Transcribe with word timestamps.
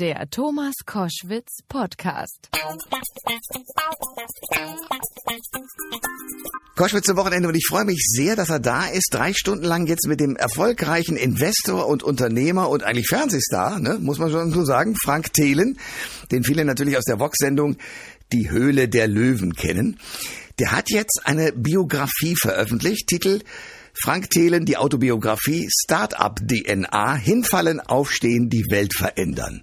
Der 0.00 0.30
Thomas 0.30 0.72
Koschwitz 0.86 1.58
Podcast. 1.68 2.48
Koschwitz 6.74 7.04
zum 7.04 7.18
Wochenende 7.18 7.48
und 7.48 7.54
ich 7.54 7.66
freue 7.68 7.84
mich 7.84 8.02
sehr, 8.06 8.34
dass 8.34 8.48
er 8.48 8.60
da 8.60 8.86
ist. 8.86 9.10
Drei 9.12 9.34
Stunden 9.34 9.66
lang 9.66 9.86
jetzt 9.86 10.06
mit 10.06 10.18
dem 10.18 10.36
erfolgreichen 10.36 11.18
Investor 11.18 11.86
und 11.86 12.02
Unternehmer 12.02 12.70
und 12.70 12.82
eigentlich 12.82 13.08
Fernsehstar, 13.08 13.78
ne, 13.78 13.98
muss 14.00 14.18
man 14.18 14.30
schon 14.30 14.52
so 14.52 14.64
sagen, 14.64 14.96
Frank 15.04 15.34
Thelen, 15.34 15.78
den 16.30 16.44
viele 16.44 16.64
natürlich 16.64 16.96
aus 16.96 17.04
der 17.04 17.18
Vox-Sendung 17.18 17.76
Die 18.32 18.48
Höhle 18.50 18.88
der 18.88 19.06
Löwen 19.06 19.52
kennen. 19.52 20.00
Der 20.58 20.72
hat 20.72 20.88
jetzt 20.88 21.20
eine 21.24 21.52
Biografie 21.52 22.36
veröffentlicht, 22.40 23.06
Titel 23.06 23.40
Frank 24.02 24.30
Thelen, 24.30 24.64
die 24.64 24.78
Autobiografie 24.78 25.68
Startup 25.84 26.34
DNA, 26.34 27.16
hinfallen, 27.16 27.80
aufstehen, 27.80 28.48
die 28.48 28.64
Welt 28.70 28.94
verändern. 28.94 29.62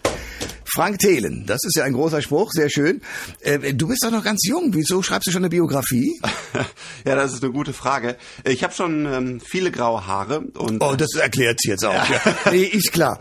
Frank 0.63 0.99
Thelen, 0.99 1.45
das 1.47 1.63
ist 1.63 1.75
ja 1.75 1.85
ein 1.85 1.93
großer 1.93 2.21
Spruch, 2.21 2.51
sehr 2.51 2.69
schön. 2.69 3.01
Äh, 3.41 3.73
du 3.73 3.87
bist 3.87 4.03
doch 4.03 4.11
noch 4.11 4.23
ganz 4.23 4.45
jung, 4.45 4.75
wieso 4.75 5.01
schreibst 5.01 5.27
du 5.27 5.31
schon 5.31 5.41
eine 5.41 5.49
Biografie? 5.49 6.19
ja, 7.05 7.15
das 7.15 7.33
ist 7.33 7.43
eine 7.43 7.51
gute 7.51 7.73
Frage. 7.73 8.15
Ich 8.43 8.63
habe 8.63 8.75
schon 8.75 9.07
ähm, 9.11 9.39
viele 9.39 9.71
graue 9.71 10.05
Haare 10.05 10.41
und 10.41 10.83
Oh, 10.83 10.95
das 10.95 11.15
erklärt's 11.15 11.65
jetzt 11.65 11.83
auch. 11.83 12.07
Ja. 12.07 12.21
nee, 12.51 12.61
ist 12.61 12.93
klar. 12.93 13.17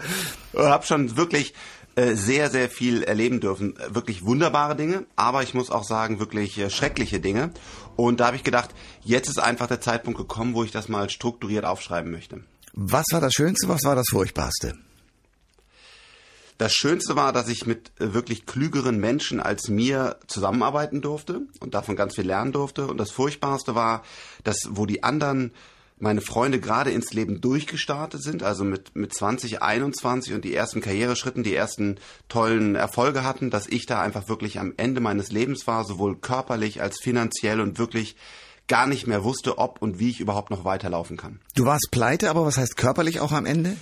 Ich 0.52 0.60
habe 0.60 0.84
schon 0.84 1.16
wirklich 1.16 1.54
äh, 1.94 2.14
sehr, 2.14 2.50
sehr 2.50 2.68
viel 2.68 3.02
erleben 3.02 3.40
dürfen. 3.40 3.74
Wirklich 3.88 4.22
wunderbare 4.26 4.76
Dinge, 4.76 5.06
aber 5.16 5.42
ich 5.42 5.54
muss 5.54 5.70
auch 5.70 5.84
sagen, 5.84 6.20
wirklich 6.20 6.58
äh, 6.58 6.68
schreckliche 6.68 7.20
Dinge. 7.20 7.52
Und 7.96 8.20
da 8.20 8.26
habe 8.26 8.36
ich 8.36 8.44
gedacht, 8.44 8.70
jetzt 9.02 9.28
ist 9.28 9.38
einfach 9.38 9.66
der 9.66 9.80
Zeitpunkt 9.80 10.18
gekommen, 10.18 10.54
wo 10.54 10.62
ich 10.62 10.70
das 10.70 10.88
mal 10.88 11.10
strukturiert 11.10 11.64
aufschreiben 11.64 12.10
möchte. 12.10 12.44
Was 12.72 13.06
war 13.10 13.20
das 13.20 13.32
Schönste, 13.32 13.68
was 13.68 13.84
war 13.84 13.96
das 13.96 14.06
Furchtbarste? 14.10 14.74
Das 16.58 16.72
Schönste 16.72 17.16
war, 17.16 17.32
dass 17.32 17.48
ich 17.48 17.66
mit 17.66 17.92
äh, 18.00 18.14
wirklich 18.14 18.46
klügeren 18.46 18.98
Menschen 18.98 19.40
als 19.40 19.68
mir 19.68 20.18
zusammenarbeiten 20.26 21.02
durfte 21.02 21.42
und 21.60 21.74
davon 21.74 21.96
ganz 21.96 22.14
viel 22.14 22.26
lernen 22.26 22.52
durfte. 22.52 22.86
Und 22.86 22.98
das 22.98 23.10
Furchtbarste 23.10 23.74
war, 23.74 24.02
dass 24.44 24.56
wo 24.70 24.86
die 24.86 25.02
anderen 25.02 25.52
meine 25.98 26.20
Freunde 26.20 26.60
gerade 26.60 26.90
ins 26.90 27.12
Leben 27.12 27.40
durchgestartet 27.40 28.22
sind, 28.22 28.42
also 28.42 28.64
mit, 28.64 28.94
mit 28.94 29.14
20, 29.14 29.62
21 29.62 30.34
und 30.34 30.44
die 30.44 30.54
ersten 30.54 30.80
Karriereschritten, 30.80 31.42
die 31.42 31.54
ersten 31.54 31.98
tollen 32.28 32.74
Erfolge 32.74 33.24
hatten, 33.24 33.50
dass 33.50 33.66
ich 33.66 33.86
da 33.86 34.02
einfach 34.02 34.28
wirklich 34.28 34.58
am 34.58 34.74
Ende 34.76 35.00
meines 35.00 35.32
Lebens 35.32 35.66
war, 35.66 35.84
sowohl 35.84 36.18
körperlich 36.18 36.82
als 36.82 36.98
finanziell 37.00 37.60
und 37.60 37.78
wirklich 37.78 38.16
gar 38.68 38.86
nicht 38.86 39.06
mehr 39.06 39.24
wusste, 39.24 39.58
ob 39.58 39.80
und 39.80 39.98
wie 39.98 40.10
ich 40.10 40.20
überhaupt 40.20 40.50
noch 40.50 40.64
weiterlaufen 40.64 41.16
kann. 41.16 41.40
Du 41.54 41.64
warst 41.64 41.88
pleite, 41.90 42.28
aber 42.30 42.44
was 42.44 42.58
heißt 42.58 42.76
körperlich 42.76 43.20
auch 43.20 43.32
am 43.32 43.46
Ende? 43.46 43.76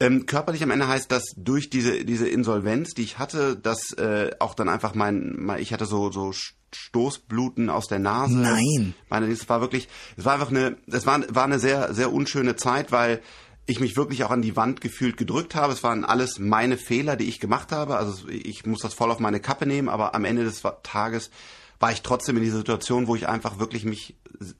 Ähm, 0.00 0.24
körperlich 0.24 0.62
am 0.62 0.70
Ende 0.70 0.88
heißt 0.88 1.12
das 1.12 1.34
durch 1.36 1.68
diese 1.68 2.06
diese 2.06 2.26
Insolvenz, 2.26 2.94
die 2.94 3.02
ich 3.02 3.18
hatte, 3.18 3.54
dass 3.54 3.92
äh, 3.92 4.30
auch 4.38 4.54
dann 4.54 4.70
einfach 4.70 4.94
mein, 4.94 5.34
mein 5.36 5.60
ich 5.60 5.74
hatte 5.74 5.84
so 5.84 6.10
so 6.10 6.32
Stoßbluten 6.74 7.70
aus 7.70 7.88
der 7.88 7.98
Nase. 7.98 8.36
Nein. 8.36 8.94
Meine, 9.08 9.26
es 9.26 9.48
war 9.48 9.60
wirklich, 9.60 9.88
es 10.16 10.24
war 10.24 10.34
einfach 10.34 10.50
eine, 10.50 10.76
es 10.86 11.06
war, 11.06 11.22
war 11.34 11.44
eine 11.44 11.58
sehr, 11.58 11.94
sehr 11.94 12.12
unschöne 12.12 12.56
Zeit, 12.56 12.92
weil 12.92 13.20
ich 13.66 13.80
mich 13.80 13.96
wirklich 13.96 14.24
auch 14.24 14.30
an 14.30 14.42
die 14.42 14.56
Wand 14.56 14.80
gefühlt 14.80 15.16
gedrückt 15.16 15.54
habe. 15.54 15.72
Es 15.72 15.82
waren 15.82 16.04
alles 16.04 16.38
meine 16.38 16.76
Fehler, 16.76 17.16
die 17.16 17.26
ich 17.26 17.40
gemacht 17.40 17.72
habe. 17.72 17.96
Also 17.96 18.28
ich 18.28 18.66
muss 18.66 18.80
das 18.80 18.94
voll 18.94 19.10
auf 19.10 19.20
meine 19.20 19.40
Kappe 19.40 19.66
nehmen, 19.66 19.88
aber 19.88 20.14
am 20.14 20.24
Ende 20.24 20.44
des 20.44 20.62
Tages 20.82 21.30
war 21.78 21.92
ich 21.92 22.02
trotzdem 22.02 22.36
in 22.36 22.42
dieser 22.42 22.58
Situation, 22.58 23.06
wo 23.06 23.16
ich 23.16 23.28
einfach 23.28 23.58
wirklich 23.58 23.84
mich 23.84 24.16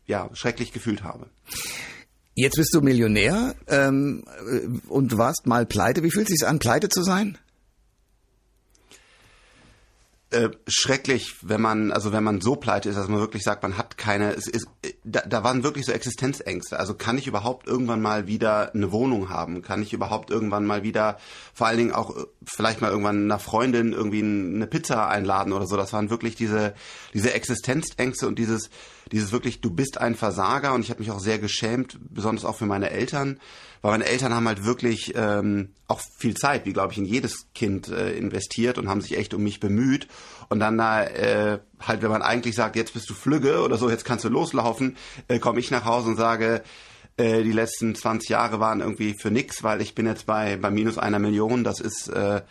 ja 0.06 0.30
schrecklich 0.32 0.72
gefühlt 0.72 1.02
habe. 1.02 1.26
Jetzt 2.34 2.56
bist 2.56 2.72
du 2.72 2.80
Millionär 2.80 3.54
ähm, 3.66 4.24
und 4.88 5.18
warst 5.18 5.46
mal 5.46 5.66
pleite. 5.66 6.02
Wie 6.02 6.10
fühlt 6.10 6.30
es 6.30 6.38
sich 6.38 6.48
an, 6.48 6.58
pleite 6.58 6.88
zu 6.88 7.02
sein? 7.02 7.36
Äh, 10.32 10.50
schrecklich, 10.68 11.34
wenn 11.42 11.60
man, 11.60 11.90
also 11.90 12.12
wenn 12.12 12.22
man 12.22 12.40
so 12.40 12.54
pleite 12.54 12.88
ist, 12.88 12.94
dass 12.94 13.08
man 13.08 13.18
wirklich 13.18 13.42
sagt, 13.42 13.64
man 13.64 13.76
hat 13.76 13.98
keine, 13.98 14.32
es 14.32 14.46
ist, 14.46 14.68
da, 15.02 15.22
da 15.22 15.42
waren 15.42 15.64
wirklich 15.64 15.86
so 15.86 15.90
Existenzängste. 15.90 16.78
Also 16.78 16.94
kann 16.94 17.18
ich 17.18 17.26
überhaupt 17.26 17.66
irgendwann 17.66 18.00
mal 18.00 18.28
wieder 18.28 18.72
eine 18.72 18.92
Wohnung 18.92 19.28
haben? 19.28 19.62
Kann 19.62 19.82
ich 19.82 19.92
überhaupt 19.92 20.30
irgendwann 20.30 20.66
mal 20.66 20.84
wieder, 20.84 21.18
vor 21.52 21.66
allen 21.66 21.78
Dingen 21.78 21.92
auch 21.92 22.16
äh, 22.16 22.26
vielleicht 22.44 22.80
mal 22.80 22.92
irgendwann 22.92 23.24
einer 23.24 23.40
Freundin 23.40 23.92
irgendwie 23.92 24.22
eine 24.22 24.68
Pizza 24.68 25.08
einladen 25.08 25.52
oder 25.52 25.66
so? 25.66 25.76
Das 25.76 25.92
waren 25.92 26.10
wirklich 26.10 26.36
diese, 26.36 26.74
diese 27.12 27.34
Existenzängste 27.34 28.28
und 28.28 28.38
dieses, 28.38 28.70
dieses 29.12 29.32
wirklich, 29.32 29.60
du 29.60 29.70
bist 29.70 29.98
ein 29.98 30.14
Versager 30.14 30.74
und 30.74 30.82
ich 30.82 30.90
habe 30.90 31.00
mich 31.00 31.10
auch 31.10 31.20
sehr 31.20 31.38
geschämt, 31.38 31.98
besonders 32.10 32.44
auch 32.44 32.56
für 32.56 32.66
meine 32.66 32.90
Eltern, 32.90 33.40
weil 33.82 33.92
meine 33.92 34.06
Eltern 34.06 34.34
haben 34.34 34.46
halt 34.46 34.64
wirklich 34.64 35.14
ähm, 35.16 35.70
auch 35.88 36.00
viel 36.18 36.36
Zeit, 36.36 36.66
wie 36.66 36.72
glaube 36.72 36.92
ich 36.92 36.98
in 36.98 37.04
jedes 37.04 37.46
Kind 37.54 37.88
äh, 37.88 38.12
investiert 38.16 38.78
und 38.78 38.88
haben 38.88 39.00
sich 39.00 39.16
echt 39.16 39.34
um 39.34 39.42
mich 39.42 39.60
bemüht 39.60 40.08
und 40.48 40.60
dann 40.60 40.78
da 40.78 41.04
äh, 41.04 41.58
halt, 41.80 42.02
wenn 42.02 42.10
man 42.10 42.22
eigentlich 42.22 42.54
sagt, 42.54 42.76
jetzt 42.76 42.94
bist 42.94 43.08
du 43.10 43.14
Flügge 43.14 43.62
oder 43.62 43.76
so, 43.76 43.90
jetzt 43.90 44.04
kannst 44.04 44.24
du 44.24 44.28
loslaufen, 44.28 44.96
äh, 45.28 45.38
komme 45.38 45.60
ich 45.60 45.70
nach 45.70 45.84
Hause 45.84 46.10
und 46.10 46.16
sage, 46.16 46.62
äh, 47.16 47.42
die 47.42 47.52
letzten 47.52 47.94
20 47.94 48.28
Jahre 48.28 48.60
waren 48.60 48.80
irgendwie 48.80 49.14
für 49.14 49.30
nix, 49.30 49.62
weil 49.62 49.80
ich 49.80 49.94
bin 49.94 50.06
jetzt 50.06 50.26
bei, 50.26 50.56
bei 50.56 50.70
minus 50.70 50.98
einer 50.98 51.18
Million, 51.18 51.64
das 51.64 51.80
ist 51.80 52.08
äh, 52.08 52.42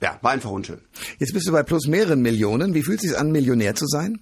ja, 0.00 0.18
war 0.22 0.30
einfach 0.30 0.50
unschön. 0.50 0.80
Jetzt 1.18 1.32
bist 1.32 1.48
du 1.48 1.52
bei 1.52 1.62
plus 1.62 1.86
mehreren 1.88 2.22
Millionen. 2.22 2.74
Wie 2.74 2.82
fühlt 2.82 3.02
es 3.02 3.10
sich 3.10 3.18
an, 3.18 3.32
Millionär 3.32 3.74
zu 3.74 3.86
sein? 3.86 4.20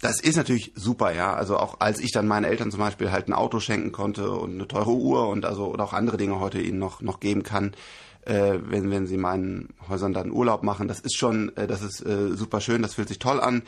Das 0.00 0.18
ist 0.20 0.36
natürlich 0.36 0.72
super, 0.76 1.12
ja. 1.12 1.34
Also 1.34 1.58
auch 1.58 1.80
als 1.80 2.00
ich 2.00 2.10
dann 2.10 2.26
meinen 2.26 2.44
Eltern 2.44 2.70
zum 2.70 2.80
Beispiel 2.80 3.10
halt 3.10 3.28
ein 3.28 3.34
Auto 3.34 3.60
schenken 3.60 3.92
konnte 3.92 4.30
und 4.30 4.54
eine 4.54 4.66
teure 4.66 4.92
Uhr 4.92 5.28
und 5.28 5.44
also 5.44 5.66
oder 5.66 5.84
auch 5.84 5.92
andere 5.92 6.16
Dinge 6.16 6.40
heute 6.40 6.60
ihnen 6.60 6.78
noch 6.78 7.02
noch 7.02 7.20
geben 7.20 7.42
kann, 7.42 7.74
äh, 8.22 8.54
wenn 8.62 8.90
wenn 8.90 9.06
sie 9.06 9.18
meinen 9.18 9.74
Häusern 9.88 10.14
dann 10.14 10.30
Urlaub 10.30 10.62
machen, 10.62 10.88
das 10.88 11.00
ist 11.00 11.16
schon, 11.16 11.54
äh, 11.56 11.66
das 11.66 11.82
ist 11.82 12.00
äh, 12.00 12.34
super 12.34 12.62
schön, 12.62 12.80
das 12.80 12.94
fühlt 12.94 13.08
sich 13.08 13.18
toll 13.18 13.40
an. 13.40 13.62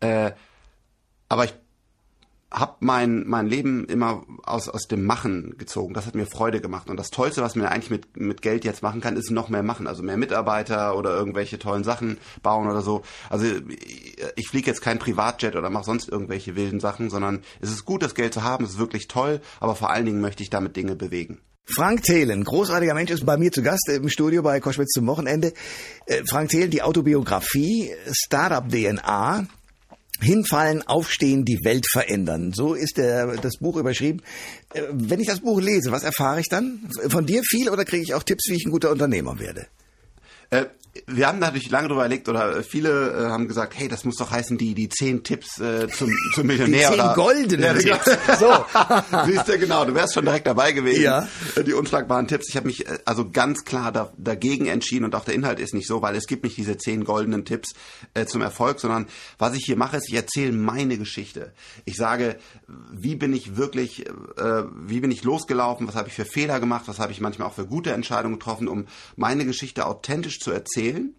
Äh, 0.00 0.32
aber 1.28 1.46
ich 1.46 1.54
habe 2.52 2.76
mein, 2.80 3.24
mein 3.26 3.46
Leben 3.46 3.86
immer 3.86 4.24
aus, 4.44 4.68
aus 4.68 4.86
dem 4.86 5.04
Machen 5.04 5.56
gezogen. 5.58 5.94
Das 5.94 6.06
hat 6.06 6.14
mir 6.14 6.26
Freude 6.26 6.60
gemacht. 6.60 6.90
Und 6.90 6.98
das 6.98 7.10
Tollste, 7.10 7.42
was 7.42 7.56
man 7.56 7.66
eigentlich 7.66 7.90
mit, 7.90 8.16
mit 8.16 8.42
Geld 8.42 8.64
jetzt 8.64 8.82
machen 8.82 9.00
kann, 9.00 9.16
ist 9.16 9.30
noch 9.30 9.48
mehr 9.48 9.62
machen. 9.62 9.86
Also 9.86 10.02
mehr 10.02 10.16
Mitarbeiter 10.16 10.96
oder 10.96 11.16
irgendwelche 11.16 11.58
tollen 11.58 11.84
Sachen 11.84 12.18
bauen 12.42 12.68
oder 12.68 12.82
so. 12.82 13.02
Also 13.30 13.46
ich, 14.36 14.48
fliege 14.48 14.70
jetzt 14.70 14.82
kein 14.82 14.98
Privatjet 14.98 15.56
oder 15.56 15.70
mache 15.70 15.84
sonst 15.84 16.08
irgendwelche 16.08 16.54
wilden 16.56 16.80
Sachen, 16.80 17.08
sondern 17.08 17.42
es 17.60 17.70
ist 17.70 17.84
gut, 17.84 18.02
das 18.02 18.14
Geld 18.14 18.34
zu 18.34 18.42
haben, 18.42 18.64
es 18.64 18.72
ist 18.72 18.78
wirklich 18.78 19.08
toll, 19.08 19.40
aber 19.60 19.74
vor 19.74 19.90
allen 19.90 20.04
Dingen 20.04 20.20
möchte 20.20 20.42
ich 20.42 20.50
damit 20.50 20.76
Dinge 20.76 20.94
bewegen. 20.94 21.40
Frank 21.64 22.02
Thelen, 22.02 22.44
großartiger 22.44 22.92
Mensch, 22.92 23.10
ist 23.10 23.24
bei 23.24 23.36
mir 23.36 23.52
zu 23.52 23.62
Gast 23.62 23.88
im 23.88 24.08
Studio 24.08 24.42
bei 24.42 24.60
Koschwitz 24.60 24.90
zum 24.90 25.06
Wochenende. 25.06 25.52
Äh, 26.06 26.22
Frank 26.28 26.50
Thelen, 26.50 26.70
die 26.70 26.82
Autobiografie 26.82 27.92
Startup 28.10 28.68
DNA, 28.68 29.46
Hinfallen, 30.20 30.82
aufstehen, 30.86 31.44
die 31.44 31.64
Welt 31.64 31.86
verändern. 31.90 32.52
So 32.52 32.74
ist 32.74 32.96
der, 32.96 33.36
das 33.38 33.56
Buch 33.58 33.76
überschrieben. 33.76 34.22
Äh, 34.74 34.82
wenn 34.92 35.20
ich 35.20 35.26
das 35.26 35.40
Buch 35.40 35.60
lese, 35.60 35.90
was 35.90 36.04
erfahre 36.04 36.40
ich 36.40 36.48
dann? 36.48 36.88
Von 37.08 37.26
dir 37.26 37.42
viel 37.42 37.70
oder 37.70 37.84
kriege 37.84 38.02
ich 38.02 38.14
auch 38.14 38.22
Tipps, 38.22 38.48
wie 38.48 38.56
ich 38.56 38.66
ein 38.66 38.70
guter 38.70 38.90
Unternehmer 38.90 39.38
werde? 39.38 39.66
Äh, 40.52 40.66
wir 41.06 41.26
haben 41.26 41.38
natürlich 41.38 41.70
lange 41.70 41.88
darüber 41.88 42.04
überlegt 42.04 42.28
oder 42.28 42.62
viele 42.62 43.12
äh, 43.12 43.30
haben 43.30 43.48
gesagt, 43.48 43.74
hey, 43.76 43.88
das 43.88 44.04
muss 44.04 44.16
doch 44.16 44.30
heißen, 44.30 44.58
die 44.58 44.74
die 44.74 44.90
zehn 44.90 45.24
Tipps 45.24 45.58
äh, 45.58 45.88
zum, 45.88 46.10
zum 46.34 46.46
Millionär. 46.46 46.90
Die 46.90 46.96
zehn 46.96 47.04
oder, 47.04 47.14
goldenen 47.14 47.80
ja, 47.80 47.96
Tipps. 47.96 48.18
So. 48.38 48.64
Siehst 49.26 49.48
du, 49.48 49.58
genau, 49.58 49.84
du 49.84 49.94
wärst 49.94 50.14
schon 50.14 50.24
direkt 50.24 50.46
dabei 50.46 50.72
gewesen. 50.72 51.02
Ja. 51.02 51.28
Äh, 51.56 51.64
die 51.64 51.72
unschlagbaren 51.72 52.28
Tipps. 52.28 52.48
Ich 52.50 52.56
habe 52.56 52.66
mich 52.66 52.86
äh, 52.86 52.98
also 53.06 53.30
ganz 53.30 53.64
klar 53.64 53.90
da, 53.90 54.12
dagegen 54.18 54.66
entschieden 54.66 55.04
und 55.06 55.14
auch 55.14 55.24
der 55.24 55.34
Inhalt 55.34 55.60
ist 55.60 55.72
nicht 55.72 55.88
so, 55.88 56.02
weil 56.02 56.14
es 56.14 56.26
gibt 56.26 56.44
nicht 56.44 56.58
diese 56.58 56.76
zehn 56.76 57.04
goldenen 57.04 57.46
Tipps 57.46 57.72
äh, 58.12 58.26
zum 58.26 58.42
Erfolg, 58.42 58.78
sondern 58.78 59.06
was 59.38 59.54
ich 59.54 59.64
hier 59.64 59.76
mache, 59.76 59.96
ist, 59.96 60.08
ich 60.08 60.14
erzähle 60.14 60.52
meine 60.52 60.98
Geschichte. 60.98 61.52
Ich 61.86 61.96
sage, 61.96 62.36
wie 62.92 63.16
bin 63.16 63.32
ich 63.32 63.56
wirklich, 63.56 64.06
äh, 64.06 64.64
wie 64.84 65.00
bin 65.00 65.10
ich 65.10 65.24
losgelaufen, 65.24 65.88
was 65.88 65.94
habe 65.94 66.08
ich 66.08 66.14
für 66.14 66.26
Fehler 66.26 66.60
gemacht, 66.60 66.84
was 66.86 66.98
habe 66.98 67.12
ich 67.12 67.20
manchmal 67.20 67.48
auch 67.48 67.54
für 67.54 67.66
gute 67.66 67.92
Entscheidungen 67.92 68.38
getroffen, 68.38 68.68
um 68.68 68.86
meine 69.16 69.46
Geschichte 69.46 69.86
authentisch 69.86 70.38
zu 70.42 70.50
erzählen 70.50 71.14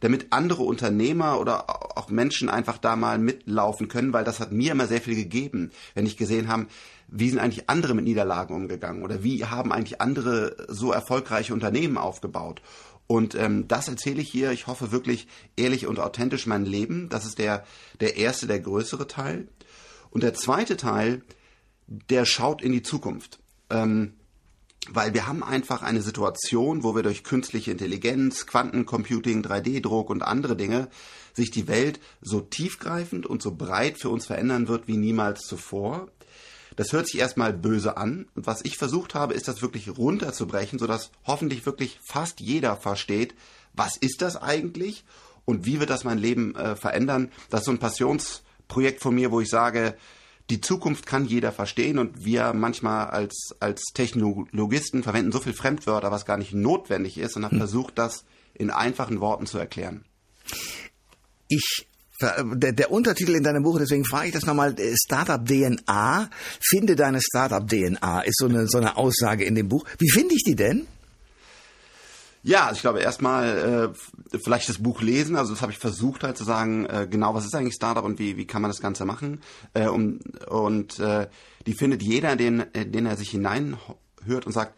damit 0.00 0.26
andere 0.30 0.62
Unternehmer 0.62 1.40
oder 1.40 1.96
auch 1.96 2.10
Menschen 2.10 2.48
einfach 2.48 2.78
da 2.78 2.96
mal 2.96 3.18
mitlaufen 3.18 3.88
können, 3.88 4.12
weil 4.12 4.24
das 4.24 4.40
hat 4.40 4.52
mir 4.52 4.72
immer 4.72 4.86
sehr 4.86 5.00
viel 5.00 5.14
gegeben, 5.14 5.70
wenn 5.94 6.06
ich 6.06 6.16
gesehen 6.16 6.48
habe, 6.48 6.66
wie 7.08 7.30
sind 7.30 7.38
eigentlich 7.38 7.70
andere 7.70 7.94
mit 7.94 8.04
Niederlagen 8.04 8.54
umgegangen 8.54 9.02
oder 9.02 9.22
wie 9.22 9.44
haben 9.44 9.72
eigentlich 9.72 10.00
andere 10.00 10.66
so 10.68 10.92
erfolgreiche 10.92 11.54
Unternehmen 11.54 11.98
aufgebaut. 11.98 12.62
Und 13.06 13.36
ähm, 13.36 13.68
das 13.68 13.86
erzähle 13.86 14.20
ich 14.20 14.30
hier. 14.30 14.50
Ich 14.50 14.66
hoffe 14.66 14.90
wirklich 14.90 15.28
ehrlich 15.56 15.86
und 15.86 16.00
authentisch 16.00 16.46
mein 16.46 16.64
Leben. 16.64 17.08
Das 17.08 17.24
ist 17.24 17.38
der, 17.38 17.64
der 18.00 18.16
erste, 18.16 18.48
der 18.48 18.58
größere 18.58 19.06
Teil. 19.06 19.46
Und 20.10 20.24
der 20.24 20.34
zweite 20.34 20.76
Teil, 20.76 21.22
der 21.86 22.24
schaut 22.24 22.62
in 22.62 22.72
die 22.72 22.82
Zukunft. 22.82 23.38
Ähm, 23.70 24.14
weil 24.92 25.14
wir 25.14 25.26
haben 25.26 25.42
einfach 25.42 25.82
eine 25.82 26.02
Situation, 26.02 26.82
wo 26.82 26.94
wir 26.94 27.02
durch 27.02 27.24
künstliche 27.24 27.72
Intelligenz, 27.72 28.46
Quantencomputing, 28.46 29.42
3D-Druck 29.42 30.10
und 30.10 30.22
andere 30.22 30.56
Dinge 30.56 30.88
sich 31.34 31.50
die 31.50 31.68
Welt 31.68 32.00
so 32.20 32.40
tiefgreifend 32.40 33.26
und 33.26 33.42
so 33.42 33.54
breit 33.54 33.98
für 33.98 34.08
uns 34.08 34.26
verändern 34.26 34.68
wird 34.68 34.88
wie 34.88 34.96
niemals 34.96 35.42
zuvor. 35.42 36.08
Das 36.76 36.92
hört 36.92 37.06
sich 37.06 37.20
erstmal 37.20 37.52
böse 37.52 37.96
an. 37.96 38.26
Und 38.34 38.46
was 38.46 38.64
ich 38.64 38.76
versucht 38.76 39.14
habe, 39.14 39.34
ist 39.34 39.48
das 39.48 39.62
wirklich 39.62 39.96
runterzubrechen, 39.96 40.78
sodass 40.78 41.10
hoffentlich 41.26 41.64
wirklich 41.66 41.98
fast 42.06 42.40
jeder 42.40 42.76
versteht, 42.76 43.34
was 43.72 43.96
ist 43.96 44.22
das 44.22 44.36
eigentlich 44.36 45.04
und 45.44 45.64
wie 45.64 45.80
wird 45.80 45.90
das 45.90 46.04
mein 46.04 46.18
Leben 46.18 46.54
äh, 46.54 46.76
verändern. 46.76 47.30
Das 47.50 47.60
ist 47.60 47.66
so 47.66 47.72
ein 47.72 47.78
Passionsprojekt 47.78 49.00
von 49.00 49.14
mir, 49.14 49.30
wo 49.30 49.40
ich 49.40 49.48
sage, 49.48 49.96
die 50.50 50.60
Zukunft 50.60 51.06
kann 51.06 51.24
jeder 51.24 51.50
verstehen 51.52 51.98
und 51.98 52.24
wir 52.24 52.52
manchmal 52.52 53.08
als, 53.08 53.54
als 53.58 53.82
Technologisten 53.94 55.02
verwenden 55.02 55.32
so 55.32 55.40
viel 55.40 55.54
Fremdwörter, 55.54 56.10
was 56.10 56.24
gar 56.24 56.36
nicht 56.36 56.54
notwendig 56.54 57.18
ist 57.18 57.36
und 57.36 57.44
haben 57.44 57.52
hm. 57.52 57.58
versucht, 57.58 57.98
das 57.98 58.24
in 58.54 58.70
einfachen 58.70 59.20
Worten 59.20 59.46
zu 59.46 59.58
erklären. 59.58 60.04
Ich 61.48 61.86
der, 62.20 62.72
der 62.72 62.90
Untertitel 62.90 63.34
in 63.34 63.42
deinem 63.42 63.62
Buch, 63.62 63.78
deswegen 63.78 64.04
frage 64.04 64.28
ich 64.28 64.32
das 64.32 64.46
nochmal, 64.46 64.78
äh, 64.80 64.94
Startup 64.96 65.44
DNA, 65.44 66.30
finde 66.60 66.96
deine 66.96 67.20
Startup 67.20 67.66
DNA, 67.68 68.22
ist 68.22 68.38
so 68.38 68.46
eine, 68.46 68.66
so 68.68 68.78
eine 68.78 68.96
Aussage 68.96 69.44
in 69.44 69.54
dem 69.54 69.68
Buch. 69.68 69.84
Wie 69.98 70.10
finde 70.10 70.34
ich 70.34 70.42
die 70.42 70.56
denn? 70.56 70.86
Ja, 72.46 72.70
ich 72.72 72.80
glaube 72.80 73.00
erstmal 73.00 73.92
äh, 74.32 74.38
vielleicht 74.38 74.68
das 74.68 74.78
Buch 74.78 75.02
lesen. 75.02 75.34
Also 75.34 75.52
das 75.52 75.62
habe 75.62 75.72
ich 75.72 75.78
versucht 75.78 76.22
halt 76.22 76.38
zu 76.38 76.44
sagen, 76.44 76.86
äh, 76.86 77.08
genau 77.10 77.34
was 77.34 77.44
ist 77.44 77.56
eigentlich 77.56 77.74
Startup 77.74 78.04
und 78.04 78.20
wie, 78.20 78.36
wie 78.36 78.46
kann 78.46 78.62
man 78.62 78.70
das 78.70 78.80
Ganze 78.80 79.04
machen. 79.04 79.40
Äh, 79.74 79.88
um, 79.88 80.20
und 80.48 81.00
äh, 81.00 81.26
die 81.66 81.74
findet 81.74 82.04
jeder, 82.04 82.36
den, 82.36 82.64
den 82.72 83.04
er 83.04 83.16
sich 83.16 83.30
hineinhört 83.30 84.46
und 84.46 84.52
sagt, 84.52 84.74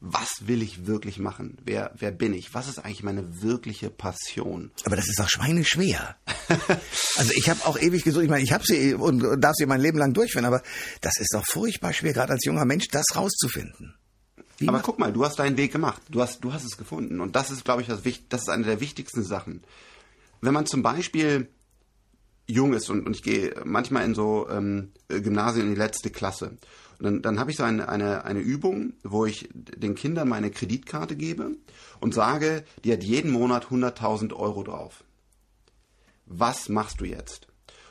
was 0.00 0.48
will 0.48 0.60
ich 0.60 0.88
wirklich 0.88 1.20
machen? 1.20 1.58
Wer, 1.64 1.92
wer 1.96 2.10
bin 2.10 2.34
ich? 2.34 2.52
Was 2.52 2.68
ist 2.68 2.80
eigentlich 2.80 3.04
meine 3.04 3.42
wirkliche 3.42 3.90
Passion? 3.90 4.72
Aber 4.84 4.96
das 4.96 5.08
ist 5.08 5.20
doch 5.20 5.28
schweineschwer. 5.28 6.16
also 7.16 7.32
ich 7.36 7.48
habe 7.48 7.64
auch 7.64 7.78
ewig 7.78 8.02
gesucht, 8.02 8.24
ich 8.24 8.30
meine, 8.30 8.42
ich 8.42 8.52
habe 8.52 8.64
sie 8.66 8.94
und 8.94 9.40
darf 9.40 9.54
sie 9.54 9.66
mein 9.66 9.80
Leben 9.80 9.98
lang 9.98 10.14
durchführen, 10.14 10.46
aber 10.46 10.62
das 11.00 11.20
ist 11.20 11.32
doch 11.32 11.44
furchtbar 11.46 11.92
schwer, 11.92 12.12
gerade 12.12 12.32
als 12.32 12.44
junger 12.44 12.64
Mensch, 12.64 12.88
das 12.88 13.06
rauszufinden. 13.14 13.94
Wie 14.58 14.68
aber 14.68 14.80
guck 14.80 14.98
mal, 14.98 15.12
du 15.12 15.24
hast 15.24 15.38
deinen 15.38 15.56
Weg 15.56 15.72
gemacht. 15.72 16.02
Du 16.10 16.20
hast, 16.20 16.42
du 16.44 16.52
hast 16.52 16.64
es 16.64 16.76
gefunden. 16.76 17.20
Und 17.20 17.36
das 17.36 17.50
ist, 17.50 17.64
glaube 17.64 17.82
ich, 17.82 17.88
das, 17.88 18.02
das 18.28 18.42
ist 18.42 18.48
eine 18.48 18.64
der 18.64 18.80
wichtigsten 18.80 19.22
Sachen. 19.22 19.62
Wenn 20.40 20.54
man 20.54 20.66
zum 20.66 20.82
Beispiel 20.82 21.48
jung 22.46 22.72
ist 22.72 22.88
und, 22.90 23.06
und 23.06 23.14
ich 23.14 23.22
gehe 23.22 23.54
manchmal 23.64 24.04
in 24.04 24.14
so 24.14 24.48
ähm, 24.48 24.92
Gymnasien 25.08 25.66
in 25.66 25.74
die 25.74 25.80
letzte 25.80 26.10
Klasse 26.10 26.56
und 26.98 27.04
dann, 27.04 27.22
dann 27.22 27.38
habe 27.38 27.50
ich 27.50 27.56
so 27.56 27.62
eine, 27.62 27.88
eine, 27.88 28.24
eine 28.24 28.40
Übung, 28.40 28.94
wo 29.04 29.26
ich 29.26 29.48
den 29.52 29.94
Kindern 29.94 30.28
meine 30.28 30.50
Kreditkarte 30.50 31.14
gebe 31.14 31.52
und 32.00 32.14
sage, 32.14 32.64
die 32.84 32.92
hat 32.92 33.04
jeden 33.04 33.30
Monat 33.30 33.66
100.000 33.66 34.34
Euro 34.34 34.64
drauf. 34.64 35.04
Was 36.26 36.68
machst 36.68 37.00
du 37.00 37.04
jetzt? 37.04 37.47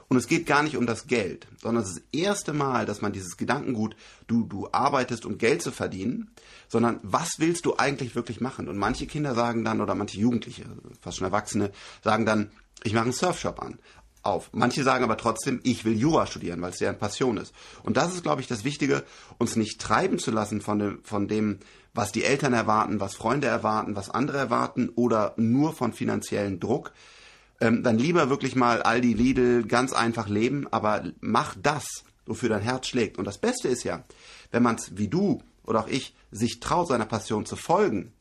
Und 0.10 0.16
es 0.16 0.28
geht 0.28 0.46
gar 0.46 0.64
nicht 0.64 0.78
um 0.78 0.86
das 0.86 1.08
Geld, 1.08 1.48
sondern 1.62 1.84
es 1.84 1.90
ist 1.90 1.98
das 1.98 2.20
erste 2.22 2.54
Mal, 2.54 2.86
dass 2.86 3.02
man 3.02 3.12
dieses 3.12 3.36
Gedankengut, 3.36 3.96
du, 4.28 4.46
du 4.46 4.70
arbeitest, 4.72 5.26
um 5.26 5.38
Geld 5.38 5.62
zu 5.62 5.72
verdienen, 5.72 6.32
sondern 6.70 7.00
was 7.04 7.40
willst 7.40 7.66
du 7.66 7.76
eigentlich 7.76 8.16
wirklich 8.16 8.40
machen? 8.40 8.70
Und 8.70 8.78
manche 8.78 9.06
Kinder 9.06 9.36
sagen 9.36 9.66
dann, 9.66 9.82
oder 9.82 9.96
manche 9.96 10.20
Jugendliche, 10.20 10.64
fast 11.02 11.18
schon 11.18 11.26
Erwachsene, 11.26 11.72
sagen 12.04 12.26
dann, 12.26 12.52
ich 12.84 12.94
mache 12.94 13.06
einen 13.06 13.14
Surfshop 13.14 13.62
an 13.62 13.80
auf. 14.28 14.50
Manche 14.52 14.84
sagen 14.84 15.04
aber 15.04 15.18
trotzdem, 15.18 15.60
ich 15.64 15.86
will 15.86 15.98
Jura 15.98 16.28
studieren, 16.28 16.62
weil 16.62 16.72
es 16.72 16.78
deren 16.78 16.98
Passion 16.98 17.38
ist. 17.38 17.54
Und 17.84 17.98
das 17.98 18.14
ist, 18.14 18.24
glaube 18.24 18.42
ich, 18.42 18.48
das 18.48 18.64
Wichtige, 18.64 19.04
uns 19.38 19.56
nicht 19.56 19.80
treiben 19.80 20.20
zu 20.20 20.32
lassen 20.32 20.62
von 20.62 20.80
dem, 20.80 21.04
von 21.04 21.28
dem, 21.28 21.60
was 21.94 22.12
die 22.12 22.24
Eltern 22.24 22.54
erwarten, 22.54 23.00
was 23.00 23.16
Freunde 23.16 23.48
erwarten, 23.48 23.96
was 23.96 24.10
andere 24.10 24.38
erwarten 24.38 24.90
oder 24.90 25.34
nur 25.38 25.74
von 25.74 25.94
finanziellen 25.94 26.60
Druck. 26.60 26.92
Ähm, 27.60 27.84
dann 27.84 27.98
lieber 27.98 28.30
wirklich 28.30 28.56
mal 28.56 28.84
Aldi, 28.84 29.14
Lidl 29.14 29.64
ganz 29.64 29.94
einfach 29.94 30.28
leben, 30.28 30.68
aber 30.72 31.06
mach 31.20 31.56
das, 31.62 31.86
wofür 32.26 32.50
dein 32.50 32.62
Herz 32.62 32.88
schlägt. 32.88 33.18
Und 33.18 33.26
das 33.26 33.40
Beste 33.40 33.68
ist 33.68 33.84
ja, 33.84 34.04
wenn 34.52 34.64
man 34.64 34.76
es 34.76 34.98
wie 34.98 35.08
du 35.08 35.42
oder 35.64 35.82
auch 35.82 35.88
ich 35.88 36.16
sich 36.32 36.60
traut, 36.60 36.88
seiner 36.88 37.06
Passion 37.06 37.46
zu 37.46 37.56
folgen, 37.56 38.14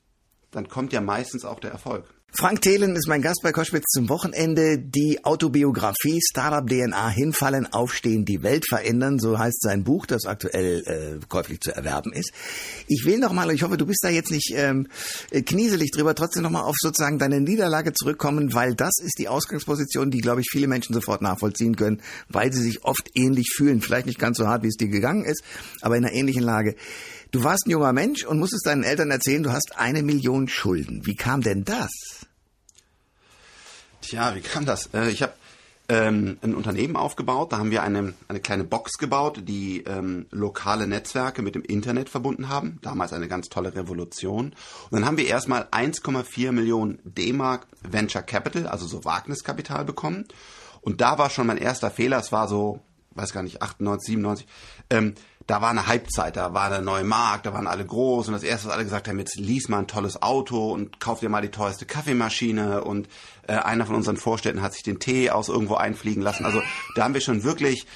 dann 0.50 0.69
kommt 0.69 0.93
ja 0.93 1.00
meistens 1.00 1.44
auch 1.44 1.61
der 1.61 1.71
Erfolg. 1.71 2.05
Frank 2.38 2.61
Thelen 2.61 2.97
ist 2.97 3.09
mein 3.09 3.23
Gast 3.23 3.41
bei 3.43 3.50
Koschwitz 3.50 3.87
zum 3.88 4.11
Wochenende. 4.11 4.79
Die 4.79 5.25
Autobiografie 5.25 6.21
Startup 6.21 6.69
DNA 6.69 7.09
hinfallen, 7.09 7.73
aufstehen, 7.73 8.27
die 8.27 8.43
Welt 8.43 8.67
verändern. 8.69 9.19
So 9.19 9.38
heißt 9.38 9.62
sein 9.62 9.85
Buch, 9.85 10.05
das 10.05 10.27
aktuell 10.27 10.83
äh, 10.85 11.27
käuflich 11.31 11.61
zu 11.61 11.75
erwerben 11.75 12.12
ist. 12.12 12.33
Ich 12.88 13.06
will 13.06 13.19
noch 13.21 13.33
mal, 13.33 13.50
ich 13.53 13.62
hoffe, 13.62 13.79
du 13.79 13.87
bist 13.87 14.00
da 14.03 14.11
jetzt 14.11 14.31
nicht 14.31 14.53
ähm, 14.55 14.87
knieselig 15.31 15.93
drüber, 15.93 16.15
trotzdem 16.15 16.43
noch 16.43 16.50
mal 16.50 16.61
auf 16.61 16.77
sozusagen 16.79 17.19
deine 17.19 17.41
Niederlage 17.41 17.94
zurückkommen, 17.94 18.53
weil 18.53 18.75
das 18.75 18.99
ist 19.03 19.19
die 19.19 19.29
Ausgangsposition, 19.29 20.11
die, 20.11 20.19
glaube 20.19 20.43
ich, 20.43 20.49
viele 20.50 20.69
Menschen 20.69 20.93
sofort 20.93 21.23
nachvollziehen 21.23 21.75
können, 21.75 22.03
weil 22.29 22.53
sie 22.53 22.62
sich 22.62 22.85
oft 22.85 23.09
ähnlich 23.15 23.50
fühlen. 23.56 23.81
Vielleicht 23.81 24.06
nicht 24.06 24.19
ganz 24.19 24.37
so 24.37 24.47
hart, 24.47 24.62
wie 24.62 24.69
es 24.69 24.77
dir 24.77 24.88
gegangen 24.88 25.25
ist, 25.25 25.43
aber 25.81 25.97
in 25.97 26.05
einer 26.05 26.12
ähnlichen 26.12 26.43
Lage. 26.43 26.75
Du 27.31 27.43
warst 27.43 27.67
ein 27.67 27.70
junger 27.70 27.93
Mensch 27.93 28.25
und 28.25 28.38
musstest 28.38 28.67
deinen 28.67 28.84
Eltern 28.84 29.11
erzählen, 29.11 29.43
du 29.43 29.52
hast 29.52 29.76
eine 29.76 30.02
Million 30.02 30.49
Schulden. 30.49 31.06
Wie 31.06 31.17
kam 31.17 31.40
denn 31.40 31.64
das? 31.64 31.90
Tja, 34.00 34.34
wie 34.34 34.40
kam 34.40 34.64
das? 34.64 34.90
Äh, 34.94 35.11
ich 35.11 35.23
habe 35.23 35.32
ähm, 35.88 36.38
ein 36.43 36.55
Unternehmen 36.55 36.96
aufgebaut, 36.96 37.52
da 37.52 37.58
haben 37.58 37.70
wir 37.70 37.82
eine, 37.82 38.14
eine 38.28 38.40
kleine 38.40 38.64
Box 38.64 38.99
gebaut, 38.99 39.43
die 39.44 39.82
ähm, 39.82 40.26
lokale 40.31 40.87
Netzwerke 40.87 41.43
mit 41.43 41.55
dem 41.55 41.62
Internet 41.62 42.08
verbunden 42.08 42.49
haben. 42.49 42.78
Damals 42.82 43.12
eine 43.12 43.28
ganz 43.28 43.49
tolle 43.49 43.75
Revolution. 43.75 44.46
Und 44.90 44.93
dann 44.93 45.05
haben 45.05 45.17
wir 45.17 45.26
erstmal 45.26 45.64
1,4 45.64 46.52
Millionen 46.52 47.00
D-Mark 47.05 47.67
Venture 47.82 48.23
Capital, 48.23 48.67
also 48.67 48.87
so 48.87 49.05
Wagniskapital 49.05 49.84
bekommen. 49.84 50.26
Und 50.81 51.00
da 51.00 51.19
war 51.19 51.31
schon 51.31 51.46
mein 51.46 51.58
erster 51.58 51.90
Fehler, 51.90 52.19
es 52.19 52.32
war 52.32 52.49
so, 52.49 52.81
weiß 53.14 53.32
gar 53.32 53.43
nicht, 53.43 53.62
98, 53.62 54.06
97. 54.06 54.46
Ähm, 54.90 55.14
da 55.46 55.62
war 55.62 55.70
eine 55.70 55.87
Halbzeit, 55.87 56.37
da 56.37 56.54
war 56.54 56.70
der 56.70 56.81
neue 56.81 57.04
Markt, 57.04 57.46
da 57.46 57.52
waren 57.52 57.66
alle 57.66 57.84
groß 57.84 58.26
und 58.28 58.34
das 58.34 58.43
erste, 58.43 58.69
was 58.69 58.75
alle 58.75 58.84
gesagt 58.84 59.06
haben, 59.06 59.19
jetzt 59.19 59.37
lies 59.37 59.69
mal 59.69 59.78
ein 59.78 59.87
tolles 59.87 60.20
Auto 60.20 60.72
und 60.72 60.98
kauf 60.98 61.20
dir 61.20 61.28
mal 61.28 61.43
die 61.43 61.50
teuerste 61.50 61.87
Kaffeemaschine 61.87 62.82
und 62.82 63.08
äh, 63.46 63.52
einer 63.52 63.87
von 63.87 63.94
unseren 63.94 64.16
Vorstädten 64.16 64.60
hat 64.60 64.72
sich 64.72 64.82
den 64.82 64.98
Tee 64.98 65.31
aus 65.31 65.48
irgendwo 65.48 65.76
einfliegen 65.76 66.22
lassen. 66.22 66.44
Also 66.44 66.62
da 66.96 67.04
haben 67.04 67.14
wir 67.14 67.20
schon 67.20 67.44
wirklich 67.44 67.87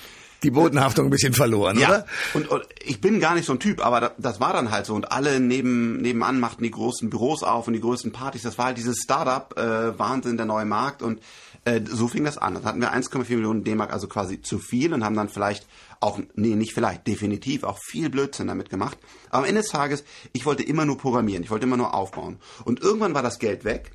die 0.43 0.51
Bodenhaftung 0.51 1.07
ein 1.07 1.11
bisschen 1.11 1.35
verloren, 1.35 1.79
ja. 1.79 1.89
oder? 1.89 2.07
Und, 2.35 2.49
und 2.49 2.63
ich 2.83 3.01
bin 3.01 3.21
gar 3.21 3.35
nicht 3.35 3.47
so 3.47 3.53
ein 3.53 3.59
Typ, 3.59 3.85
aber 3.85 4.01
das, 4.01 4.13
das 4.19 4.41
war 4.41 4.53
dann 4.53 4.71
halt 4.71 4.87
so. 4.87 4.95
Und 4.95 5.13
alle 5.13 5.41
neben, 5.41 5.99
nebenan 6.01 6.41
machten 6.41 6.63
die 6.63 6.71
großen 6.71 7.11
Büros 7.11 7.43
auf 7.43 7.67
und 7.67 7.75
die 7.75 7.81
größten 7.81 8.13
Partys. 8.13 8.43
Das 8.43 8.57
war 8.57 8.67
halt 8.67 8.79
dieses 8.79 9.03
Startup-Wahnsinn, 9.03 10.35
äh, 10.35 10.37
der 10.37 10.47
neue 10.47 10.65
Markt. 10.65 11.03
Und 11.03 11.21
äh, 11.65 11.81
so 11.85 12.09
fing 12.09 12.25
das 12.25 12.39
an. 12.39 12.55
Dann 12.55 12.65
hatten 12.65 12.81
wir 12.81 12.93
1,4 12.93 13.35
Millionen 13.35 13.65
D-Mark, 13.65 13.93
also 13.93 14.09
quasi 14.09 14.41
zu 14.41 14.59
viel 14.59 14.95
und 14.95 15.05
haben 15.05 15.17
dann 15.17 15.29
vielleicht 15.29 15.67
auch, 16.01 16.19
nee, 16.35 16.55
nicht 16.57 16.73
vielleicht, 16.73 17.07
definitiv 17.07 17.65
auch 17.65 17.79
viel 17.79 18.11
Blödsinn 18.11 18.47
damit 18.47 18.71
gemacht. 18.71 18.99
Aber 19.29 19.39
am 19.39 19.45
Ende 19.45 19.61
des 19.61 19.71
Tages, 19.71 20.05
ich 20.33 20.47
wollte 20.47 20.63
immer 20.63 20.87
nur 20.87 20.99
programmieren, 20.99 21.43
ich 21.43 21.51
wollte 21.51 21.67
immer 21.67 21.77
nur 21.77 21.95
aufbauen. 21.95 22.39
Und 22.65 22.81
irgendwann 22.81 23.15
war 23.15 23.23
das 23.23 23.39
Geld 23.39 23.65
weg. 23.65 23.93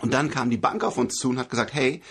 Und 0.00 0.14
dann 0.14 0.30
kam 0.30 0.48
die 0.48 0.56
Bank 0.56 0.84
auf 0.84 0.96
uns 0.96 1.14
zu 1.14 1.28
und 1.28 1.38
hat 1.38 1.50
gesagt, 1.50 1.74
hey, 1.74 2.02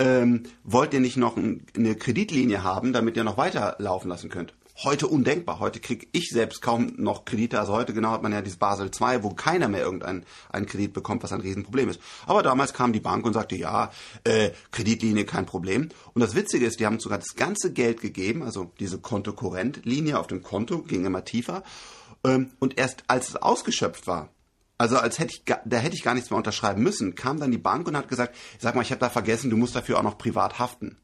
ähm, 0.00 0.44
wollt 0.64 0.92
ihr 0.94 1.00
nicht 1.00 1.16
noch 1.16 1.36
ein, 1.36 1.66
eine 1.76 1.94
Kreditlinie 1.94 2.62
haben, 2.62 2.92
damit 2.92 3.16
ihr 3.16 3.24
noch 3.24 3.36
weiterlaufen 3.36 4.08
lassen 4.08 4.30
könnt? 4.30 4.54
Heute 4.84 5.08
undenkbar. 5.08 5.58
Heute 5.58 5.80
kriege 5.80 6.06
ich 6.12 6.28
selbst 6.30 6.62
kaum 6.62 6.92
noch 6.96 7.24
Kredite. 7.24 7.58
Also 7.58 7.72
heute 7.72 7.92
genau 7.92 8.10
hat 8.10 8.22
man 8.22 8.32
ja 8.32 8.42
dieses 8.42 8.58
Basel 8.58 8.86
II, 8.88 9.22
wo 9.22 9.30
keiner 9.30 9.68
mehr 9.68 9.80
irgendeinen 9.80 10.24
einen 10.50 10.66
Kredit 10.66 10.92
bekommt, 10.92 11.22
was 11.22 11.32
ein 11.32 11.40
Riesenproblem 11.40 11.88
ist. 11.88 12.00
Aber 12.26 12.42
damals 12.42 12.72
kam 12.72 12.92
die 12.92 13.00
Bank 13.00 13.24
und 13.24 13.32
sagte, 13.32 13.56
ja, 13.56 13.90
äh, 14.24 14.50
Kreditlinie 14.70 15.24
kein 15.24 15.46
Problem. 15.46 15.88
Und 16.14 16.20
das 16.20 16.34
Witzige 16.34 16.66
ist, 16.66 16.80
die 16.80 16.86
haben 16.86 17.00
sogar 17.00 17.18
das 17.18 17.34
ganze 17.34 17.72
Geld 17.72 18.00
gegeben, 18.00 18.42
also 18.42 18.72
diese 18.78 18.98
Kontokorrentlinie 18.98 20.18
auf 20.18 20.26
dem 20.26 20.42
Konto 20.42 20.82
ging 20.82 21.04
immer 21.04 21.24
tiefer. 21.24 21.62
Ähm, 22.24 22.50
und 22.58 22.78
erst 22.78 23.04
als 23.08 23.30
es 23.30 23.36
ausgeschöpft 23.36 24.06
war, 24.06 24.30
also 24.80 24.96
als 24.96 25.18
hätte 25.18 25.34
ich, 25.34 25.44
da 25.44 25.76
hätte 25.78 25.96
ich 25.96 26.04
gar 26.04 26.14
nichts 26.14 26.30
mehr 26.30 26.38
unterschreiben 26.38 26.82
müssen, 26.82 27.16
kam 27.16 27.40
dann 27.40 27.50
die 27.50 27.58
Bank 27.58 27.88
und 27.88 27.96
hat 27.96 28.08
gesagt, 28.08 28.36
sag 28.60 28.76
mal, 28.76 28.82
ich 28.82 28.92
habe 28.92 29.00
da 29.00 29.10
vergessen, 29.10 29.50
du 29.50 29.56
musst 29.56 29.74
dafür 29.74 29.98
auch 29.98 30.04
noch 30.04 30.18
privat 30.18 30.60
haften. 30.60 30.96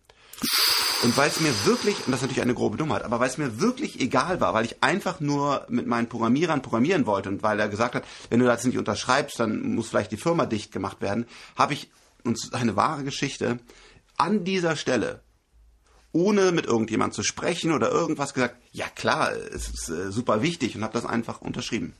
Und 1.02 1.16
weil 1.16 1.28
es 1.28 1.40
mir 1.40 1.52
wirklich, 1.66 1.96
und 2.06 2.12
das 2.12 2.16
ist 2.16 2.22
natürlich 2.22 2.42
eine 2.42 2.54
grobe 2.54 2.76
Dummheit, 2.76 3.02
aber 3.02 3.20
weil 3.20 3.28
es 3.28 3.36
mir 3.36 3.60
wirklich 3.60 4.00
egal 4.00 4.40
war, 4.40 4.54
weil 4.54 4.64
ich 4.64 4.82
einfach 4.82 5.20
nur 5.20 5.66
mit 5.68 5.86
meinen 5.86 6.08
Programmierern 6.08 6.62
programmieren 6.62 7.04
wollte 7.04 7.28
und 7.28 7.42
weil 7.42 7.60
er 7.60 7.68
gesagt 7.68 7.94
hat, 7.94 8.04
wenn 8.30 8.40
du 8.40 8.46
das 8.46 8.64
nicht 8.64 8.78
unterschreibst, 8.78 9.38
dann 9.38 9.74
muss 9.74 9.88
vielleicht 9.88 10.12
die 10.12 10.16
Firma 10.16 10.46
dicht 10.46 10.72
gemacht 10.72 11.00
werden, 11.00 11.26
habe 11.56 11.74
ich 11.74 11.90
uns 12.24 12.52
eine 12.54 12.74
wahre 12.76 13.04
Geschichte 13.04 13.58
an 14.16 14.44
dieser 14.44 14.76
Stelle 14.76 15.20
ohne 16.14 16.52
mit 16.52 16.66
irgendjemand 16.66 17.12
zu 17.12 17.24
sprechen 17.24 17.72
oder 17.72 17.90
irgendwas 17.90 18.34
gesagt, 18.34 18.56
ja 18.70 18.86
klar, 18.88 19.32
es 19.32 19.68
ist 19.68 19.88
äh, 19.88 20.12
super 20.12 20.42
wichtig 20.42 20.76
und 20.76 20.84
habe 20.84 20.92
das 20.92 21.04
einfach 21.04 21.40
unterschrieben. 21.40 21.92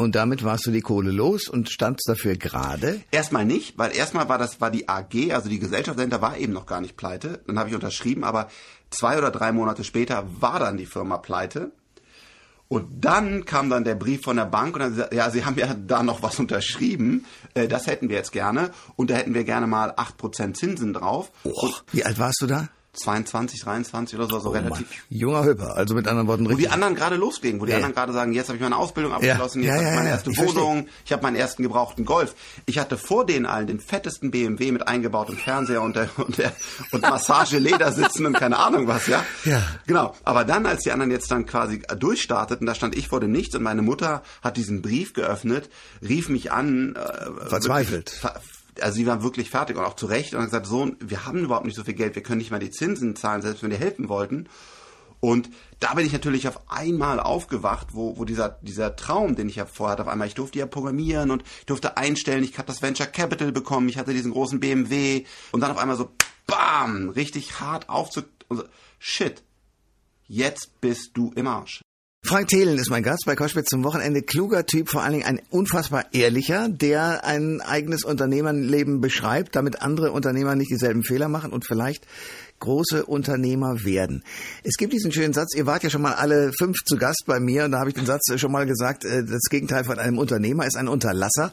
Und 0.00 0.14
damit 0.14 0.42
warst 0.44 0.66
du 0.66 0.70
die 0.70 0.80
Kohle 0.80 1.10
los 1.10 1.46
und 1.46 1.68
standst 1.68 2.08
dafür 2.08 2.34
gerade? 2.34 3.02
Erstmal 3.10 3.44
nicht, 3.44 3.76
weil 3.76 3.94
erstmal 3.94 4.30
war 4.30 4.38
das 4.38 4.58
war 4.58 4.70
die 4.70 4.88
AG, 4.88 5.30
also 5.34 5.50
die 5.50 5.58
Gesellschaft 5.58 5.98
dahinter 5.98 6.22
war 6.22 6.38
eben 6.38 6.54
noch 6.54 6.64
gar 6.64 6.80
nicht 6.80 6.96
pleite. 6.96 7.42
Dann 7.46 7.58
habe 7.58 7.68
ich 7.68 7.74
unterschrieben, 7.74 8.24
aber 8.24 8.48
zwei 8.88 9.18
oder 9.18 9.30
drei 9.30 9.52
Monate 9.52 9.84
später 9.84 10.24
war 10.40 10.58
dann 10.58 10.78
die 10.78 10.86
Firma 10.86 11.18
pleite. 11.18 11.72
Und 12.68 13.04
dann 13.04 13.44
kam 13.44 13.68
dann 13.68 13.84
der 13.84 13.94
Brief 13.94 14.22
von 14.22 14.36
der 14.36 14.46
Bank 14.46 14.74
und 14.74 14.80
dann 14.80 14.90
gesagt, 14.92 15.12
ja, 15.12 15.28
Sie 15.28 15.44
haben 15.44 15.58
ja 15.58 15.74
da 15.74 16.02
noch 16.02 16.22
was 16.22 16.38
unterschrieben, 16.38 17.26
äh, 17.52 17.68
das 17.68 17.86
hätten 17.86 18.08
wir 18.08 18.16
jetzt 18.16 18.32
gerne 18.32 18.70
und 18.96 19.10
da 19.10 19.16
hätten 19.16 19.34
wir 19.34 19.44
gerne 19.44 19.66
mal 19.66 19.92
acht 19.98 20.16
Prozent 20.16 20.56
Zinsen 20.56 20.94
drauf. 20.94 21.30
Och, 21.44 21.84
wie 21.92 22.06
alt 22.06 22.18
warst 22.18 22.40
du 22.40 22.46
da? 22.46 22.70
22, 22.92 23.60
23 23.60 24.18
oder 24.18 24.28
so, 24.28 24.40
so 24.40 24.48
Oh 24.48 24.52
relativ. 24.52 24.88
Mann. 24.90 24.98
Junger 25.10 25.44
Hüpper, 25.44 25.76
also 25.76 25.94
mit 25.94 26.08
anderen 26.08 26.26
Worten 26.26 26.44
Wo 26.44 26.48
die 26.48 26.54
richtig. 26.54 26.72
anderen 26.72 26.94
gerade 26.96 27.14
loslegen, 27.16 27.60
wo 27.60 27.64
die 27.64 27.70
Ja. 27.70 27.76
anderen 27.76 27.94
gerade 27.94 28.12
sagen, 28.12 28.32
jetzt 28.32 28.48
habe 28.48 28.56
ich 28.56 28.62
meine 28.62 28.76
Ausbildung 28.76 29.12
abgeschlossen, 29.12 29.62
Ja, 29.62 29.74
jetzt 29.74 29.82
ja, 29.82 29.86
habe 29.86 29.94
ich 29.94 29.98
meine 30.00 30.08
erste 30.10 30.30
ich 30.30 30.36
verstehe. 30.36 30.56
Wohnung, 30.60 30.88
ich 31.04 31.12
habe 31.12 31.22
meinen 31.22 31.36
ersten 31.36 31.62
gebrauchten 31.62 32.04
Golf. 32.04 32.34
Ich 32.66 32.78
hatte 32.78 32.98
vor 32.98 33.24
denen 33.24 33.46
allen 33.46 33.68
den 33.68 33.78
fettesten 33.80 34.30
BMW 34.32 34.72
mit 34.72 34.88
eingebautem 34.88 35.36
Fernseher 35.36 35.82
und 35.82 35.94
der 35.94 36.08
und 36.16 36.38
der 36.38 36.52
und 36.90 37.02
Massageleder 37.02 37.92
sitzen 37.92 38.26
und 38.26 38.32
keine 38.34 38.58
Ahnung 38.58 38.88
was, 38.88 39.06
ja. 39.06 39.24
Ja. 39.44 39.62
Genau. 39.86 40.14
Aber 40.24 40.44
dann, 40.44 40.66
als 40.66 40.82
die 40.82 40.90
anderen 40.90 41.10
jetzt 41.12 41.30
dann 41.30 41.46
quasi 41.46 41.82
durchstarteten, 41.98 42.66
da 42.66 42.74
stand 42.74 42.96
ich 42.96 43.06
vor 43.08 43.20
dem 43.20 43.30
Nichts 43.30 43.54
und 43.54 43.62
meine 43.62 43.82
Mutter 43.82 44.22
hat 44.42 44.56
diesen 44.56 44.82
Brief 44.82 45.12
geöffnet, 45.12 45.70
rief 46.02 46.28
mich 46.28 46.50
an, 46.50 46.96
äh, 46.96 47.48
Verzweifelt. 47.48 48.10
Ver- 48.10 48.40
also 48.82 48.96
sie 48.96 49.06
war 49.06 49.22
wirklich 49.22 49.50
fertig 49.50 49.76
und 49.76 49.84
auch 49.84 49.96
zu 49.96 50.06
Recht 50.06 50.34
und 50.34 50.40
hat 50.40 50.46
gesagt, 50.46 50.66
Sohn, 50.66 50.96
wir 51.00 51.26
haben 51.26 51.44
überhaupt 51.44 51.66
nicht 51.66 51.76
so 51.76 51.84
viel 51.84 51.94
Geld, 51.94 52.14
wir 52.14 52.22
können 52.22 52.38
nicht 52.38 52.50
mal 52.50 52.58
die 52.58 52.70
Zinsen 52.70 53.16
zahlen, 53.16 53.42
selbst 53.42 53.62
wenn 53.62 53.70
wir 53.70 53.78
helfen 53.78 54.08
wollten. 54.08 54.48
Und 55.20 55.50
da 55.80 55.94
bin 55.94 56.06
ich 56.06 56.12
natürlich 56.12 56.48
auf 56.48 56.70
einmal 56.70 57.20
aufgewacht, 57.20 57.88
wo, 57.92 58.16
wo 58.16 58.24
dieser, 58.24 58.58
dieser 58.62 58.96
Traum, 58.96 59.36
den 59.36 59.48
ich 59.50 59.56
ja 59.56 59.66
vorher 59.66 59.92
hatte, 59.92 60.02
auf 60.02 60.08
einmal, 60.08 60.28
ich 60.28 60.34
durfte 60.34 60.58
ja 60.58 60.66
programmieren 60.66 61.30
und 61.30 61.42
ich 61.60 61.66
durfte 61.66 61.98
einstellen, 61.98 62.42
ich 62.42 62.56
habe 62.56 62.66
das 62.66 62.80
Venture 62.80 63.06
Capital 63.06 63.52
bekommen, 63.52 63.88
ich 63.88 63.98
hatte 63.98 64.14
diesen 64.14 64.32
großen 64.32 64.60
BMW 64.60 65.24
und 65.52 65.60
dann 65.60 65.70
auf 65.70 65.78
einmal 65.78 65.96
so, 65.96 66.10
bam, 66.46 67.10
richtig 67.10 67.60
hart 67.60 67.88
aufzu... 67.88 68.22
so, 68.48 68.64
Shit, 68.98 69.42
jetzt 70.26 70.80
bist 70.80 71.10
du 71.14 71.32
im 71.34 71.46
Arsch. 71.46 71.80
Frank 72.22 72.48
Thelen 72.48 72.78
ist 72.78 72.90
mein 72.90 73.02
Gast 73.02 73.24
bei 73.26 73.34
Koschwitz 73.34 73.70
zum 73.70 73.82
Wochenende. 73.82 74.22
Kluger 74.22 74.64
Typ, 74.64 74.88
vor 74.88 75.02
allen 75.02 75.14
Dingen 75.14 75.24
ein 75.24 75.40
unfassbar 75.50 76.04
ehrlicher, 76.12 76.68
der 76.68 77.24
ein 77.24 77.60
eigenes 77.60 78.04
Unternehmerleben 78.04 79.00
beschreibt, 79.00 79.56
damit 79.56 79.82
andere 79.82 80.12
Unternehmer 80.12 80.54
nicht 80.54 80.70
dieselben 80.70 81.02
Fehler 81.02 81.28
machen 81.28 81.50
und 81.52 81.66
vielleicht 81.66 82.06
große 82.60 83.06
Unternehmer 83.06 83.84
werden. 83.84 84.22
Es 84.62 84.76
gibt 84.76 84.92
diesen 84.92 85.12
schönen 85.12 85.32
Satz, 85.32 85.54
ihr 85.54 85.66
wart 85.66 85.82
ja 85.82 85.90
schon 85.90 86.02
mal 86.02 86.14
alle 86.14 86.52
fünf 86.56 86.78
zu 86.84 86.96
Gast 86.96 87.24
bei 87.26 87.40
mir 87.40 87.64
und 87.64 87.72
da 87.72 87.80
habe 87.80 87.90
ich 87.90 87.96
den 87.96 88.06
Satz 88.06 88.22
schon 88.36 88.52
mal 88.52 88.66
gesagt, 88.66 89.04
äh, 89.04 89.24
das 89.24 89.42
Gegenteil 89.50 89.84
von 89.84 89.98
einem 89.98 90.18
Unternehmer 90.18 90.66
ist 90.66 90.76
ein 90.76 90.88
Unterlasser. 90.88 91.52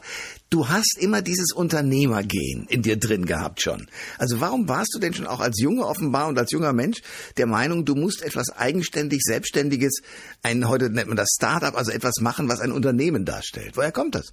Du 0.50 0.68
hast 0.68 0.96
immer 0.98 1.22
dieses 1.22 1.52
Unternehmergehen 1.52 2.66
in 2.68 2.82
dir 2.82 2.98
drin 2.98 3.26
gehabt 3.26 3.60
schon. 3.62 3.88
Also 4.18 4.40
warum 4.40 4.68
warst 4.68 4.94
du 4.94 4.98
denn 4.98 5.14
schon 5.14 5.26
auch 5.26 5.40
als 5.40 5.60
Junge 5.60 5.84
offenbar 5.84 6.28
und 6.28 6.38
als 6.38 6.52
junger 6.52 6.72
Mensch 6.72 6.98
der 7.36 7.46
Meinung, 7.46 7.84
du 7.84 7.94
musst 7.94 8.22
etwas 8.22 8.50
eigenständig, 8.50 9.20
selbstständiges, 9.22 10.00
ein, 10.42 10.68
heute 10.68 10.90
nennt 10.90 11.08
man 11.08 11.16
das 11.16 11.30
Startup, 11.34 11.74
also 11.74 11.90
etwas 11.90 12.20
machen, 12.20 12.48
was 12.48 12.60
ein 12.60 12.72
Unternehmen 12.72 13.24
darstellt? 13.24 13.76
Woher 13.76 13.92
kommt 13.92 14.14
das? 14.14 14.30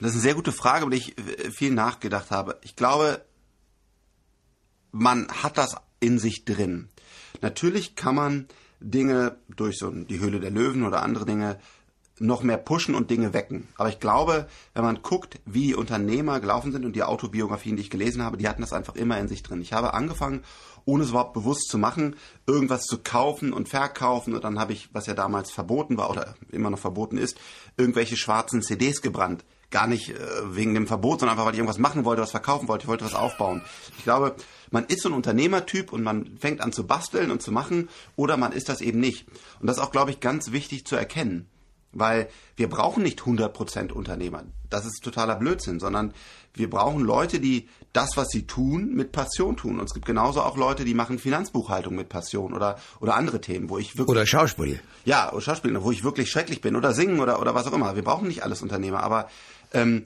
Das 0.00 0.10
ist 0.10 0.16
eine 0.16 0.22
sehr 0.22 0.34
gute 0.34 0.52
Frage, 0.52 0.84
über 0.86 0.94
die 0.94 1.02
ich 1.02 1.18
äh, 1.18 1.50
viel 1.50 1.72
nachgedacht 1.72 2.30
habe. 2.30 2.58
Ich 2.62 2.76
glaube, 2.76 3.24
man 4.92 5.28
hat 5.28 5.58
das 5.58 5.76
in 6.00 6.18
sich 6.18 6.44
drin. 6.44 6.88
Natürlich 7.40 7.96
kann 7.96 8.14
man 8.14 8.48
Dinge 8.80 9.36
durch 9.54 9.78
so 9.78 9.90
die 9.90 10.20
Höhle 10.20 10.40
der 10.40 10.50
Löwen 10.50 10.84
oder 10.84 11.02
andere 11.02 11.26
Dinge 11.26 11.58
noch 12.20 12.42
mehr 12.42 12.58
pushen 12.58 12.94
und 12.94 13.10
Dinge 13.10 13.32
wecken. 13.32 13.68
Aber 13.76 13.88
ich 13.88 13.98
glaube, 13.98 14.46
wenn 14.74 14.84
man 14.84 15.02
guckt, 15.02 15.40
wie 15.46 15.74
Unternehmer 15.74 16.38
gelaufen 16.38 16.70
sind 16.70 16.84
und 16.84 16.94
die 16.94 17.02
Autobiografien, 17.02 17.76
die 17.76 17.82
ich 17.82 17.90
gelesen 17.90 18.22
habe, 18.22 18.36
die 18.36 18.46
hatten 18.46 18.60
das 18.60 18.74
einfach 18.74 18.94
immer 18.94 19.18
in 19.18 19.26
sich 19.26 19.42
drin. 19.42 19.62
Ich 19.62 19.72
habe 19.72 19.94
angefangen, 19.94 20.44
ohne 20.84 21.04
es 21.04 21.10
überhaupt 21.10 21.32
bewusst 21.32 21.68
zu 21.70 21.78
machen, 21.78 22.16
irgendwas 22.46 22.82
zu 22.82 22.98
kaufen 22.98 23.52
und 23.52 23.68
verkaufen 23.68 24.34
und 24.34 24.44
dann 24.44 24.58
habe 24.58 24.74
ich, 24.74 24.90
was 24.92 25.06
ja 25.06 25.14
damals 25.14 25.50
verboten 25.50 25.96
war 25.96 26.10
oder 26.10 26.34
immer 26.50 26.70
noch 26.70 26.78
verboten 26.78 27.16
ist, 27.16 27.38
irgendwelche 27.76 28.16
schwarzen 28.16 28.62
CDs 28.62 29.00
gebrannt. 29.00 29.44
Gar 29.70 29.86
nicht 29.86 30.10
äh, 30.10 30.16
wegen 30.54 30.74
dem 30.74 30.86
Verbot, 30.86 31.20
sondern 31.20 31.34
einfach, 31.34 31.46
weil 31.46 31.54
ich 31.54 31.58
irgendwas 31.58 31.78
machen 31.78 32.04
wollte, 32.04 32.22
was 32.22 32.30
verkaufen 32.30 32.68
wollte, 32.68 32.84
ich 32.84 32.88
wollte 32.88 33.04
was 33.04 33.14
aufbauen. 33.14 33.62
Ich 33.98 34.04
glaube, 34.04 34.34
man 34.70 34.84
ist 34.84 35.02
so 35.02 35.08
ein 35.08 35.14
Unternehmertyp 35.14 35.92
und 35.92 36.02
man 36.02 36.36
fängt 36.38 36.60
an 36.60 36.72
zu 36.72 36.86
basteln 36.86 37.30
und 37.30 37.42
zu 37.42 37.52
machen 37.52 37.88
oder 38.16 38.36
man 38.36 38.52
ist 38.52 38.68
das 38.68 38.80
eben 38.80 39.00
nicht. 39.00 39.26
Und 39.60 39.66
das 39.66 39.76
ist 39.76 39.82
auch, 39.82 39.92
glaube 39.92 40.10
ich, 40.10 40.20
ganz 40.20 40.52
wichtig 40.52 40.86
zu 40.86 40.96
erkennen. 40.96 41.48
Weil 41.92 42.28
wir 42.54 42.68
brauchen 42.68 43.02
nicht 43.02 43.20
100% 43.20 43.90
Unternehmer. 43.90 44.44
Das 44.68 44.86
ist 44.86 45.02
totaler 45.02 45.34
Blödsinn, 45.34 45.80
sondern 45.80 46.14
wir 46.54 46.70
brauchen 46.70 47.00
Leute, 47.00 47.40
die 47.40 47.68
das, 47.92 48.16
was 48.16 48.28
sie 48.28 48.46
tun, 48.46 48.94
mit 48.94 49.10
Passion 49.10 49.56
tun. 49.56 49.80
Und 49.80 49.86
es 49.86 49.94
gibt 49.94 50.06
genauso 50.06 50.42
auch 50.42 50.56
Leute, 50.56 50.84
die 50.84 50.94
machen 50.94 51.18
Finanzbuchhaltung 51.18 51.96
mit 51.96 52.08
Passion 52.08 52.54
oder, 52.54 52.78
oder 53.00 53.16
andere 53.16 53.40
Themen, 53.40 53.68
wo 53.68 53.78
ich 53.78 53.96
wirklich... 53.96 54.16
Oder 54.16 54.26
Schauspiel. 54.26 54.80
Ja, 55.04 55.32
oder 55.32 55.40
Schauspielen, 55.40 55.82
wo 55.82 55.90
ich 55.90 56.04
wirklich 56.04 56.30
schrecklich 56.30 56.60
bin 56.60 56.76
oder 56.76 56.92
singen 56.92 57.18
oder, 57.18 57.40
oder 57.40 57.56
was 57.56 57.66
auch 57.66 57.72
immer. 57.72 57.96
Wir 57.96 58.04
brauchen 58.04 58.28
nicht 58.28 58.44
alles 58.44 58.62
Unternehmer, 58.62 59.02
aber 59.02 59.28
ähm, 59.72 60.04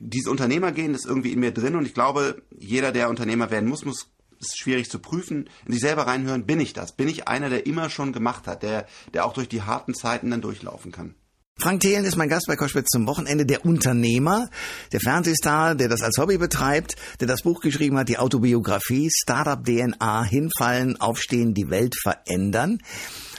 dieses 0.00 0.30
Unternehmergehen 0.30 0.94
ist 0.94 1.06
irgendwie 1.06 1.32
in 1.32 1.40
mir 1.40 1.52
drin 1.52 1.76
und 1.76 1.86
ich 1.86 1.94
glaube, 1.94 2.42
jeder, 2.58 2.92
der 2.92 3.08
Unternehmer 3.08 3.50
werden 3.50 3.68
muss, 3.68 3.84
muss 3.84 4.10
ist 4.40 4.58
schwierig 4.58 4.90
zu 4.90 4.98
prüfen, 4.98 5.48
in 5.66 5.72
sich 5.72 5.80
selber 5.80 6.06
reinhören, 6.06 6.44
bin 6.44 6.60
ich 6.60 6.72
das? 6.72 6.92
Bin 6.92 7.08
ich 7.08 7.28
einer, 7.28 7.48
der 7.48 7.66
immer 7.66 7.88
schon 7.90 8.12
gemacht 8.12 8.46
hat, 8.46 8.62
der, 8.62 8.86
der 9.12 9.24
auch 9.24 9.32
durch 9.32 9.48
die 9.48 9.62
harten 9.62 9.94
Zeiten 9.94 10.30
dann 10.30 10.42
durchlaufen 10.42 10.92
kann? 10.92 11.14
Frank 11.56 11.80
Thelen 11.80 12.04
ist 12.04 12.16
mein 12.16 12.28
Gast 12.28 12.46
bei 12.48 12.56
Koschwitz 12.56 12.88
zum 12.90 13.06
Wochenende, 13.06 13.46
der 13.46 13.64
Unternehmer, 13.64 14.48
der 14.92 15.00
Fernsehstar, 15.00 15.76
der 15.76 15.88
das 15.88 16.02
als 16.02 16.18
Hobby 16.18 16.36
betreibt, 16.36 16.96
der 17.20 17.28
das 17.28 17.42
Buch 17.42 17.60
geschrieben 17.60 17.96
hat, 17.96 18.08
die 18.08 18.18
Autobiografie, 18.18 19.08
Startup 19.10 19.64
DNA, 19.64 20.24
hinfallen, 20.24 21.00
aufstehen, 21.00 21.54
die 21.54 21.70
Welt 21.70 21.94
verändern. 22.02 22.78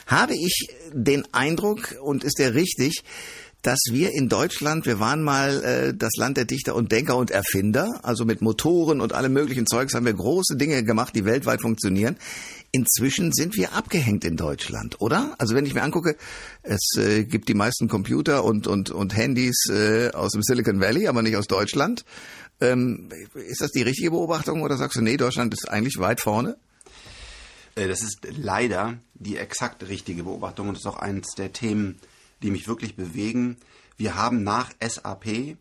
Habe 0.07 0.33
ich 0.33 0.69
den 0.93 1.27
Eindruck, 1.33 1.95
und 2.01 2.23
ist 2.23 2.39
der 2.39 2.55
richtig, 2.55 3.03
dass 3.65 3.79
wir 3.89 4.13
in 4.13 4.29
Deutschland, 4.29 4.85
wir 4.85 4.99
waren 4.99 5.23
mal 5.23 5.63
äh, 5.63 5.93
das 5.95 6.11
Land 6.17 6.37
der 6.37 6.45
Dichter 6.45 6.75
und 6.75 6.91
Denker 6.91 7.17
und 7.17 7.31
Erfinder, 7.31 7.99
also 8.03 8.23
mit 8.23 8.41
Motoren 8.43 9.01
und 9.01 9.13
allem 9.13 9.33
möglichen 9.33 9.65
Zeugs 9.65 9.95
haben 9.95 10.05
wir 10.05 10.13
große 10.13 10.55
Dinge 10.55 10.83
gemacht, 10.83 11.15
die 11.15 11.25
weltweit 11.25 11.61
funktionieren. 11.61 12.15
Inzwischen 12.71 13.33
sind 13.33 13.55
wir 13.55 13.73
abgehängt 13.73 14.23
in 14.23 14.37
Deutschland, 14.37 15.01
oder? 15.01 15.33
Also 15.39 15.55
wenn 15.55 15.65
ich 15.65 15.73
mir 15.73 15.81
angucke, 15.81 16.15
es 16.61 16.91
äh, 16.97 17.23
gibt 17.23 17.49
die 17.49 17.55
meisten 17.55 17.87
Computer 17.87 18.43
und, 18.43 18.67
und, 18.67 18.91
und 18.91 19.15
Handys 19.15 19.65
äh, 19.71 20.11
aus 20.11 20.33
dem 20.33 20.43
Silicon 20.43 20.79
Valley, 20.79 21.07
aber 21.07 21.23
nicht 21.23 21.35
aus 21.35 21.47
Deutschland. 21.47 22.05
Ähm, 22.61 23.09
ist 23.33 23.61
das 23.61 23.71
die 23.71 23.81
richtige 23.81 24.11
Beobachtung 24.11 24.61
oder 24.61 24.77
sagst 24.77 24.97
du, 24.97 25.01
nee, 25.01 25.17
Deutschland 25.17 25.51
ist 25.55 25.67
eigentlich 25.67 25.97
weit 25.97 26.21
vorne? 26.21 26.55
Äh, 27.73 27.87
Das 27.87 28.03
ist 28.03 28.19
leider 28.37 28.99
die 29.15 29.37
exakt 29.37 29.87
richtige 29.87 30.23
Beobachtung 30.23 30.69
und 30.69 30.77
ist 30.77 30.85
auch 30.85 30.99
eines 30.99 31.29
der 31.35 31.51
Themen, 31.51 31.97
die 32.45 32.51
mich 32.51 32.67
wirklich 32.67 32.95
bewegen. 32.95 33.57
Wir 33.97 34.15
haben 34.15 34.43
nach 34.43 34.71
SAP, 34.79 35.57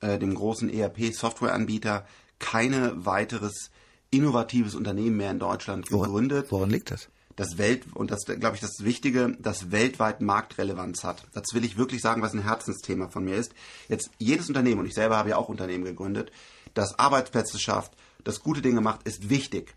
äh, 0.00 0.18
dem 0.18 0.34
großen 0.34 0.68
ERP-Softwareanbieter, 0.68 2.06
keine 2.38 3.06
weiteres 3.06 3.70
innovatives 4.10 4.74
Unternehmen 4.74 5.16
mehr 5.16 5.30
in 5.30 5.38
Deutschland 5.38 5.88
gegründet. 5.88 6.52
Woran 6.52 6.70
liegt 6.70 6.90
das? 6.90 7.08
das 7.34 7.56
Welt 7.56 7.84
und 7.94 8.10
das 8.10 8.24
glaube 8.24 8.56
ich 8.56 8.60
das 8.60 8.82
Wichtige, 8.82 9.36
das 9.38 9.70
weltweit 9.70 10.20
Marktrelevanz 10.20 11.04
hat. 11.04 11.24
Das 11.34 11.44
will 11.52 11.64
ich 11.64 11.78
wirklich 11.78 12.02
sagen, 12.02 12.20
was 12.20 12.32
ein 12.32 12.42
Herzensthema 12.42 13.08
von 13.10 13.24
mir 13.24 13.36
ist. 13.36 13.54
Jetzt 13.88 14.10
jedes 14.18 14.48
Unternehmen 14.48 14.80
und 14.80 14.86
ich 14.86 14.94
selber 14.94 15.16
habe 15.16 15.30
ja 15.30 15.36
auch 15.36 15.48
Unternehmen 15.48 15.84
gegründet, 15.84 16.32
das 16.74 16.98
Arbeitsplätze 16.98 17.60
schafft, 17.60 17.92
das 18.24 18.40
gute 18.40 18.60
Dinge 18.60 18.80
macht, 18.80 19.06
ist 19.06 19.30
wichtig. 19.30 19.76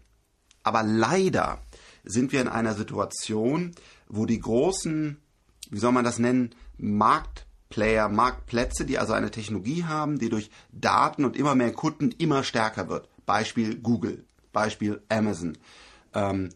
Aber 0.63 0.81
leider 0.81 1.61
sind 2.03 2.31
wir 2.31 2.41
in 2.41 2.47
einer 2.47 2.73
Situation, 2.73 3.75
wo 4.07 4.25
die 4.25 4.39
großen, 4.39 5.21
wie 5.71 5.79
soll 5.79 5.91
man 5.91 6.03
das 6.03 6.19
nennen, 6.19 6.51
Marktplayer, 6.77 8.09
Marktplätze, 8.09 8.85
die 8.85 8.99
also 8.99 9.13
eine 9.13 9.31
Technologie 9.31 9.85
haben, 9.85 10.19
die 10.19 10.29
durch 10.29 10.51
Daten 10.71 11.25
und 11.25 11.35
immer 11.35 11.55
mehr 11.55 11.71
Kunden 11.71 12.11
immer 12.17 12.43
stärker 12.43 12.89
wird. 12.89 13.09
Beispiel 13.25 13.77
Google, 13.77 14.25
Beispiel 14.53 15.01
Amazon, 15.09 15.57
ähm, 16.13 16.49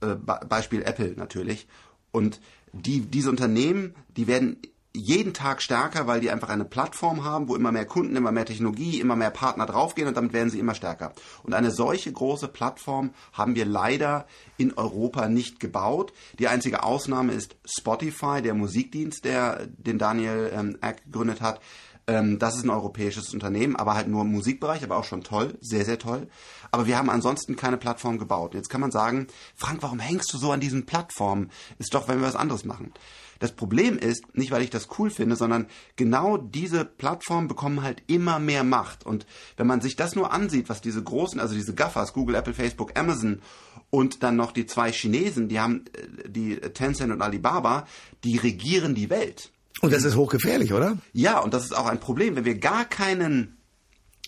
äh, 0.00 0.14
Beispiel 0.14 0.82
Apple 0.82 1.14
natürlich. 1.16 1.66
Und 2.10 2.40
die, 2.72 3.00
diese 3.00 3.30
Unternehmen, 3.30 3.94
die 4.16 4.26
werden 4.26 4.58
jeden 4.96 5.34
Tag 5.34 5.62
stärker, 5.62 6.06
weil 6.06 6.20
die 6.20 6.30
einfach 6.30 6.48
eine 6.48 6.64
Plattform 6.64 7.24
haben, 7.24 7.48
wo 7.48 7.56
immer 7.56 7.72
mehr 7.72 7.84
Kunden, 7.84 8.16
immer 8.16 8.32
mehr 8.32 8.46
Technologie, 8.46 9.00
immer 9.00 9.16
mehr 9.16 9.30
Partner 9.30 9.66
draufgehen 9.66 10.08
und 10.08 10.16
damit 10.16 10.32
werden 10.32 10.50
sie 10.50 10.58
immer 10.58 10.74
stärker. 10.74 11.12
Und 11.42 11.54
eine 11.54 11.70
solche 11.70 12.12
große 12.12 12.48
Plattform 12.48 13.10
haben 13.32 13.54
wir 13.54 13.66
leider 13.66 14.26
in 14.56 14.72
Europa 14.74 15.28
nicht 15.28 15.60
gebaut. 15.60 16.12
Die 16.38 16.48
einzige 16.48 16.82
Ausnahme 16.82 17.32
ist 17.32 17.56
Spotify, 17.64 18.42
der 18.42 18.54
Musikdienst, 18.54 19.24
der 19.24 19.66
den 19.66 19.98
Daniel 19.98 20.50
ähm, 20.54 20.78
Eck 20.80 21.04
gegründet 21.04 21.40
hat. 21.40 21.60
Ähm, 22.08 22.38
das 22.38 22.56
ist 22.56 22.64
ein 22.64 22.70
europäisches 22.70 23.34
Unternehmen, 23.34 23.76
aber 23.76 23.94
halt 23.94 24.08
nur 24.08 24.22
im 24.22 24.30
Musikbereich, 24.30 24.84
aber 24.84 24.96
auch 24.96 25.04
schon 25.04 25.24
toll, 25.24 25.58
sehr, 25.60 25.84
sehr 25.84 25.98
toll. 25.98 26.28
Aber 26.70 26.86
wir 26.86 26.96
haben 26.96 27.10
ansonsten 27.10 27.56
keine 27.56 27.76
Plattform 27.76 28.18
gebaut. 28.18 28.54
Jetzt 28.54 28.70
kann 28.70 28.80
man 28.80 28.92
sagen, 28.92 29.26
Frank, 29.54 29.82
warum 29.82 29.98
hängst 29.98 30.32
du 30.32 30.38
so 30.38 30.52
an 30.52 30.60
diesen 30.60 30.86
Plattformen? 30.86 31.50
Ist 31.78 31.94
doch, 31.94 32.08
wenn 32.08 32.20
wir 32.20 32.26
was 32.26 32.36
anderes 32.36 32.64
machen. 32.64 32.92
Das 33.38 33.52
Problem 33.52 33.98
ist, 33.98 34.36
nicht 34.36 34.50
weil 34.50 34.62
ich 34.62 34.70
das 34.70 34.88
cool 34.98 35.10
finde, 35.10 35.36
sondern 35.36 35.66
genau 35.96 36.36
diese 36.36 36.84
Plattformen 36.84 37.48
bekommen 37.48 37.82
halt 37.82 38.02
immer 38.06 38.38
mehr 38.38 38.64
Macht. 38.64 39.04
Und 39.04 39.26
wenn 39.56 39.66
man 39.66 39.80
sich 39.80 39.96
das 39.96 40.14
nur 40.14 40.32
ansieht, 40.32 40.68
was 40.68 40.80
diese 40.80 41.02
großen, 41.02 41.40
also 41.40 41.54
diese 41.54 41.74
Gaffers, 41.74 42.12
Google, 42.12 42.36
Apple, 42.36 42.54
Facebook, 42.54 42.98
Amazon 42.98 43.40
und 43.90 44.22
dann 44.22 44.36
noch 44.36 44.52
die 44.52 44.66
zwei 44.66 44.92
Chinesen, 44.92 45.48
die 45.48 45.60
haben, 45.60 45.84
äh, 45.92 46.28
die 46.28 46.56
Tencent 46.56 47.12
und 47.12 47.22
Alibaba, 47.22 47.86
die 48.24 48.36
regieren 48.36 48.94
die 48.94 49.10
Welt. 49.10 49.50
Und 49.82 49.92
das 49.92 50.04
ist 50.04 50.16
hochgefährlich, 50.16 50.72
oder? 50.72 50.96
Ja, 51.12 51.38
und 51.40 51.52
das 51.52 51.64
ist 51.64 51.76
auch 51.76 51.86
ein 51.86 52.00
Problem, 52.00 52.34
wenn 52.36 52.46
wir 52.46 52.58
gar 52.58 52.86
keinen 52.86 53.56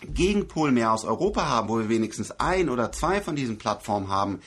Gegenpol 0.06 0.70
mehr 0.72 0.92
aus 0.92 1.04
Europa 1.04 1.48
haben, 1.48 1.68
wo 1.68 1.78
wir 1.78 1.88
wenigstens 1.88 2.30
ein 2.32 2.68
oder 2.68 2.92
zwei 2.92 3.20
von 3.20 3.34
diesen 3.34 3.58
Plattformen 3.58 4.08
haben, 4.08 4.40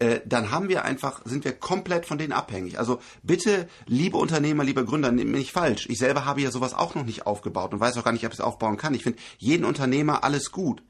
äh, 0.00 0.20
dann 0.24 0.50
haben 0.50 0.68
wir 0.68 0.84
einfach, 0.84 1.20
sind 1.24 1.44
wir 1.44 1.52
komplett 1.52 2.06
von 2.06 2.18
denen 2.18 2.32
abhängig. 2.32 2.78
Also 2.78 3.00
bitte, 3.22 3.68
liebe 3.86 4.16
Unternehmer, 4.16 4.64
liebe 4.64 4.84
Gründer, 4.84 5.12
nehmt 5.12 5.30
mich 5.30 5.40
nicht 5.40 5.52
falsch. 5.52 5.86
Ich 5.90 5.98
selber 5.98 6.24
habe 6.24 6.40
ja 6.40 6.50
sowas 6.50 6.74
auch 6.74 6.94
noch 6.94 7.04
nicht 7.04 7.26
aufgebaut 7.26 7.72
und 7.72 7.80
weiß 7.80 7.98
auch 7.98 8.04
gar 8.04 8.12
nicht, 8.12 8.24
ob 8.24 8.32
ich 8.32 8.38
es 8.38 8.44
aufbauen 8.44 8.78
kann. 8.78 8.94
Ich 8.94 9.02
finde 9.02 9.18
jeden 9.38 9.64
Unternehmer 9.64 10.24
alles 10.24 10.50
gut. 10.50 10.82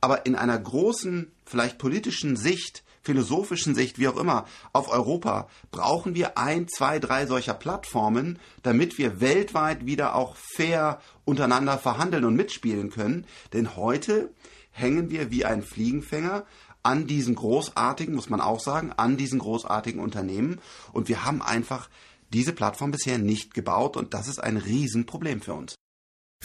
Aber 0.00 0.26
in 0.26 0.34
einer 0.34 0.58
großen, 0.58 1.30
vielleicht 1.44 1.78
politischen 1.78 2.36
Sicht, 2.36 2.82
philosophischen 3.00 3.76
Sicht, 3.76 4.00
wie 4.00 4.08
auch 4.08 4.16
immer, 4.16 4.44
auf 4.72 4.90
Europa 4.90 5.48
brauchen 5.70 6.16
wir 6.16 6.36
ein, 6.36 6.66
zwei, 6.68 6.98
drei 6.98 7.26
solcher 7.26 7.54
Plattformen, 7.54 8.40
damit 8.64 8.98
wir 8.98 9.20
weltweit 9.20 9.86
wieder 9.86 10.16
auch 10.16 10.34
fair 10.36 11.00
untereinander 11.24 11.78
verhandeln 11.78 12.24
und 12.24 12.34
mitspielen 12.34 12.90
können. 12.90 13.24
Denn 13.52 13.76
heute 13.76 14.30
hängen 14.72 15.10
wir 15.10 15.30
wie 15.30 15.44
ein 15.44 15.62
Fliegenfänger 15.62 16.44
an 16.88 17.06
diesen 17.06 17.34
großartigen, 17.34 18.14
muss 18.14 18.30
man 18.30 18.40
auch 18.40 18.60
sagen, 18.60 18.92
an 18.96 19.18
diesen 19.18 19.38
großartigen 19.40 20.00
Unternehmen. 20.00 20.58
Und 20.92 21.08
wir 21.08 21.26
haben 21.26 21.42
einfach 21.42 21.90
diese 22.32 22.54
Plattform 22.54 22.92
bisher 22.92 23.18
nicht 23.18 23.52
gebaut 23.52 23.98
und 23.98 24.14
das 24.14 24.26
ist 24.26 24.42
ein 24.42 24.56
Riesenproblem 24.56 25.42
für 25.42 25.52
uns. 25.52 25.74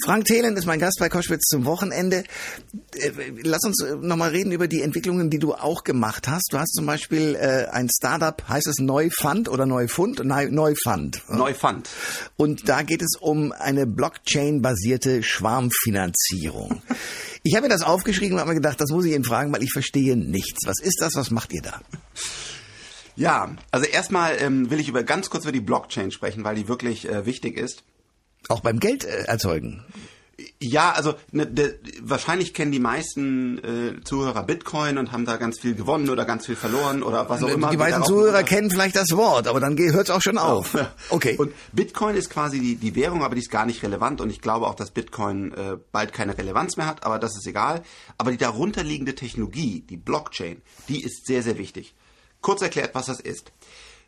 Frank 0.04 0.26
Thelen 0.26 0.58
ist 0.58 0.66
mein 0.66 0.80
Gast 0.80 0.98
bei 1.00 1.08
Koschwitz 1.08 1.44
zum 1.44 1.66
Wochenende. 1.66 2.24
Äh, 2.96 3.12
lass 3.44 3.64
uns 3.64 3.82
äh, 3.84 3.96
nochmal 3.96 4.32
reden 4.32 4.52
über 4.52 4.68
die 4.68 4.82
Entwicklungen, 4.82 5.30
die 5.30 5.38
du 5.38 5.54
auch 5.54 5.84
gemacht 5.84 6.28
hast. 6.28 6.50
Du 6.52 6.58
hast 6.58 6.74
zum 6.74 6.88
Beispiel 6.88 7.36
äh, 7.36 7.68
ein 7.72 7.90
Startup, 7.96 8.42
heißt 8.50 8.68
es 8.68 8.80
Neufund 8.80 9.48
oder 9.48 9.66
Neufund? 9.68 10.26
Neufund. 10.26 11.22
Neufund. 11.30 11.90
Und 12.38 12.68
da 12.68 12.82
geht 12.82 13.04
es 13.04 13.16
um 13.20 13.52
eine 13.52 13.86
Blockchain-basierte 13.86 15.22
Schwarmfinanzierung. 15.22 16.82
Ich 17.46 17.56
habe 17.56 17.64
mir 17.64 17.74
das 17.74 17.84
aufgeschrieben 17.84 18.36
und 18.36 18.40
habe 18.40 18.52
mir 18.52 18.56
gedacht, 18.56 18.80
das 18.80 18.90
muss 18.90 19.04
ich 19.04 19.14
Ihnen 19.14 19.26
fragen, 19.26 19.52
weil 19.52 19.64
ich 19.64 19.74
verstehe 19.74 20.16
nichts. 20.16 20.66
Was 20.66 20.80
ist 20.80 21.02
das? 21.02 21.14
Was 21.16 21.30
macht 21.30 21.52
ihr 21.52 21.62
da? 21.62 21.82
Ja, 23.18 23.56
also 23.70 23.86
erstmal 23.86 24.38
ähm, 24.42 24.72
will 24.72 24.80
ich 24.80 24.88
über 24.88 25.04
ganz 25.04 25.30
kurz 25.30 25.44
über 25.44 25.52
die 25.52 25.60
Blockchain 25.60 26.12
sprechen, 26.12 26.46
weil 26.46 26.56
die 26.56 26.70
wirklich 26.70 27.08
äh, 27.08 27.26
wichtig 27.26 27.58
ist. 27.58 27.84
Auch 28.48 28.62
beim 28.62 28.80
Geld 28.80 29.04
äh, 29.04 29.26
erzeugen. 29.26 29.84
Ja, 30.64 30.92
also 30.92 31.16
ne, 31.32 31.46
de, 31.46 31.78
wahrscheinlich 32.02 32.54
kennen 32.54 32.72
die 32.72 32.80
meisten 32.80 33.58
äh, 33.58 34.04
Zuhörer 34.04 34.44
Bitcoin 34.44 34.98
und 34.98 35.12
haben 35.12 35.26
da 35.26 35.38
ganz 35.38 35.60
viel 35.60 35.76
gewonnen 35.76 36.10
oder 36.10 36.26
ganz 36.26 36.46
viel 36.46 36.56
verloren 36.56 37.04
oder 37.04 37.30
was 37.30 37.44
auch 37.44 37.50
immer. 37.50 37.70
Die 37.70 37.78
meisten 37.78 38.04
Zuhörer 38.04 38.44
kennen 38.44 38.70
vielleicht 38.70 38.96
das 38.96 39.12
Wort, 39.12 39.48
aber 39.48 39.60
dann 39.60 39.78
hört 39.78 40.08
es 40.08 40.10
auch 40.10 40.22
schon 40.22 40.38
auf. 40.38 40.78
Okay. 41.10 41.36
Und 41.38 41.54
Bitcoin 41.74 42.16
ist 42.16 42.30
quasi 42.30 42.60
die, 42.60 42.76
die 42.76 42.96
Währung, 42.96 43.24
aber 43.24 43.36
die 43.36 43.42
ist 43.42 43.52
gar 43.52 43.66
nicht 43.66 43.84
relevant 43.84 44.22
und 44.22 44.30
ich 44.30 44.42
glaube 44.42 44.68
auch, 44.68 44.76
dass 44.76 44.92
Bitcoin 44.92 45.54
äh, 45.54 45.78
bald 45.92 46.14
keine 46.14 46.38
Relevanz 46.38 46.78
mehr 46.78 46.88
hat, 46.88 47.06
aber 47.06 47.20
das 47.20 47.36
ist 47.36 47.46
egal. 47.46 47.84
Aber 48.18 48.32
die 48.32 48.38
darunterliegende 48.38 49.16
Technologie, 49.16 49.82
die 49.82 49.98
Blockchain, 49.98 50.62
die 50.88 51.04
ist 51.04 51.28
sehr, 51.28 51.44
sehr 51.44 51.58
wichtig. 51.58 51.94
Kurz 52.42 52.62
erklärt, 52.62 52.96
was 52.96 53.08
das 53.08 53.20
ist. 53.20 53.52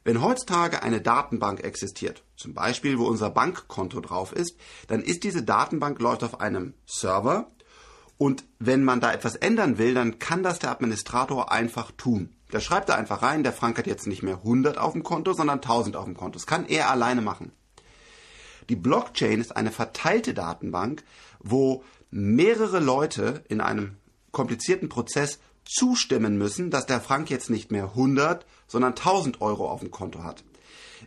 Wenn 0.05 0.21
heutzutage 0.21 0.83
eine 0.83 1.01
Datenbank 1.01 1.63
existiert, 1.63 2.23
zum 2.37 2.53
Beispiel 2.53 2.99
wo 2.99 3.05
unser 3.05 3.31
Bankkonto 3.31 3.99
drauf 3.99 4.33
ist, 4.33 4.55
dann 4.87 5.01
ist 5.01 5.23
diese 5.23 5.41
Datenbank 5.41 5.99
läuft 5.99 6.23
auf 6.23 6.39
einem 6.39 6.75
Server 6.85 7.51
und 8.19 8.45
wenn 8.59 8.83
man 8.83 9.01
da 9.01 9.11
etwas 9.11 9.35
ändern 9.35 9.79
will, 9.79 9.95
dann 9.95 10.19
kann 10.19 10.43
das 10.43 10.59
der 10.59 10.69
Administrator 10.69 11.51
einfach 11.51 11.91
tun. 11.91 12.35
Der 12.53 12.59
schreibt 12.59 12.89
da 12.89 12.95
einfach 12.95 13.23
rein, 13.23 13.43
der 13.43 13.51
Frank 13.51 13.79
hat 13.79 13.87
jetzt 13.87 14.05
nicht 14.05 14.21
mehr 14.21 14.37
100 14.37 14.77
auf 14.77 14.93
dem 14.93 15.01
Konto, 15.01 15.33
sondern 15.33 15.57
1000 15.57 15.95
auf 15.95 16.05
dem 16.05 16.15
Konto. 16.15 16.37
Das 16.37 16.45
kann 16.45 16.67
er 16.67 16.91
alleine 16.91 17.21
machen. 17.21 17.51
Die 18.69 18.75
Blockchain 18.75 19.41
ist 19.41 19.57
eine 19.57 19.71
verteilte 19.71 20.35
Datenbank, 20.35 21.03
wo 21.39 21.83
mehrere 22.11 22.79
Leute 22.79 23.43
in 23.49 23.59
einem 23.59 23.97
komplizierten 24.31 24.87
Prozess 24.87 25.39
zustimmen 25.65 26.37
müssen, 26.37 26.69
dass 26.71 26.85
der 26.85 27.01
Frank 27.01 27.29
jetzt 27.29 27.49
nicht 27.49 27.71
mehr 27.71 27.85
100, 27.89 28.45
sondern 28.67 28.93
1000 28.93 29.41
Euro 29.41 29.69
auf 29.69 29.81
dem 29.81 29.91
Konto 29.91 30.23
hat. 30.23 30.43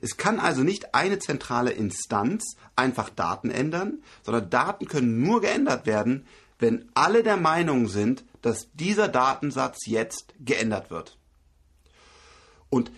Es 0.01 0.17
kann 0.17 0.39
also 0.39 0.63
nicht 0.63 0.95
eine 0.95 1.19
zentrale 1.19 1.71
Instanz 1.71 2.57
einfach 2.77 3.11
Daten 3.11 3.51
ändern, 3.51 4.03
sondern 4.23 4.51
Daten 4.51 4.87
können 4.87 5.21
nur 5.21 5.41
geändert 5.41 5.87
werden, 5.87 6.27
wenn 6.59 6.89
alle 6.95 7.23
der 7.23 7.37
Meinung 7.37 7.89
sind, 7.89 8.25
dass 8.43 8.69
dieser 8.75 9.09
Datensatz 9.09 9.87
jetzt 9.87 10.35
geändert 10.41 10.91
wird. 10.91 11.19
Und 12.69 12.91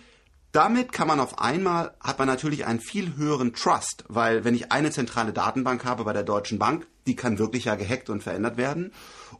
damit 0.51 0.91
kann 0.91 1.07
man 1.07 1.19
auf 1.19 1.39
einmal, 1.39 1.95
hat 2.01 2.19
man 2.19 2.27
natürlich 2.27 2.65
einen 2.65 2.81
viel 2.81 3.15
höheren 3.15 3.53
Trust, 3.53 4.03
weil 4.09 4.43
wenn 4.43 4.55
ich 4.55 4.71
eine 4.71 4.91
zentrale 4.91 5.31
Datenbank 5.31 5.85
habe 5.85 6.03
bei 6.03 6.13
der 6.13 6.23
Deutschen 6.23 6.59
Bank, 6.59 6.87
die 7.07 7.15
kann 7.15 7.39
wirklich 7.39 7.65
ja 7.65 7.75
gehackt 7.75 8.09
und 8.09 8.21
verändert 8.21 8.57
werden. 8.57 8.91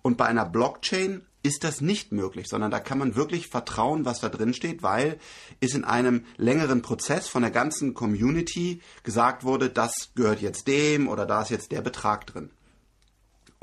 Und 0.01 0.17
bei 0.17 0.25
einer 0.25 0.45
Blockchain 0.45 1.25
ist 1.43 1.63
das 1.63 1.81
nicht 1.81 2.11
möglich, 2.11 2.47
sondern 2.47 2.71
da 2.71 2.79
kann 2.79 2.97
man 2.97 3.15
wirklich 3.15 3.47
vertrauen, 3.47 4.05
was 4.05 4.19
da 4.19 4.29
drin 4.29 4.53
steht, 4.53 4.83
weil 4.83 5.19
es 5.59 5.73
in 5.73 5.83
einem 5.83 6.25
längeren 6.37 6.81
Prozess 6.81 7.27
von 7.27 7.41
der 7.41 7.51
ganzen 7.51 7.93
Community 7.93 8.81
gesagt 9.03 9.43
wurde, 9.43 9.69
das 9.69 10.11
gehört 10.15 10.41
jetzt 10.41 10.67
dem 10.67 11.07
oder 11.07 11.25
da 11.25 11.41
ist 11.41 11.49
jetzt 11.49 11.71
der 11.71 11.81
Betrag 11.81 12.27
drin. 12.27 12.51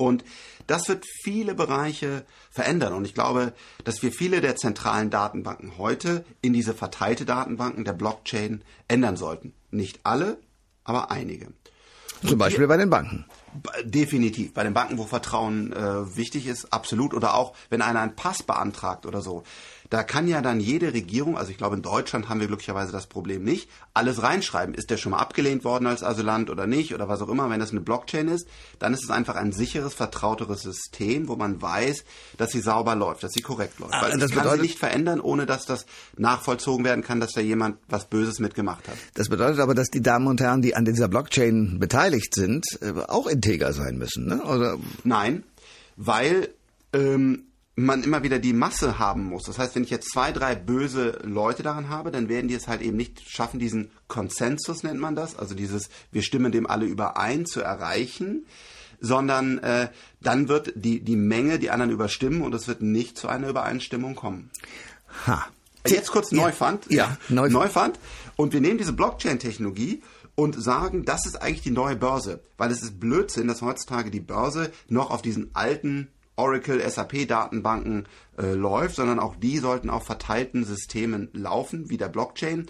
Und 0.01 0.23
das 0.65 0.87
wird 0.87 1.05
viele 1.23 1.55
Bereiche 1.55 2.25
verändern. 2.49 2.93
Und 2.93 3.03
ich 3.03 3.13
glaube, 3.13 3.53
dass 3.83 4.01
wir 4.01 4.13
viele 4.13 4.39
der 4.39 4.55
zentralen 4.55 5.09
Datenbanken 5.09 5.77
heute 5.77 6.23
in 6.41 6.53
diese 6.53 6.73
verteilte 6.73 7.25
Datenbanken 7.25 7.83
der 7.83 7.93
Blockchain 7.93 8.63
ändern 8.87 9.17
sollten. 9.17 9.53
Nicht 9.71 9.99
alle, 10.03 10.39
aber 10.85 11.11
einige. 11.11 11.47
Zum 12.25 12.37
Beispiel 12.37 12.67
bei 12.67 12.77
den 12.77 12.89
Banken. 12.89 13.25
Definitiv. 13.83 14.53
Bei 14.53 14.63
den 14.63 14.73
Banken, 14.73 14.97
wo 14.97 15.05
Vertrauen 15.05 15.73
äh, 15.73 16.15
wichtig 16.15 16.47
ist, 16.47 16.73
absolut. 16.73 17.13
Oder 17.13 17.35
auch, 17.35 17.53
wenn 17.69 17.81
einer 17.81 18.01
einen 18.01 18.15
Pass 18.15 18.43
beantragt 18.43 19.05
oder 19.05 19.21
so. 19.21 19.43
Da 19.89 20.03
kann 20.03 20.27
ja 20.27 20.41
dann 20.41 20.59
jede 20.59 20.93
Regierung, 20.93 21.35
also 21.35 21.49
ich 21.49 21.57
glaube 21.57 21.75
in 21.75 21.81
Deutschland 21.81 22.29
haben 22.29 22.39
wir 22.39 22.45
glücklicherweise 22.45 22.91
das 22.91 23.07
Problem 23.07 23.43
nicht, 23.43 23.67
alles 23.95 24.21
reinschreiben. 24.21 24.75
Ist 24.75 24.91
der 24.91 24.97
schon 24.97 25.11
mal 25.11 25.17
abgelehnt 25.17 25.63
worden 25.63 25.87
als 25.87 26.03
Asylant 26.03 26.51
oder 26.51 26.67
nicht 26.67 26.93
oder 26.93 27.07
was 27.07 27.23
auch 27.23 27.29
immer. 27.29 27.49
Wenn 27.49 27.59
das 27.59 27.71
eine 27.71 27.81
Blockchain 27.81 28.27
ist, 28.27 28.47
dann 28.77 28.93
ist 28.93 29.03
es 29.03 29.09
einfach 29.09 29.35
ein 29.35 29.51
sicheres, 29.51 29.95
vertrauteres 29.95 30.61
System, 30.61 31.27
wo 31.27 31.35
man 31.35 31.59
weiß, 31.59 32.03
dass 32.37 32.51
sie 32.51 32.61
sauber 32.61 32.95
läuft, 32.95 33.23
dass 33.23 33.31
sie 33.31 33.41
korrekt 33.41 33.79
läuft. 33.79 33.95
Ah, 33.95 34.03
Weil 34.03 34.19
das 34.19 34.29
kann 34.29 34.43
bedeutet, 34.43 34.61
sie 34.61 34.67
nicht 34.67 34.77
verändern, 34.77 35.19
ohne 35.19 35.47
dass 35.47 35.65
das 35.65 35.87
nachvollzogen 36.17 36.85
werden 36.85 37.03
kann, 37.03 37.19
dass 37.19 37.31
da 37.31 37.41
jemand 37.41 37.77
was 37.87 38.05
Böses 38.05 38.39
mitgemacht 38.39 38.87
hat. 38.87 38.95
Das 39.15 39.27
bedeutet 39.29 39.59
aber, 39.59 39.73
dass 39.73 39.87
die 39.87 40.03
Damen 40.03 40.27
und 40.27 40.39
Herren, 40.39 40.61
die 40.61 40.75
an 40.75 40.85
dieser 40.85 41.07
Blockchain 41.07 41.79
beteiligt 41.79 42.35
sind, 42.35 42.63
äh, 42.81 42.91
auch 43.07 43.25
integer 43.39 43.71
sein 43.71 43.97
müssen, 43.97 44.25
ne? 44.25 44.43
Oder? 44.43 44.77
Nein, 45.05 45.43
weil 45.95 46.49
ähm, 46.91 47.43
man 47.77 48.03
immer 48.03 48.21
wieder 48.21 48.37
die 48.37 48.51
Masse 48.51 48.99
haben 48.99 49.23
muss. 49.23 49.43
Das 49.43 49.57
heißt, 49.57 49.75
wenn 49.75 49.83
ich 49.83 49.89
jetzt 49.89 50.11
zwei, 50.11 50.33
drei 50.33 50.55
böse 50.55 51.19
Leute 51.23 51.63
daran 51.63 51.87
habe, 51.87 52.11
dann 52.11 52.27
werden 52.27 52.49
die 52.49 52.53
es 52.53 52.67
halt 52.67 52.81
eben 52.81 52.97
nicht 52.97 53.21
schaffen, 53.29 53.59
diesen 53.59 53.91
Konsensus 54.09 54.83
nennt 54.83 54.99
man 54.99 55.15
das, 55.15 55.37
also 55.37 55.55
dieses, 55.55 55.89
wir 56.11 56.21
stimmen 56.21 56.51
dem 56.51 56.67
alle 56.67 56.85
überein 56.85 57.45
zu 57.45 57.61
erreichen, 57.61 58.45
sondern 58.99 59.59
äh, 59.59 59.87
dann 60.19 60.49
wird 60.49 60.73
die, 60.75 60.99
die 60.99 61.15
Menge 61.15 61.59
die 61.59 61.69
anderen 61.69 61.91
überstimmen 61.91 62.41
und 62.41 62.53
es 62.53 62.67
wird 62.67 62.81
nicht 62.81 63.17
zu 63.17 63.29
einer 63.29 63.47
Übereinstimmung 63.47 64.15
kommen. 64.15 64.49
Ha. 65.27 65.47
Jetzt 65.87 66.11
kurz 66.11 66.33
Neufund. 66.33 66.87
Ja, 66.89 67.17
Neufund. 67.29 67.53
Neufund. 67.53 67.99
Und 68.35 68.51
wir 68.51 68.59
nehmen 68.59 68.77
diese 68.77 68.91
Blockchain-Technologie 68.91 70.03
und 70.39 70.61
sagen, 70.61 71.03
das 71.03 71.25
ist 71.25 71.41
eigentlich 71.41 71.63
die 71.63 71.71
neue 71.71 71.97
Börse. 71.97 72.41
Weil 72.57 72.71
es 72.71 72.81
ist 72.81 72.99
Blödsinn, 72.99 73.47
dass 73.47 73.61
heutzutage 73.61 74.09
die 74.09 74.21
Börse 74.21 74.71
noch 74.87 75.11
auf 75.11 75.21
diesen 75.21 75.53
alten 75.53 76.07
Oracle, 76.37 76.79
SAP-Datenbanken 76.89 78.07
äh, 78.37 78.53
läuft, 78.53 78.95
sondern 78.95 79.19
auch 79.19 79.35
die 79.35 79.57
sollten 79.57 79.89
auf 79.89 80.05
verteilten 80.05 80.63
Systemen 80.63 81.27
laufen, 81.33 81.89
wie 81.89 81.97
der 81.97 82.07
Blockchain. 82.07 82.67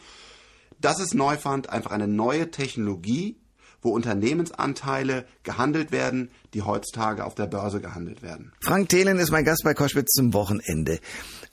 Das 0.81 0.99
ist 0.99 1.13
Neufund, 1.13 1.69
einfach 1.69 1.91
eine 1.91 2.07
neue 2.07 2.49
Technologie, 2.49 3.37
wo 3.83 3.91
Unternehmensanteile 3.91 5.25
gehandelt 5.43 5.91
werden, 5.91 6.31
die 6.55 6.63
heutzutage 6.63 7.23
auf 7.23 7.35
der 7.35 7.45
Börse 7.45 7.79
gehandelt 7.79 8.23
werden. 8.23 8.51
Frank 8.61 8.89
Thelen 8.89 9.19
ist 9.19 9.29
mein 9.29 9.45
Gast 9.45 9.63
bei 9.63 9.75
Koschwitz 9.75 10.11
zum 10.13 10.33
Wochenende. 10.33 10.99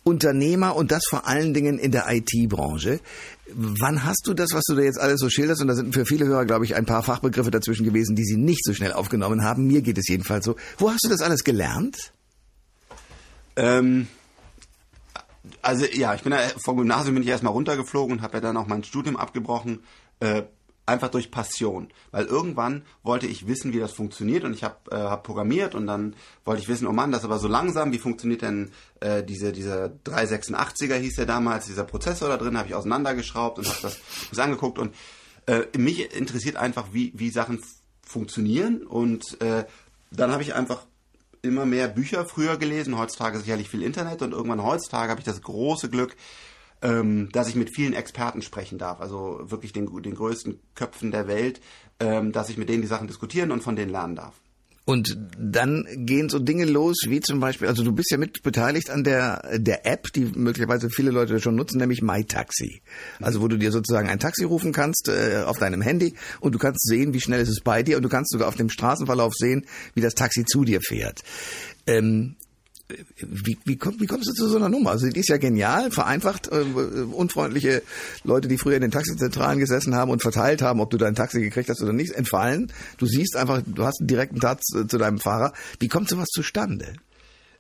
Unternehmer 0.06 0.76
und 0.76 0.92
das 0.92 1.04
vor 1.08 1.26
allen 1.26 1.52
Dingen 1.52 1.80
in 1.80 1.90
der 1.90 2.06
IT-Branche. 2.08 3.00
Wann 3.52 4.04
hast 4.04 4.22
du 4.26 4.34
das, 4.34 4.50
was 4.52 4.62
du 4.64 4.76
da 4.76 4.82
jetzt 4.82 5.00
alles 5.00 5.18
so 5.18 5.28
schilderst, 5.28 5.60
und 5.62 5.68
da 5.68 5.74
sind 5.74 5.92
für 5.92 6.06
viele 6.06 6.26
Hörer, 6.26 6.44
glaube 6.44 6.64
ich, 6.64 6.76
ein 6.76 6.86
paar 6.86 7.02
Fachbegriffe 7.02 7.50
dazwischen 7.50 7.84
gewesen, 7.84 8.14
die 8.14 8.24
sie 8.24 8.36
nicht 8.36 8.64
so 8.64 8.72
schnell 8.72 8.92
aufgenommen 8.92 9.42
haben. 9.42 9.66
Mir 9.66 9.82
geht 9.82 9.98
es 9.98 10.08
jedenfalls 10.08 10.44
so. 10.44 10.54
Wo 10.78 10.90
hast 10.90 11.04
du 11.04 11.08
das 11.08 11.22
alles 11.22 11.42
gelernt? 11.42 12.12
Ähm, 13.56 14.06
also 15.60 15.86
ja, 15.92 16.14
ich 16.14 16.22
bin 16.22 16.32
ja 16.32 16.38
vom 16.64 16.76
Gymnasium 16.76 17.14
bin 17.14 17.24
ich 17.24 17.28
erstmal 17.28 17.52
runtergeflogen 17.52 18.18
und 18.18 18.22
habe 18.22 18.34
ja 18.34 18.40
dann 18.40 18.56
auch 18.56 18.68
mein 18.68 18.84
Studium 18.84 19.16
abgebrochen. 19.16 19.80
Äh, 20.20 20.44
einfach 20.86 21.08
durch 21.08 21.30
Passion, 21.32 21.88
weil 22.12 22.24
irgendwann 22.24 22.82
wollte 23.02 23.26
ich 23.26 23.48
wissen, 23.48 23.72
wie 23.72 23.80
das 23.80 23.92
funktioniert 23.92 24.44
und 24.44 24.54
ich 24.54 24.62
habe 24.62 24.76
äh, 24.90 24.96
hab 24.96 25.24
programmiert 25.24 25.74
und 25.74 25.86
dann 25.86 26.14
wollte 26.44 26.62
ich 26.62 26.68
wissen, 26.68 26.86
oh 26.86 26.92
Mann, 26.92 27.10
das 27.10 27.24
aber 27.24 27.38
so 27.38 27.48
langsam, 27.48 27.92
wie 27.92 27.98
funktioniert 27.98 28.42
denn 28.42 28.70
äh, 29.00 29.24
diese 29.24 29.52
dieser 29.52 29.86
386er 30.04 30.94
hieß 30.94 31.16
der 31.16 31.26
damals, 31.26 31.66
dieser 31.66 31.84
Prozessor 31.84 32.28
da 32.28 32.36
drin, 32.36 32.56
habe 32.56 32.68
ich 32.68 32.74
auseinandergeschraubt 32.74 33.58
und 33.58 33.68
habe 33.68 33.78
das, 33.82 33.98
das 34.30 34.38
angeguckt 34.38 34.78
und 34.78 34.94
äh, 35.46 35.66
mich 35.76 36.14
interessiert 36.14 36.56
einfach, 36.56 36.86
wie 36.92 37.12
wie 37.16 37.30
Sachen 37.30 37.60
funktionieren 38.02 38.86
und 38.86 39.40
äh, 39.40 39.64
dann 40.12 40.30
habe 40.30 40.42
ich 40.42 40.54
einfach 40.54 40.86
immer 41.42 41.66
mehr 41.66 41.88
Bücher 41.88 42.24
früher 42.24 42.56
gelesen, 42.56 42.96
heutzutage 42.96 43.38
sicherlich 43.38 43.68
viel 43.68 43.82
Internet 43.82 44.22
und 44.22 44.32
irgendwann 44.32 44.62
heutzutage 44.62 45.10
habe 45.10 45.20
ich 45.20 45.26
das 45.26 45.42
große 45.42 45.90
Glück, 45.90 46.16
ähm, 46.82 47.28
dass 47.32 47.48
ich 47.48 47.54
mit 47.54 47.74
vielen 47.74 47.94
Experten 47.94 48.42
sprechen 48.42 48.78
darf, 48.78 49.00
also 49.00 49.40
wirklich 49.44 49.72
den, 49.72 49.86
den 50.02 50.14
größten 50.14 50.60
Köpfen 50.74 51.10
der 51.10 51.28
Welt, 51.28 51.60
ähm, 52.00 52.32
dass 52.32 52.48
ich 52.48 52.58
mit 52.58 52.68
denen 52.68 52.82
die 52.82 52.88
Sachen 52.88 53.06
diskutieren 53.06 53.50
und 53.50 53.62
von 53.62 53.76
denen 53.76 53.90
lernen 53.90 54.16
darf. 54.16 54.34
Und 54.88 55.18
dann 55.36 55.84
gehen 56.06 56.28
so 56.28 56.38
Dinge 56.38 56.64
los, 56.64 56.98
wie 57.08 57.18
zum 57.18 57.40
Beispiel, 57.40 57.66
also 57.66 57.82
du 57.82 57.90
bist 57.90 58.08
ja 58.12 58.18
mit 58.18 58.44
beteiligt 58.44 58.88
an 58.88 59.02
der, 59.02 59.42
der 59.58 59.84
App, 59.84 60.12
die 60.14 60.26
möglicherweise 60.26 60.90
viele 60.90 61.10
Leute 61.10 61.40
schon 61.40 61.56
nutzen, 61.56 61.78
nämlich 61.78 62.02
MyTaxi. 62.02 62.82
Also 63.20 63.40
wo 63.40 63.48
du 63.48 63.56
dir 63.56 63.72
sozusagen 63.72 64.08
ein 64.08 64.20
Taxi 64.20 64.44
rufen 64.44 64.72
kannst 64.72 65.08
äh, 65.08 65.42
auf 65.44 65.58
deinem 65.58 65.82
Handy 65.82 66.14
und 66.38 66.54
du 66.54 66.58
kannst 66.60 66.86
sehen, 66.86 67.14
wie 67.14 67.20
schnell 67.20 67.40
ist 67.40 67.48
es 67.48 67.62
bei 67.64 67.82
dir 67.82 67.96
und 67.96 68.04
du 68.04 68.08
kannst 68.08 68.30
sogar 68.30 68.46
auf 68.46 68.54
dem 68.54 68.70
Straßenverlauf 68.70 69.34
sehen, 69.34 69.66
wie 69.94 70.02
das 70.02 70.14
Taxi 70.14 70.44
zu 70.44 70.62
dir 70.62 70.80
fährt. 70.80 71.22
Ähm, 71.88 72.36
wie, 73.18 73.58
wie, 73.64 73.76
komm, 73.76 74.00
wie 74.00 74.06
kommst 74.06 74.28
du 74.28 74.32
zu 74.32 74.48
so 74.48 74.56
einer 74.56 74.68
Nummer? 74.68 74.90
Also 74.90 75.08
die 75.08 75.20
ist 75.20 75.28
ja 75.28 75.38
genial, 75.38 75.90
vereinfacht, 75.90 76.48
äh, 76.48 76.60
unfreundliche 76.60 77.82
Leute, 78.22 78.48
die 78.48 78.58
früher 78.58 78.76
in 78.76 78.82
den 78.82 78.90
Taxizentralen 78.90 79.58
gesessen 79.58 79.94
haben 79.94 80.10
und 80.10 80.22
verteilt 80.22 80.62
haben, 80.62 80.80
ob 80.80 80.90
du 80.90 80.96
dein 80.96 81.14
Taxi 81.14 81.40
gekriegt 81.40 81.68
hast 81.68 81.82
oder 81.82 81.92
nicht, 81.92 82.12
entfallen. 82.12 82.72
Du 82.98 83.06
siehst 83.06 83.36
einfach, 83.36 83.62
du 83.66 83.84
hast 83.84 84.00
einen 84.00 84.08
direkten 84.08 84.40
Tat 84.40 84.64
zu, 84.64 84.86
zu 84.86 84.98
deinem 84.98 85.18
Fahrer. 85.18 85.52
Wie 85.80 85.88
kommt 85.88 86.08
sowas 86.08 86.28
zustande? 86.28 86.94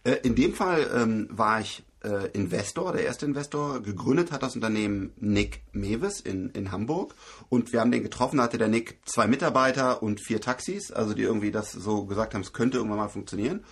Äh, 0.04 0.18
in 0.22 0.36
dem 0.36 0.54
Fall 0.54 0.86
ähm, 0.94 1.28
war 1.30 1.60
ich 1.60 1.82
äh, 2.04 2.28
Investor, 2.32 2.92
der 2.92 3.04
erste 3.04 3.26
Investor. 3.26 3.82
Gegründet 3.82 4.30
hat 4.30 4.44
das 4.44 4.54
Unternehmen 4.54 5.12
Nick 5.18 5.62
Mewes 5.72 6.20
in, 6.20 6.50
in 6.50 6.70
Hamburg. 6.70 7.14
Und 7.48 7.72
wir 7.72 7.80
haben 7.80 7.90
den 7.90 8.04
getroffen, 8.04 8.40
hatte 8.40 8.58
der 8.58 8.68
Nick 8.68 9.00
zwei 9.04 9.26
Mitarbeiter 9.26 10.02
und 10.02 10.20
vier 10.20 10.40
Taxis, 10.40 10.92
also 10.92 11.14
die 11.14 11.22
irgendwie 11.22 11.50
das 11.50 11.72
so 11.72 12.04
gesagt 12.04 12.34
haben, 12.34 12.42
es 12.42 12.52
könnte 12.52 12.76
irgendwann 12.76 12.98
mal 12.98 13.08
funktionieren. 13.08 13.64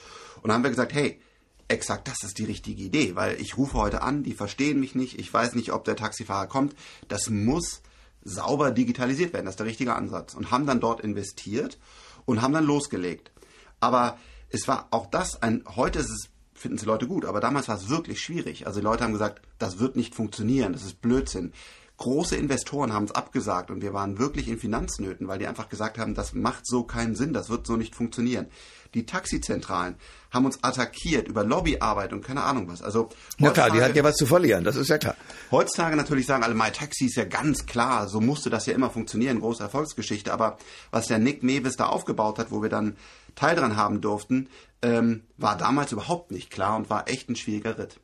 Und 0.43 0.49
dann 0.49 0.55
haben 0.55 0.65
wir 0.65 0.71
gesagt, 0.71 0.93
hey, 0.93 1.21
exakt 1.69 2.09
das 2.09 2.23
ist 2.23 2.39
die 2.39 2.45
richtige 2.45 2.83
Idee, 2.83 3.17
weil 3.17 3.41
ich 3.41 3.57
rufe 3.57 3.79
heute 3.79 4.03
an, 4.03 4.23
die 4.23 4.35
verstehen 4.35 4.81
mich 4.81 4.95
nicht, 4.95 5.19
ich 5.19 5.33
weiß 5.33 5.55
nicht, 5.55 5.73
ob 5.73 5.85
der 5.85 5.97
Taxifahrer 5.97 6.47
kommt. 6.47 6.75
Das 7.09 7.31
muss 7.31 7.83
sauber 8.23 8.71
digitalisiert 8.71 9.33
werden, 9.33 9.47
das 9.47 9.55
ist 9.55 9.61
der 9.61 9.67
richtige 9.67 9.95
Ansatz. 9.95 10.35
Und 10.35 10.51
haben 10.51 10.67
dann 10.67 10.81
dort 10.81 11.01
investiert 11.01 11.79
und 12.25 12.43
haben 12.43 12.55
dann 12.55 12.65
losgelegt. 12.65 13.33
Aber 13.81 14.19
es 14.49 14.69
war 14.69 14.89
auch 14.91 15.07
das 15.07 15.43
ein, 15.43 15.65
heute 15.77 15.99
ist 15.99 16.11
es, 16.11 16.29
finden 16.55 16.79
sie 16.79 16.87
Leute 16.87 17.07
gut, 17.07 17.25
aber 17.25 17.41
damals 17.41 17.69
war 17.69 17.77
es 17.77 17.89
wirklich 17.89 18.21
schwierig. 18.21 18.67
Also 18.67 18.81
die 18.81 18.85
Leute 18.85 19.05
haben 19.05 19.13
gesagt, 19.13 19.43
das 19.59 19.79
wird 19.79 19.97
nicht 19.97 20.15
funktionieren, 20.15 20.73
das 20.73 20.85
ist 20.85 21.03
Blödsinn. 21.03 21.53
Große 21.97 22.35
Investoren 22.35 22.93
haben 22.93 23.05
es 23.05 23.13
abgesagt 23.13 23.71
und 23.71 23.81
wir 23.81 23.95
waren 23.95 24.19
wirklich 24.19 24.49
in 24.49 24.59
Finanznöten, 24.59 25.29
weil 25.29 25.39
die 25.39 25.47
einfach 25.47 25.69
gesagt 25.69 25.97
haben, 25.97 26.15
das 26.15 26.33
macht 26.35 26.67
so 26.67 26.83
keinen 26.83 27.15
Sinn, 27.15 27.33
das 27.33 27.51
wird 27.51 27.67
so 27.67 27.77
nicht 27.77 27.95
funktionieren. 27.95 28.49
Die 28.95 29.07
Taxizentralen 29.07 29.95
haben 30.33 30.45
uns 30.45 30.63
attackiert 30.63 31.29
über 31.29 31.45
Lobbyarbeit 31.45 32.13
und 32.13 32.25
keine 32.25 32.43
Ahnung 32.43 32.69
was. 32.69 32.83
Also 32.83 33.11
Na 33.39 33.51
klar, 33.51 33.71
die 33.71 33.81
hatten 33.81 33.97
ja 33.97 34.03
was 34.03 34.17
zu 34.17 34.27
verlieren, 34.27 34.65
das 34.65 34.75
ist 34.75 34.89
ja 34.89 34.99
klar. 34.99 35.17
Heutzutage 35.53 35.95
natürlich 35.95 36.27
sagen 36.27 36.43
alle, 36.43 36.55
My 36.55 36.71
Taxi 36.73 37.07
ist 37.07 37.17
ja 37.17 37.25
ganz 37.25 37.67
klar, 37.67 38.09
so 38.09 38.21
musste 38.21 38.51
das 38.51 38.67
ja 38.67 38.75
immer 38.75 38.91
funktionieren, 38.91 39.39
große 39.39 39.63
Erfolgsgeschichte. 39.63 40.33
Aber 40.33 40.59
was 40.91 41.07
der 41.07 41.21
Nick 41.21 41.45
Mewis 41.45 41.77
da 41.77 41.87
aufgebaut 41.87 42.39
hat, 42.41 42.51
wo 42.51 42.61
wir 42.61 42.71
dann 42.71 42.97
Teil 43.37 43.55
dran 43.55 43.77
haben 43.77 44.01
durften, 44.01 44.49
ähm, 44.83 45.23
war 45.37 45.57
damals 45.57 45.93
überhaupt 45.93 46.31
nicht 46.31 46.51
klar 46.51 46.77
und 46.77 46.91
war 46.91 47.09
echt 47.09 47.29
ein 47.29 47.37
schwieriger 47.37 47.79
Ritt. 47.79 48.01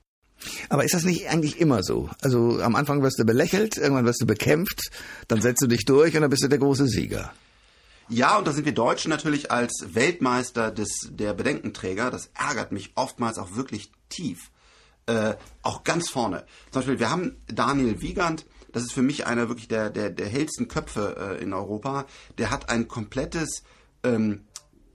Aber 0.68 0.84
ist 0.84 0.94
das 0.94 1.04
nicht 1.04 1.28
eigentlich 1.28 1.60
immer 1.60 1.82
so? 1.82 2.08
Also 2.22 2.60
am 2.62 2.76
Anfang 2.76 3.02
wirst 3.02 3.18
du 3.18 3.24
belächelt, 3.24 3.76
irgendwann 3.76 4.06
wirst 4.06 4.22
du 4.22 4.26
bekämpft, 4.26 4.90
dann 5.28 5.42
setzt 5.42 5.62
du 5.62 5.66
dich 5.66 5.84
durch 5.84 6.14
und 6.14 6.22
dann 6.22 6.30
bist 6.30 6.42
du 6.42 6.48
der 6.48 6.58
große 6.58 6.86
Sieger. 6.86 7.32
Ja, 8.08 8.38
und 8.38 8.46
da 8.46 8.52
sind 8.52 8.64
wir 8.64 8.74
Deutschen 8.74 9.10
natürlich 9.10 9.52
als 9.52 9.86
Weltmeister 9.94 10.72
des, 10.72 11.08
der 11.10 11.32
Bedenkenträger. 11.32 12.10
Das 12.10 12.30
ärgert 12.34 12.72
mich 12.72 12.92
oftmals 12.96 13.38
auch 13.38 13.54
wirklich 13.54 13.92
tief. 14.08 14.50
Äh, 15.06 15.34
auch 15.62 15.84
ganz 15.84 16.10
vorne. 16.10 16.44
Zum 16.70 16.80
Beispiel, 16.80 16.98
wir 16.98 17.10
haben 17.10 17.36
Daniel 17.46 18.00
Wiegand, 18.00 18.46
das 18.72 18.82
ist 18.82 18.92
für 18.92 19.02
mich 19.02 19.26
einer 19.26 19.48
wirklich 19.48 19.68
der, 19.68 19.90
der, 19.90 20.10
der 20.10 20.28
hellsten 20.28 20.68
Köpfe 20.68 21.36
äh, 21.38 21.42
in 21.42 21.52
Europa. 21.52 22.06
Der 22.38 22.50
hat 22.50 22.68
ein 22.68 22.88
komplettes, 22.88 23.62
ähm, 24.02 24.44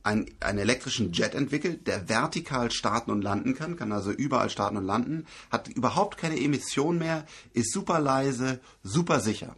ein, 0.05 0.27
einen 0.39 0.59
elektrischen 0.59 1.11
Jet 1.11 1.33
entwickelt, 1.33 1.87
der 1.87 2.07
vertikal 2.07 2.71
starten 2.71 3.11
und 3.11 3.21
landen 3.21 3.55
kann, 3.55 3.75
kann 3.75 3.91
also 3.91 4.11
überall 4.11 4.49
starten 4.49 4.77
und 4.77 4.85
landen, 4.85 5.25
hat 5.51 5.67
überhaupt 5.67 6.17
keine 6.17 6.39
Emission 6.39 6.99
mehr, 6.99 7.25
ist 7.53 7.73
super 7.73 7.99
leise, 7.99 8.59
super 8.83 9.19
sicher. 9.19 9.55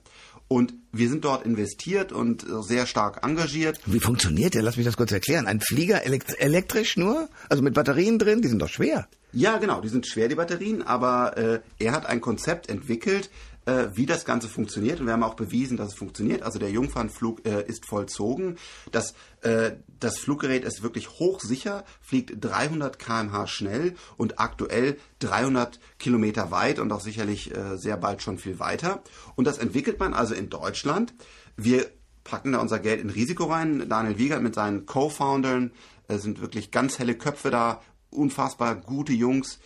Und 0.47 0.73
wir 0.93 1.10
sind 1.10 1.25
dort 1.25 1.45
investiert 1.45 2.13
und 2.13 2.45
sehr 2.62 2.86
stark 2.86 3.25
engagiert. 3.25 3.81
Wie 3.86 3.99
funktioniert 3.99 4.53
der? 4.53 4.62
Lass 4.62 4.77
mich 4.77 4.86
das 4.86 4.95
kurz 4.95 5.12
erklären. 5.12 5.45
Ein 5.45 5.60
Flieger 5.60 6.03
elektrisch 6.05 6.95
nur? 6.95 7.27
Also 7.49 7.62
mit 7.62 7.73
Batterien 7.73 8.17
drin? 8.17 8.41
Die 8.41 8.47
sind 8.47 8.62
doch 8.62 8.69
schwer. 8.69 9.10
Ja, 9.33 9.57
genau, 9.57 9.81
die 9.81 9.89
sind 9.89 10.07
schwer, 10.07 10.29
die 10.29 10.36
Batterien, 10.36 10.83
aber 10.83 11.36
äh, 11.38 11.60
er 11.79 11.91
hat 11.91 12.05
ein 12.05 12.21
Konzept 12.21 12.69
entwickelt, 12.69 13.29
äh, 13.67 13.95
wie 13.95 14.06
das 14.06 14.23
Ganze 14.25 14.47
funktioniert. 14.47 14.99
Und 14.99 15.08
wir 15.08 15.13
haben 15.13 15.23
auch 15.23 15.36
bewiesen, 15.36 15.77
dass 15.77 15.89
es 15.89 15.93
funktioniert. 15.93 16.41
Also 16.41 16.58
der 16.58 16.71
Jungfernflug 16.71 17.45
äh, 17.45 17.63
ist 17.67 17.86
vollzogen. 17.86 18.58
Das, 18.91 19.13
äh, 19.41 19.71
das 19.99 20.17
Fluggerät 20.17 20.63
ist 20.63 20.84
wirklich 20.84 21.10
hochsicher, 21.19 21.84
fliegt 22.01 22.34
300 22.39 22.97
kmh 22.97 23.45
schnell 23.47 23.95
und 24.15 24.39
aktuell 24.39 24.97
300 25.19 25.80
Kilometer 25.99 26.49
weit 26.49 26.80
und 26.80 26.91
auch 26.93 27.01
sicherlich 27.01 27.53
äh, 27.56 27.77
sehr 27.77 27.97
bald 27.97 28.21
schon 28.21 28.38
viel 28.38 28.60
weiter. 28.60 29.03
Und 29.36 29.45
das 29.45 29.58
entwickelt 29.58 29.99
man 29.99 30.13
also 30.13 30.34
in 30.34 30.49
Deutschland. 30.49 31.13
Wir 31.58 31.88
packen 32.23 32.53
da 32.53 32.60
unser 32.60 32.80
Geld 32.80 33.01
in 33.01 33.10
Risiko 33.10 33.45
rein. 33.45 33.89
Daniel 33.89 34.17
Wiegert 34.17 34.41
mit 34.41 34.56
seinen 34.56 34.86
Co-Foundern 34.86 35.71
äh, 36.08 36.17
sind 36.17 36.39
wirklich 36.39 36.71
ganz 36.71 36.99
helle 36.99 37.15
Köpfe 37.15 37.51
da, 37.51 37.82
unfassbar 38.12 38.75
gute 38.75 39.12
Jungs, 39.12 39.60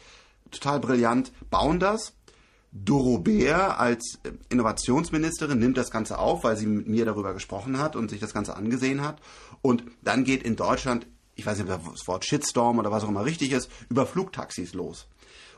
total 0.50 0.80
brillant, 0.80 1.32
bauen 1.52 1.80
das 1.80 2.14
Dorobert 2.72 3.78
als 3.80 4.20
Innovationsministerin 4.50 5.60
nimmt 5.60 5.78
das 5.78 5.92
Ganze 5.92 6.18
auf, 6.18 6.44
weil 6.46 6.56
sie 6.56 6.68
mit 6.68 6.88
mir 6.88 7.04
darüber 7.04 7.34
gesprochen 7.34 7.80
hat 7.80 7.96
und 7.96 8.10
sich 8.10 8.22
das 8.22 8.34
Ganze 8.34 8.56
angesehen 8.56 9.02
hat. 9.02 9.22
Und 9.62 9.84
dann 10.02 10.24
geht 10.24 10.44
in 10.44 10.56
Deutschland, 10.56 11.06
ich 11.36 11.46
weiß 11.46 11.58
nicht, 11.58 11.70
ob 11.70 11.92
das 11.92 12.08
Wort 12.08 12.26
Shitstorm 12.26 12.80
oder 12.80 12.92
was 12.92 13.04
auch 13.04 13.10
immer 13.10 13.26
richtig 13.26 13.52
ist, 13.52 13.70
über 13.90 14.06
Flugtaxis 14.06 14.74
los. 14.74 15.08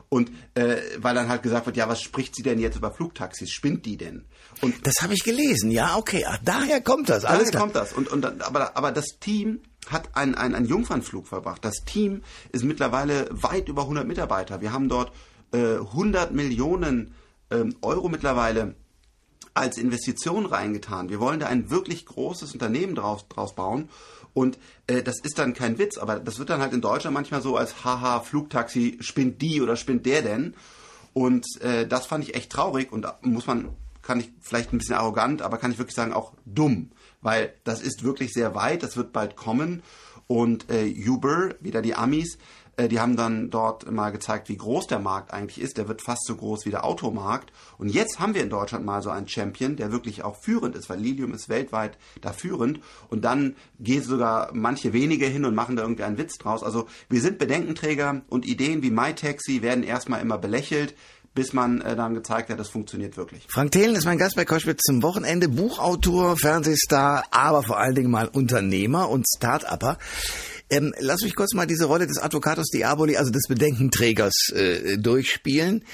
Und 0.08 0.30
äh, 0.54 0.76
weil 0.98 1.14
dann 1.14 1.28
halt 1.28 1.42
gesagt 1.42 1.66
wird, 1.66 1.76
ja, 1.76 1.88
was 1.88 2.02
spricht 2.02 2.36
sie 2.36 2.42
denn 2.42 2.58
jetzt 2.58 2.76
über 2.76 2.92
Flugtaxis? 2.92 3.50
Spinnt 3.50 3.86
die 3.86 3.96
denn? 3.96 4.24
Und 4.60 4.86
das 4.86 4.94
habe 5.00 5.14
ich 5.14 5.24
gelesen. 5.24 5.70
Ja, 5.70 5.96
okay. 5.96 6.24
Ach, 6.26 6.38
daher 6.44 6.80
kommt 6.80 7.08
das. 7.08 7.24
Alles 7.24 7.50
daher 7.50 7.50
klar. 7.50 7.62
kommt 7.62 7.76
das. 7.76 7.92
Und, 7.92 8.08
und 8.08 8.42
aber, 8.42 8.76
aber 8.76 8.92
das 8.92 9.18
Team 9.20 9.60
hat 9.88 10.16
einen, 10.16 10.34
einen, 10.34 10.54
einen 10.54 10.66
Jungfernflug 10.66 11.26
verbracht. 11.26 11.64
Das 11.64 11.84
Team 11.84 12.22
ist 12.52 12.64
mittlerweile 12.64 13.28
weit 13.30 13.68
über 13.68 13.82
100 13.82 14.06
Mitarbeiter. 14.06 14.60
Wir 14.60 14.72
haben 14.72 14.88
dort 14.88 15.12
100 15.54 16.30
äh, 16.30 16.34
Millionen 16.34 17.14
ähm, 17.50 17.76
Euro 17.82 18.08
mittlerweile 18.08 18.74
als 19.54 19.78
Investition 19.78 20.46
reingetan. 20.46 21.08
Wir 21.08 21.20
wollen 21.20 21.40
da 21.40 21.46
ein 21.46 21.70
wirklich 21.70 22.06
großes 22.06 22.52
Unternehmen 22.52 22.94
draus, 22.94 23.28
draus 23.28 23.54
bauen. 23.54 23.88
Und 24.32 24.58
äh, 24.88 25.02
das 25.02 25.20
ist 25.20 25.38
dann 25.38 25.54
kein 25.54 25.78
Witz, 25.78 25.96
aber 25.96 26.18
das 26.18 26.40
wird 26.40 26.50
dann 26.50 26.60
halt 26.60 26.72
in 26.72 26.80
Deutschland 26.80 27.14
manchmal 27.14 27.40
so 27.40 27.56
als 27.56 27.84
haha, 27.84 28.20
Flugtaxi, 28.20 28.98
spinnt 29.00 29.40
die 29.40 29.62
oder 29.62 29.76
spinnt 29.76 30.06
der 30.06 30.22
denn? 30.22 30.54
Und 31.12 31.46
äh, 31.60 31.86
das 31.86 32.06
fand 32.06 32.24
ich 32.24 32.34
echt 32.34 32.50
traurig 32.50 32.90
und 32.90 33.06
muss 33.22 33.46
man, 33.46 33.68
kann 34.02 34.18
ich 34.18 34.32
vielleicht 34.40 34.72
ein 34.72 34.78
bisschen 34.78 34.96
arrogant, 34.96 35.40
aber 35.40 35.58
kann 35.58 35.70
ich 35.70 35.78
wirklich 35.78 35.94
sagen, 35.94 36.12
auch 36.12 36.32
dumm. 36.44 36.90
Weil 37.22 37.54
das 37.62 37.80
ist 37.80 38.02
wirklich 38.02 38.32
sehr 38.32 38.56
weit, 38.56 38.82
das 38.82 38.96
wird 38.96 39.12
bald 39.12 39.36
kommen. 39.36 39.84
Und 40.26 40.68
äh, 40.68 40.92
Uber, 41.06 41.50
wieder 41.60 41.80
die 41.80 41.94
Amis, 41.94 42.38
äh, 42.76 42.88
die 42.88 43.00
haben 43.00 43.16
dann 43.16 43.50
dort 43.50 43.90
mal 43.90 44.10
gezeigt, 44.10 44.48
wie 44.48 44.56
groß 44.56 44.86
der 44.86 44.98
Markt 44.98 45.32
eigentlich 45.32 45.60
ist. 45.60 45.78
Der 45.78 45.88
wird 45.88 46.02
fast 46.02 46.26
so 46.26 46.36
groß 46.36 46.66
wie 46.66 46.70
der 46.70 46.84
Automarkt. 46.84 47.52
Und 47.78 47.88
jetzt 47.88 48.20
haben 48.20 48.34
wir 48.34 48.42
in 48.42 48.50
Deutschland 48.50 48.84
mal 48.84 49.02
so 49.02 49.10
einen 49.10 49.28
Champion, 49.28 49.76
der 49.76 49.92
wirklich 49.92 50.24
auch 50.24 50.36
führend 50.36 50.74
ist, 50.76 50.88
weil 50.88 50.98
Lilium 50.98 51.32
ist 51.34 51.48
weltweit 51.48 51.98
da 52.20 52.32
führend. 52.32 52.80
Und 53.08 53.24
dann 53.24 53.56
gehen 53.80 54.02
sogar 54.02 54.50
manche 54.52 54.92
wenige 54.92 55.26
hin 55.26 55.44
und 55.44 55.54
machen 55.54 55.76
da 55.76 55.82
irgendwie 55.82 56.04
einen 56.04 56.18
Witz 56.18 56.38
draus. 56.38 56.62
Also 56.62 56.86
wir 57.08 57.20
sind 57.20 57.38
Bedenkenträger 57.38 58.22
und 58.28 58.46
Ideen 58.46 58.82
wie 58.82 58.90
MyTaxi 58.90 59.62
werden 59.62 59.84
erstmal 59.84 60.20
immer 60.20 60.38
belächelt 60.38 60.94
bis 61.34 61.52
man 61.52 61.80
äh, 61.80 61.96
dann 61.96 62.14
gezeigt 62.14 62.50
hat, 62.50 62.58
das 62.58 62.68
funktioniert 62.68 63.16
wirklich. 63.16 63.44
Frank 63.48 63.72
Thelen 63.72 63.96
ist 63.96 64.04
mein 64.04 64.18
Gast 64.18 64.36
bei 64.36 64.44
Koschwitz 64.44 64.82
zum 64.82 65.02
Wochenende, 65.02 65.48
Buchautor, 65.48 66.36
Fernsehstar, 66.36 67.24
aber 67.30 67.62
vor 67.62 67.78
allen 67.78 67.94
Dingen 67.94 68.10
mal 68.10 68.28
Unternehmer 68.28 69.10
und 69.10 69.26
Start-Upper. 69.36 69.98
Ähm, 70.70 70.94
lass 70.98 71.22
mich 71.22 71.34
kurz 71.34 71.52
mal 71.54 71.66
diese 71.66 71.86
Rolle 71.86 72.06
des 72.06 72.18
Advocatus 72.18 72.68
Diaboli, 72.68 73.16
also 73.16 73.30
des 73.30 73.48
Bedenkenträgers, 73.48 74.50
äh, 74.54 74.96
durchspielen. 74.96 75.84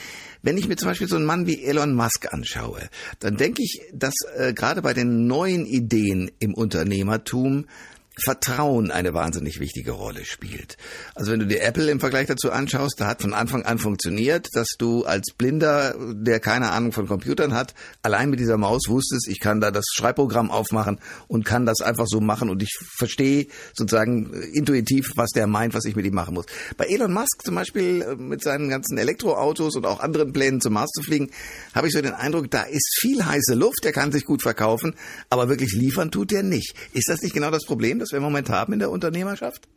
Wenn 0.42 0.56
ich 0.56 0.68
mir 0.68 0.76
zum 0.76 0.88
Beispiel 0.88 1.08
so 1.08 1.16
einen 1.16 1.26
Mann 1.26 1.46
wie 1.46 1.62
Elon 1.64 1.94
Musk 1.94 2.32
anschaue, 2.32 2.88
dann 3.18 3.36
denke 3.36 3.62
ich, 3.62 3.80
dass 3.92 4.14
äh, 4.36 4.54
gerade 4.54 4.80
bei 4.80 4.94
den 4.94 5.26
neuen 5.26 5.66
Ideen 5.66 6.30
im 6.38 6.54
Unternehmertum 6.54 7.66
Vertrauen 8.16 8.90
eine 8.90 9.14
wahnsinnig 9.14 9.60
wichtige 9.60 9.92
Rolle 9.92 10.24
spielt. 10.24 10.76
Also 11.14 11.32
wenn 11.32 11.40
du 11.40 11.46
dir 11.46 11.62
Apple 11.62 11.90
im 11.90 12.00
Vergleich 12.00 12.26
dazu 12.26 12.50
anschaust, 12.50 13.00
da 13.00 13.06
hat 13.06 13.22
von 13.22 13.32
Anfang 13.32 13.64
an 13.64 13.78
funktioniert, 13.78 14.48
dass 14.52 14.68
du 14.78 15.04
als 15.04 15.32
Blinder, 15.32 15.94
der 15.98 16.40
keine 16.40 16.70
Ahnung 16.70 16.92
von 16.92 17.06
Computern 17.06 17.54
hat, 17.54 17.74
allein 18.02 18.30
mit 18.30 18.40
dieser 18.40 18.58
Maus 18.58 18.88
wusstest, 18.88 19.28
ich 19.28 19.40
kann 19.40 19.60
da 19.60 19.70
das 19.70 19.84
Schreibprogramm 19.94 20.50
aufmachen 20.50 21.00
und 21.28 21.44
kann 21.44 21.66
das 21.66 21.80
einfach 21.80 22.06
so 22.06 22.20
machen 22.20 22.50
und 22.50 22.62
ich 22.62 22.76
verstehe 22.98 23.46
sozusagen 23.74 24.32
intuitiv, 24.52 25.12
was 25.16 25.30
der 25.30 25.46
meint, 25.46 25.72
was 25.74 25.84
ich 25.84 25.96
mit 25.96 26.04
ihm 26.04 26.14
machen 26.14 26.34
muss. 26.34 26.46
Bei 26.76 26.86
Elon 26.86 27.12
Musk 27.12 27.42
zum 27.44 27.54
Beispiel 27.54 28.02
äh, 28.02 28.16
mit 28.16 28.42
seinen 28.42 28.68
ganzen 28.68 28.98
Elektroautos 28.98 29.76
und 29.76 29.86
auch 29.86 30.00
anderen 30.00 30.32
Plänen 30.32 30.60
zum 30.60 30.74
Mars 30.74 30.90
zu 30.90 31.02
fliegen, 31.02 31.30
habe 31.74 31.86
ich 31.86 31.92
so 31.92 32.02
den 32.02 32.12
Eindruck, 32.12 32.50
da 32.50 32.62
ist 32.62 32.98
viel 33.00 33.24
heiße 33.24 33.54
Luft, 33.54 33.84
der 33.84 33.92
kann 33.92 34.12
sich 34.12 34.24
gut 34.24 34.42
verkaufen, 34.42 34.94
aber 35.30 35.48
wirklich 35.48 35.72
liefern 35.72 36.10
tut 36.10 36.32
er 36.32 36.42
nicht. 36.42 36.74
Ist 36.92 37.08
das 37.08 37.22
nicht 37.22 37.34
genau 37.34 37.50
das 37.50 37.64
Problem? 37.64 37.99
Das 38.00 38.10
wir 38.10 38.18
im 38.18 38.22
Moment 38.22 38.50
haben 38.50 38.72
in 38.72 38.78
der 38.78 38.90
Unternehmerschaft? 38.90 39.68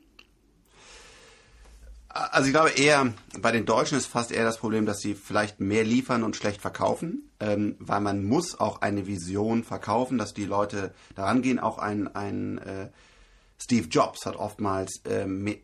Also 2.09 2.45
ich 2.45 2.53
glaube 2.53 2.69
eher, 2.69 3.11
bei 3.39 3.51
den 3.51 3.65
Deutschen 3.65 3.97
ist 3.97 4.05
fast 4.05 4.31
eher 4.31 4.43
das 4.43 4.59
Problem, 4.59 4.85
dass 4.85 4.99
sie 4.99 5.15
vielleicht 5.15 5.59
mehr 5.59 5.83
liefern 5.83 6.23
und 6.23 6.35
schlecht 6.35 6.61
verkaufen, 6.61 7.31
ähm, 7.39 7.75
weil 7.79 8.01
man 8.01 8.23
muss 8.23 8.59
auch 8.59 8.81
eine 8.81 9.07
Vision 9.07 9.63
verkaufen, 9.63 10.19
dass 10.19 10.35
die 10.35 10.45
Leute 10.45 10.93
daran 11.15 11.41
gehen. 11.41 11.59
Auch 11.59 11.79
ein, 11.79 12.13
ein 12.15 12.59
äh, 12.59 12.89
Steve 13.63 13.87
Jobs 13.87 14.25
hat 14.25 14.35
oftmals, 14.35 15.01
ähm, 15.05 15.55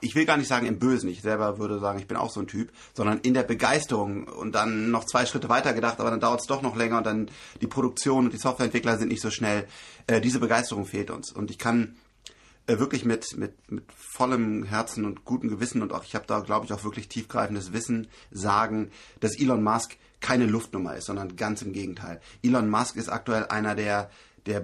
ich 0.00 0.16
will 0.16 0.24
gar 0.24 0.36
nicht 0.36 0.48
sagen 0.48 0.66
im 0.66 0.80
Bösen, 0.80 1.08
ich 1.08 1.22
selber 1.22 1.58
würde 1.58 1.78
sagen, 1.78 2.00
ich 2.00 2.08
bin 2.08 2.16
auch 2.16 2.30
so 2.30 2.40
ein 2.40 2.48
Typ, 2.48 2.72
sondern 2.92 3.20
in 3.20 3.34
der 3.34 3.44
Begeisterung 3.44 4.26
und 4.26 4.56
dann 4.56 4.90
noch 4.90 5.04
zwei 5.04 5.26
Schritte 5.26 5.48
weiter 5.48 5.72
gedacht, 5.72 6.00
aber 6.00 6.10
dann 6.10 6.18
dauert 6.18 6.40
es 6.40 6.46
doch 6.46 6.62
noch 6.62 6.74
länger 6.74 6.98
und 6.98 7.06
dann 7.06 7.30
die 7.60 7.68
Produktion 7.68 8.24
und 8.24 8.32
die 8.32 8.38
Softwareentwickler 8.38 8.98
sind 8.98 9.08
nicht 9.08 9.22
so 9.22 9.30
schnell. 9.30 9.68
Äh, 10.08 10.20
diese 10.20 10.40
Begeisterung 10.40 10.86
fehlt 10.86 11.12
uns 11.12 11.30
und 11.30 11.52
ich 11.52 11.58
kann 11.58 11.94
äh, 12.66 12.80
wirklich 12.80 13.04
mit, 13.04 13.36
mit, 13.36 13.70
mit 13.70 13.84
vollem 13.92 14.64
Herzen 14.64 15.04
und 15.04 15.24
gutem 15.24 15.48
Gewissen 15.48 15.82
und 15.82 15.92
auch, 15.92 16.02
ich 16.02 16.16
habe 16.16 16.26
da, 16.26 16.40
glaube 16.40 16.66
ich, 16.66 16.72
auch 16.72 16.82
wirklich 16.82 17.08
tiefgreifendes 17.08 17.72
Wissen 17.72 18.08
sagen, 18.32 18.90
dass 19.20 19.38
Elon 19.38 19.62
Musk 19.62 19.96
keine 20.20 20.46
Luftnummer 20.46 20.96
ist, 20.96 21.06
sondern 21.06 21.36
ganz 21.36 21.62
im 21.62 21.72
Gegenteil. 21.72 22.20
Elon 22.42 22.68
Musk 22.68 22.96
ist 22.96 23.08
aktuell 23.08 23.46
einer 23.46 23.76
der, 23.76 24.10
der 24.46 24.60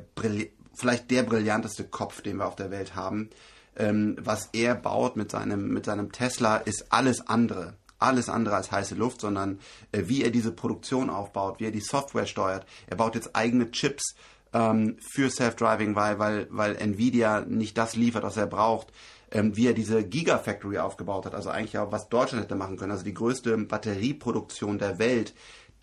vielleicht 0.75 1.11
der 1.11 1.23
brillanteste 1.23 1.85
Kopf, 1.85 2.23
den 2.23 2.37
wir 2.37 2.47
auf 2.47 2.57
der 2.57 2.71
Welt 2.71 2.95
haben. 2.95 3.31
Ähm, 3.77 4.17
was 4.21 4.51
er 4.53 4.75
baut 4.75 5.17
mit 5.17 5.31
seinem, 5.31 5.69
mit 5.73 5.87
seinem 5.87 6.13
Tesla 6.13 6.57
ist 6.57 6.93
alles 6.93 7.27
andere 7.27 7.75
alles 8.03 8.29
andere 8.29 8.57
als 8.57 8.71
heiße 8.71 8.95
Luft, 8.95 9.21
sondern 9.21 9.61
äh, 9.93 10.03
wie 10.07 10.25
er 10.25 10.31
diese 10.31 10.53
Produktion 10.53 11.09
aufbaut, 11.09 11.61
wie 11.61 11.67
er 11.67 11.71
die 11.71 11.81
Software 11.81 12.27
steuert. 12.27 12.67
Er 12.89 12.97
baut 12.97 13.15
jetzt 13.15 13.35
eigene 13.35 13.71
Chips 13.71 14.17
ähm, 14.53 14.97
für 15.13 15.31
Self-Driving, 15.31 15.95
weil, 15.95 16.19
weil, 16.19 16.47
weil 16.51 16.77
Nvidia 16.77 17.43
nicht 17.43 17.79
das 17.79 17.97
liefert, 17.97 18.25
was 18.25 18.37
er 18.37 18.47
braucht. 18.47 18.89
Ähm, 19.31 19.57
wie 19.57 19.67
er 19.67 19.73
diese 19.73 20.05
Gigafactory 20.05 20.77
aufgebaut 20.77 21.25
hat, 21.25 21.35
also 21.35 21.49
eigentlich 21.49 21.79
auch 21.79 21.91
was 21.91 22.11
Deutschland 22.11 22.45
hätte 22.45 22.55
machen 22.55 22.77
können, 22.77 22.93
also 22.93 23.03
die 23.03 23.15
größte 23.15 23.57
Batterieproduktion 23.57 24.79
der 24.79 24.99
Welt, 24.99 25.33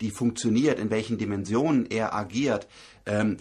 die 0.00 0.12
funktioniert, 0.12 0.78
in 0.78 0.90
welchen 0.90 1.18
Dimensionen 1.18 1.86
er 1.86 2.14
agiert. 2.14 2.68
Ähm, 3.06 3.38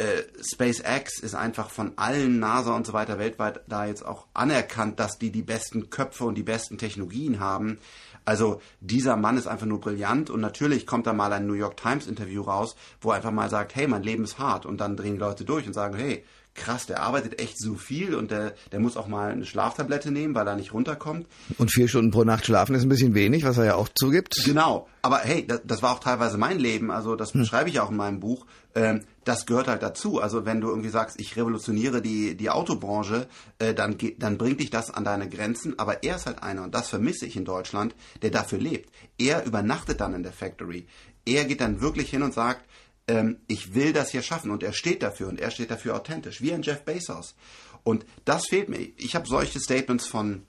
äh, 0.00 0.24
SpaceX 0.42 1.18
ist 1.20 1.34
einfach 1.34 1.68
von 1.68 1.92
allen 1.96 2.38
NASA 2.38 2.74
und 2.74 2.86
so 2.86 2.94
weiter 2.94 3.18
weltweit 3.18 3.60
da 3.68 3.84
jetzt 3.84 4.04
auch 4.04 4.26
anerkannt, 4.32 4.98
dass 4.98 5.18
die 5.18 5.30
die 5.30 5.42
besten 5.42 5.90
Köpfe 5.90 6.24
und 6.24 6.36
die 6.36 6.42
besten 6.42 6.78
Technologien 6.78 7.38
haben. 7.38 7.78
Also 8.24 8.62
dieser 8.80 9.16
Mann 9.16 9.36
ist 9.36 9.46
einfach 9.46 9.66
nur 9.66 9.80
brillant 9.80 10.30
und 10.30 10.40
natürlich 10.40 10.86
kommt 10.86 11.06
da 11.06 11.12
mal 11.12 11.32
ein 11.32 11.46
New 11.46 11.54
York 11.54 11.76
Times 11.76 12.06
Interview 12.06 12.42
raus, 12.42 12.76
wo 13.00 13.10
er 13.10 13.16
einfach 13.16 13.30
mal 13.30 13.50
sagt, 13.50 13.74
hey, 13.74 13.86
mein 13.86 14.02
Leben 14.02 14.24
ist 14.24 14.38
hart 14.38 14.64
und 14.66 14.80
dann 14.80 14.96
drehen 14.96 15.14
die 15.14 15.20
Leute 15.20 15.44
durch 15.44 15.66
und 15.66 15.74
sagen, 15.74 15.96
hey, 15.96 16.24
krass, 16.54 16.86
der 16.86 17.02
arbeitet 17.02 17.40
echt 17.40 17.58
so 17.58 17.74
viel 17.74 18.14
und 18.14 18.30
der, 18.30 18.54
der 18.72 18.80
muss 18.80 18.96
auch 18.96 19.06
mal 19.06 19.30
eine 19.30 19.46
Schlaftablette 19.46 20.10
nehmen, 20.10 20.34
weil 20.34 20.46
er 20.46 20.56
nicht 20.56 20.74
runterkommt. 20.74 21.26
Und 21.58 21.72
vier 21.72 21.88
Stunden 21.88 22.10
pro 22.10 22.24
Nacht 22.24 22.46
schlafen 22.46 22.74
ist 22.74 22.82
ein 22.82 22.88
bisschen 22.88 23.14
wenig, 23.14 23.44
was 23.44 23.58
er 23.58 23.64
ja 23.64 23.74
auch 23.76 23.88
zugibt. 23.94 24.34
Genau, 24.44 24.88
aber 25.02 25.18
hey, 25.18 25.46
das, 25.46 25.60
das 25.64 25.82
war 25.82 25.92
auch 25.92 26.00
teilweise 26.00 26.38
mein 26.38 26.58
Leben, 26.58 26.90
also 26.90 27.16
das 27.16 27.32
hm. 27.32 27.40
beschreibe 27.40 27.70
ich 27.70 27.80
auch 27.80 27.90
in 27.90 27.96
meinem 27.96 28.20
Buch. 28.20 28.46
Ähm, 28.74 29.02
das 29.24 29.46
gehört 29.46 29.68
halt 29.68 29.82
dazu. 29.82 30.20
Also 30.20 30.44
wenn 30.44 30.60
du 30.60 30.68
irgendwie 30.68 30.88
sagst, 30.88 31.20
ich 31.20 31.36
revolutioniere 31.36 32.02
die, 32.02 32.36
die 32.36 32.50
Autobranche, 32.50 33.26
äh, 33.58 33.74
dann, 33.74 33.96
dann 34.18 34.38
bringt 34.38 34.60
dich 34.60 34.70
das 34.70 34.90
an 34.90 35.04
deine 35.04 35.28
Grenzen. 35.28 35.78
Aber 35.78 36.02
er 36.02 36.16
ist 36.16 36.26
halt 36.26 36.42
einer, 36.42 36.62
und 36.62 36.74
das 36.74 36.88
vermisse 36.88 37.26
ich 37.26 37.36
in 37.36 37.44
Deutschland, 37.44 37.94
der 38.22 38.30
dafür 38.30 38.58
lebt. 38.58 38.90
Er 39.18 39.44
übernachtet 39.44 40.00
dann 40.00 40.14
in 40.14 40.22
der 40.22 40.32
Factory. 40.32 40.86
Er 41.26 41.44
geht 41.44 41.60
dann 41.60 41.80
wirklich 41.80 42.10
hin 42.10 42.22
und 42.22 42.32
sagt, 42.32 42.64
ähm, 43.10 43.38
ich 43.48 43.74
will 43.74 43.92
das 43.92 44.10
hier 44.10 44.22
schaffen 44.22 44.50
und 44.50 44.62
er 44.62 44.72
steht 44.72 45.02
dafür 45.02 45.28
und 45.28 45.40
er 45.40 45.50
steht 45.50 45.70
dafür 45.70 45.96
authentisch, 45.96 46.40
wie 46.40 46.52
ein 46.52 46.62
Jeff 46.62 46.84
Bezos. 46.84 47.34
Und 47.82 48.06
das 48.24 48.46
fehlt 48.46 48.68
mir. 48.68 48.78
Ich 48.96 49.14
habe 49.14 49.26
solche 49.26 49.58
Statements 49.58 50.06
von 50.06 50.42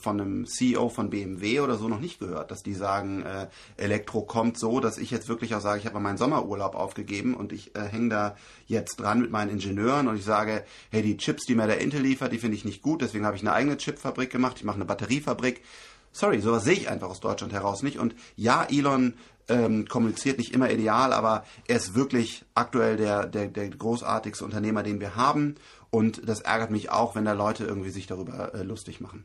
von 0.00 0.20
einem 0.20 0.46
CEO 0.46 0.88
von 0.88 1.10
BMW 1.10 1.60
oder 1.60 1.76
so 1.76 1.86
noch 1.86 2.00
nicht 2.00 2.18
gehört, 2.18 2.50
dass 2.50 2.64
die 2.64 2.74
sagen, 2.74 3.22
äh, 3.22 3.46
Elektro 3.76 4.22
kommt 4.22 4.58
so, 4.58 4.80
dass 4.80 4.98
ich 4.98 5.12
jetzt 5.12 5.28
wirklich 5.28 5.54
auch 5.54 5.60
sage, 5.60 5.78
ich 5.78 5.86
habe 5.86 6.00
meinen 6.00 6.18
Sommerurlaub 6.18 6.74
aufgegeben 6.74 7.34
und 7.34 7.52
ich 7.52 7.76
äh, 7.76 7.82
hänge 7.82 8.08
da 8.08 8.36
jetzt 8.66 8.96
dran 8.96 9.20
mit 9.20 9.30
meinen 9.30 9.52
Ingenieuren 9.52 10.08
und 10.08 10.16
ich 10.16 10.24
sage, 10.24 10.64
hey, 10.90 11.02
die 11.02 11.16
Chips, 11.16 11.44
die 11.44 11.54
mir 11.54 11.68
der 11.68 11.78
Intel 11.78 12.00
liefert, 12.00 12.32
die 12.32 12.38
finde 12.38 12.56
ich 12.56 12.64
nicht 12.64 12.82
gut, 12.82 13.00
deswegen 13.00 13.24
habe 13.24 13.36
ich 13.36 13.42
eine 13.42 13.52
eigene 13.52 13.76
Chipfabrik 13.76 14.28
gemacht, 14.28 14.56
ich 14.56 14.64
mache 14.64 14.74
eine 14.74 14.86
Batteriefabrik. 14.86 15.62
Sorry, 16.10 16.40
sowas 16.40 16.64
sehe 16.64 16.74
ich 16.74 16.88
einfach 16.88 17.08
aus 17.08 17.20
Deutschland 17.20 17.52
heraus 17.52 17.84
nicht. 17.84 18.00
Und 18.00 18.16
ja, 18.34 18.64
Elon 18.64 19.14
ähm, 19.48 19.86
kommuniziert 19.86 20.38
nicht 20.38 20.52
immer 20.52 20.70
ideal, 20.70 21.12
aber 21.12 21.44
er 21.68 21.76
ist 21.76 21.94
wirklich 21.94 22.44
aktuell 22.54 22.96
der, 22.96 23.26
der, 23.26 23.48
der 23.48 23.68
großartigste 23.70 24.44
Unternehmer, 24.44 24.82
den 24.82 25.00
wir 25.00 25.16
haben. 25.16 25.56
Und 25.90 26.28
das 26.28 26.40
ärgert 26.40 26.70
mich 26.70 26.90
auch, 26.90 27.14
wenn 27.14 27.24
da 27.24 27.32
Leute 27.32 27.64
irgendwie 27.64 27.90
sich 27.90 28.06
darüber 28.06 28.54
äh, 28.54 28.62
lustig 28.62 29.00
machen. 29.00 29.24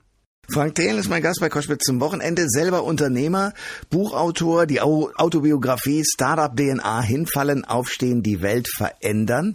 Frank 0.49 0.75
Thelen 0.75 0.97
ist 0.97 1.09
mein 1.09 1.21
Gast 1.21 1.39
bei 1.39 1.47
Koschwitz 1.47 1.85
zum 1.85 2.01
Wochenende, 2.01 2.45
selber 2.49 2.83
Unternehmer, 2.83 3.53
Buchautor, 3.89 4.65
die 4.65 4.81
Autobiografie 4.81 6.03
Startup 6.03 6.53
DNA, 6.53 7.01
hinfallen, 7.01 7.63
aufstehen, 7.63 8.21
die 8.21 8.41
Welt 8.41 8.67
verändern. 8.67 9.53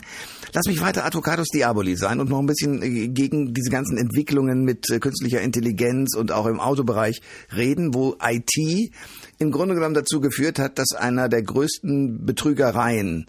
Lass 0.55 0.65
mich 0.67 0.81
weiter 0.81 1.05
Advocatus 1.05 1.49
Diaboli 1.49 1.97
sein 1.97 2.19
und 2.19 2.31
noch 2.31 2.39
ein 2.39 2.47
bisschen 2.47 2.83
äh, 2.83 3.09
gegen 3.09 3.53
diese 3.53 3.71
ganzen 3.71 3.99
Entwicklungen 3.99 4.65
mit 4.65 4.89
äh, 4.89 4.99
künstlicher 4.99 5.43
Intelligenz 5.43 6.17
und 6.17 6.33
auch 6.33 6.47
im 6.47 6.61
Autobereich 6.61 7.21
reden, 7.55 7.93
wo 7.93 8.17
IT 8.23 8.95
im 9.39 9.51
Grunde 9.51 9.75
genommen 9.75 9.95
dazu 9.95 10.21
geführt 10.21 10.59
hat, 10.59 10.79
dass 10.79 10.93
einer 10.93 11.29
der 11.29 11.43
größten 11.43 12.25
Betrügereien 12.25 13.27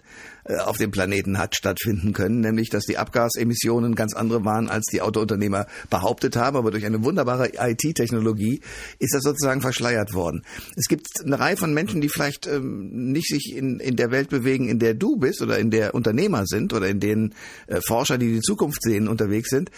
äh, 0.48 0.56
auf 0.56 0.78
dem 0.78 0.90
Planeten 0.90 1.38
hat 1.38 1.54
stattfinden 1.54 2.12
können, 2.14 2.40
nämlich 2.40 2.70
dass 2.70 2.84
die 2.84 2.96
Abgasemissionen 2.96 3.94
ganz 3.94 4.14
andere 4.14 4.44
waren, 4.44 4.68
als 4.68 4.86
die 4.86 5.02
Autounternehmer 5.02 5.66
behauptet 5.90 6.36
haben, 6.36 6.56
aber 6.56 6.70
durch 6.70 6.86
eine 6.86 7.04
wunderbare 7.04 7.50
IT-Technologie 7.54 8.60
ist 8.98 9.14
das 9.14 9.22
sozusagen 9.22 9.60
verschleiert 9.60 10.14
worden. 10.14 10.44
Es 10.76 10.86
gibt 10.88 11.06
eine 11.22 11.38
Reihe 11.38 11.56
von 11.56 11.74
Menschen, 11.74 12.00
die 12.00 12.08
vielleicht 12.08 12.46
ähm, 12.46 13.12
nicht 13.12 13.28
sich 13.28 13.54
in, 13.54 13.78
in 13.78 13.96
der 13.96 14.10
Welt 14.10 14.30
bewegen, 14.30 14.68
in 14.68 14.78
der 14.78 14.94
du 14.94 15.16
bist 15.16 15.42
oder 15.42 15.58
in 15.58 15.70
der 15.70 15.94
Unternehmer 15.94 16.46
sind 16.46 16.72
oder 16.72 16.88
in 16.88 17.00
denen 17.00 17.34
äh, 17.66 17.80
Forscher, 17.86 18.16
die 18.16 18.32
die 18.32 18.40
Zukunft 18.40 18.82
sehen, 18.82 19.08
unterwegs 19.08 19.50
sind, 19.50 19.70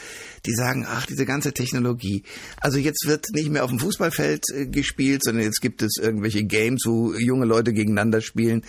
die 0.46 0.54
sagen, 0.54 0.86
ach, 0.88 1.06
diese 1.06 1.26
ganze 1.26 1.52
Technologie. 1.52 2.22
Also 2.60 2.78
jetzt 2.78 3.06
wird 3.06 3.26
nicht 3.32 3.50
mehr 3.50 3.64
auf 3.64 3.70
dem 3.70 3.80
Fußballfeld 3.80 4.44
äh, 4.54 4.66
gespielt, 4.66 5.24
sondern 5.24 5.44
jetzt 5.44 5.60
gibt 5.60 5.82
es 5.82 5.96
irgendwelche 6.20 6.44
Games, 6.44 6.82
wo 6.86 7.14
junge 7.14 7.46
Leute 7.46 7.72
gegeneinander 7.72 8.20
spielen. 8.20 8.62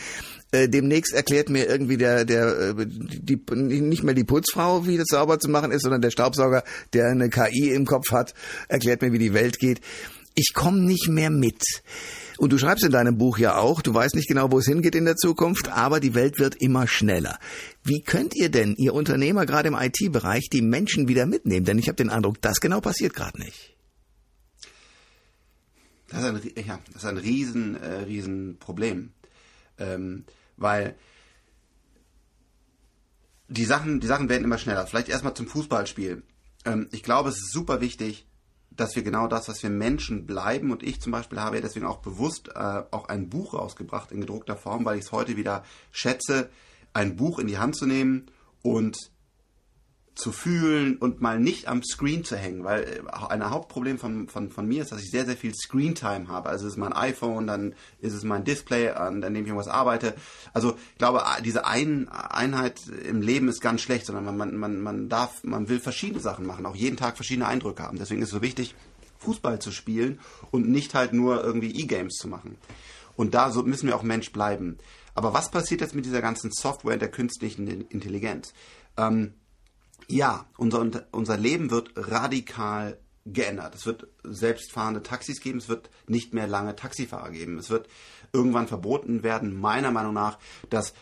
Äh, 0.52 0.68
demnächst 0.68 1.14
erklärt 1.14 1.50
mir 1.50 1.68
irgendwie 1.68 1.98
der, 1.98 2.26
der, 2.26 2.76
äh, 2.78 2.86
die, 2.86 3.40
nicht 3.56 4.04
mehr 4.04 4.14
die 4.14 4.24
Putzfrau, 4.24 4.86
wie 4.86 4.98
das 4.98 5.08
sauber 5.10 5.40
zu 5.40 5.50
machen 5.50 5.72
ist, 5.72 5.84
sondern 5.84 6.02
der 6.02 6.12
Staubsauger, 6.12 6.64
der 6.94 7.08
eine 7.08 7.30
KI 7.30 7.72
im 7.72 7.86
Kopf 7.86 8.12
hat, 8.12 8.34
erklärt 8.68 9.02
mir, 9.02 9.14
wie 9.14 9.20
die 9.20 9.34
Welt 9.34 9.60
geht. 9.60 9.80
Ich 10.36 10.54
komme 10.54 10.82
nicht 10.82 11.08
mehr 11.10 11.30
mit. 11.30 11.62
Und 12.38 12.52
du 12.52 12.58
schreibst 12.58 12.84
in 12.84 12.92
deinem 12.92 13.18
Buch 13.18 13.38
ja 13.38 13.58
auch, 13.58 13.82
du 13.82 13.94
weißt 13.94 14.16
nicht 14.16 14.28
genau, 14.28 14.52
wo 14.52 14.60
es 14.60 14.66
hingeht 14.66 14.96
in 14.96 15.06
der 15.06 15.16
Zukunft, 15.16 15.70
aber 15.70 16.00
die 16.00 16.16
Welt 16.16 16.40
wird 16.40 16.56
immer 16.60 16.88
schneller. 16.88 17.38
Wie 17.84 18.02
könnt 18.02 18.36
ihr 18.36 18.50
denn, 18.50 18.76
ihr 18.78 18.94
Unternehmer 18.94 19.46
gerade 19.46 19.68
im 19.68 19.76
IT-Bereich, 19.76 20.50
die 20.52 20.62
Menschen 20.62 21.08
wieder 21.08 21.26
mitnehmen? 21.26 21.66
Denn 21.66 21.78
ich 21.78 21.88
habe 21.88 21.98
den 21.98 22.10
Eindruck, 22.10 22.42
das 22.42 22.60
genau 22.60 22.82
passiert 22.82 23.14
gerade 23.14 23.40
nicht. 23.40 23.71
Das 26.12 26.24
ist 26.24 26.26
ein, 26.26 26.66
ja, 26.66 26.80
das 26.88 27.04
ist 27.04 27.10
ein 27.10 27.18
riesen, 27.18 27.76
äh, 27.82 28.02
riesen 28.02 28.60
Problem. 28.60 29.14
Ähm, 29.78 30.26
weil 30.58 30.96
die 33.48 33.66
Sachen, 33.66 34.00
die 34.00 34.08
Sachen 34.08 34.30
werden 34.30 34.44
immer 34.44 34.58
schneller. 34.58 34.86
Vielleicht 34.88 35.10
erstmal 35.10 35.34
zum 35.34 35.48
Fußballspiel. 35.48 36.24
Ähm, 36.66 36.90
ich 36.92 37.04
glaube, 37.04 37.30
es 37.30 37.38
ist 37.38 37.54
super 37.54 37.82
wichtig, 37.82 38.28
dass 38.72 38.96
wir 38.96 39.04
genau 39.04 39.28
das, 39.28 39.48
was 39.48 39.64
wir 39.64 39.70
Menschen 39.70 40.26
bleiben. 40.26 40.72
Und 40.72 40.84
ich 40.84 41.02
zum 41.02 41.12
Beispiel 41.12 41.40
habe 41.40 41.58
ja 41.58 41.62
deswegen 41.62 41.86
auch 41.86 42.02
bewusst 42.02 42.50
äh, 42.50 42.84
auch 42.92 43.08
ein 43.08 43.30
Buch 43.30 43.54
rausgebracht 43.54 44.12
in 44.12 44.22
gedruckter 44.22 44.58
Form, 44.58 44.86
weil 44.86 44.98
ich 44.98 45.06
es 45.06 45.12
heute 45.12 45.38
wieder 45.38 45.64
schätze, 45.92 46.50
ein 46.94 47.16
Buch 47.16 47.40
in 47.40 47.48
die 47.48 47.58
Hand 47.58 47.76
zu 47.76 47.86
nehmen 47.86 48.28
und 48.62 48.98
zu 50.14 50.32
fühlen 50.32 50.98
und 50.98 51.22
mal 51.22 51.40
nicht 51.40 51.68
am 51.68 51.84
Screen 51.84 52.24
zu 52.24 52.36
hängen, 52.36 52.64
weil 52.64 52.84
äh, 52.84 53.28
ein 53.30 53.50
Hauptproblem 53.50 53.98
von, 53.98 54.28
von, 54.28 54.50
von 54.50 54.68
mir 54.68 54.82
ist, 54.82 54.92
dass 54.92 55.02
ich 55.02 55.10
sehr, 55.10 55.26
sehr 55.26 55.38
viel 55.38 55.54
Screentime 55.56 56.28
habe. 56.28 56.50
Also 56.50 56.68
es 56.68 56.74
ist 56.74 56.78
mein 56.78 56.94
iPhone, 56.94 57.48
dann 57.48 57.74
ist 58.00 58.14
es 58.14 58.24
mein 58.24 58.44
Display, 58.44 58.90
an 58.90 59.22
dem 59.22 59.36
ich 59.36 59.48
irgendwas 59.48 59.68
arbeite. 59.68 60.14
Also 60.54 60.76
ich 60.92 60.98
glaube, 60.98 61.24
diese 61.46 61.66
Ein 61.66 62.10
Einheit 62.10 62.82
im 62.88 63.22
Leben 63.22 63.48
ist 63.48 63.62
ganz 63.62 63.82
schlecht, 63.82 64.06
sondern 64.06 64.36
man, 64.36 64.58
man, 64.58 64.82
man, 64.82 65.10
darf, 65.10 65.44
man 65.44 65.70
will 65.70 65.80
verschiedene 65.80 66.20
Sachen 66.20 66.46
machen, 66.46 66.66
auch 66.66 66.76
jeden 66.76 66.98
Tag 66.98 67.16
verschiedene 67.16 67.48
Eindrücke 67.48 67.84
haben. 67.84 67.98
Deswegen 67.98 68.22
ist 68.22 68.30
es 68.30 68.34
so 68.34 68.42
wichtig, 68.42 68.76
Fußball 69.20 69.60
zu 69.60 69.72
spielen 69.72 70.20
und 70.52 70.68
nicht 70.68 70.94
halt 70.94 71.14
nur 71.14 71.44
irgendwie 71.44 71.80
E-Games 71.80 72.16
zu 72.16 72.28
machen. 72.28 72.58
Und 73.16 73.34
da 73.34 73.52
so 73.52 73.64
müssen 73.64 73.88
wir 73.88 73.96
auch 73.96 74.04
Mensch 74.04 74.32
bleiben. 74.32 74.78
Aber 75.14 75.34
was 75.34 75.52
passiert 75.52 75.82
jetzt 75.82 75.96
mit 75.96 76.06
dieser 76.06 76.22
ganzen 76.22 76.52
Software 76.52 76.98
der 76.98 77.12
künstlichen 77.12 77.68
Intelligenz? 77.68 78.54
Ähm, 78.98 79.34
ja, 80.12 80.46
unser, 80.58 81.08
unser 81.12 81.38
Leben 81.38 81.72
wird 81.72 81.92
radikal 81.96 82.98
geändert. 83.26 83.76
Es 83.76 83.86
wird 83.86 84.08
selbstfahrende 84.24 85.04
Taxis 85.04 85.42
geben, 85.42 85.60
es 85.60 85.70
wird 85.70 85.90
nicht 86.08 86.34
mehr 86.34 86.48
lange 86.48 86.76
Taxifahrer 86.76 87.32
geben. 87.32 87.58
Es 87.58 87.70
wird 87.70 87.88
irgendwann 88.34 88.68
verboten 88.68 89.24
werden, 89.24 89.60
meiner 89.60 89.92
Meinung 89.92 90.14
nach, 90.14 90.40
dass 90.70 90.94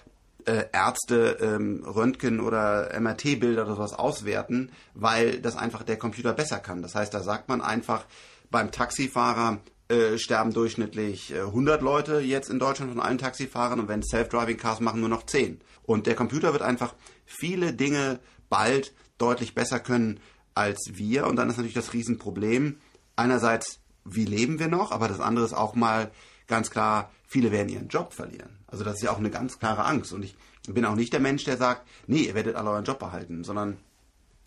äh, 0.45 0.65
Ärzte 0.71 1.37
ähm, 1.41 1.83
Röntgen- 1.85 2.39
oder 2.39 2.91
MRT-Bilder 2.99 3.63
oder 3.63 3.75
sowas 3.75 3.93
auswerten, 3.93 4.71
weil 4.93 5.41
das 5.41 5.55
einfach 5.55 5.83
der 5.83 5.97
Computer 5.97 6.33
besser 6.33 6.59
kann. 6.59 6.81
Das 6.81 6.95
heißt, 6.95 7.13
da 7.13 7.21
sagt 7.21 7.49
man 7.49 7.61
einfach 7.61 8.05
beim 8.49 8.71
Taxifahrer, 8.71 9.59
äh, 9.89 10.17
sterben 10.17 10.53
durchschnittlich 10.53 11.33
äh, 11.33 11.39
100 11.39 11.81
Leute 11.81 12.19
jetzt 12.19 12.49
in 12.49 12.59
Deutschland 12.59 12.91
von 12.91 13.01
allen 13.01 13.17
Taxifahrern 13.17 13.79
und 13.79 13.87
wenn 13.87 14.03
Self-Driving 14.03 14.57
Cars 14.57 14.81
machen 14.81 14.99
nur 14.99 15.09
noch 15.09 15.25
10. 15.25 15.61
Und 15.83 16.05
der 16.05 16.15
Computer 16.15 16.53
wird 16.53 16.61
einfach 16.61 16.93
viele 17.25 17.73
Dinge 17.73 18.19
bald 18.49 18.93
deutlich 19.17 19.55
besser 19.55 19.79
können 19.79 20.19
als 20.55 20.91
wir. 20.93 21.27
Und 21.27 21.35
dann 21.35 21.49
ist 21.49 21.57
natürlich 21.57 21.73
das 21.73 21.93
Riesenproblem. 21.93 22.77
Einerseits, 23.15 23.79
wie 24.05 24.25
leben 24.25 24.59
wir 24.59 24.67
noch? 24.67 24.91
Aber 24.91 25.07
das 25.07 25.19
andere 25.19 25.45
ist 25.45 25.53
auch 25.53 25.75
mal 25.75 26.11
ganz 26.47 26.71
klar, 26.71 27.11
viele 27.27 27.51
werden 27.51 27.69
ihren 27.69 27.87
Job 27.87 28.13
verlieren. 28.13 28.57
Also 28.67 28.83
das 28.83 28.95
ist 28.95 29.03
ja 29.03 29.11
auch 29.11 29.17
eine 29.17 29.29
ganz 29.29 29.59
klare 29.59 29.85
Angst. 29.85 30.13
Und 30.13 30.23
ich 30.23 30.35
bin 30.67 30.85
auch 30.85 30.95
nicht 30.95 31.13
der 31.13 31.19
Mensch, 31.19 31.43
der 31.43 31.57
sagt, 31.57 31.87
nee, 32.07 32.23
ihr 32.23 32.35
werdet 32.35 32.55
alle 32.55 32.71
euren 32.71 32.85
Job 32.85 32.99
behalten, 32.99 33.43
sondern 33.43 33.77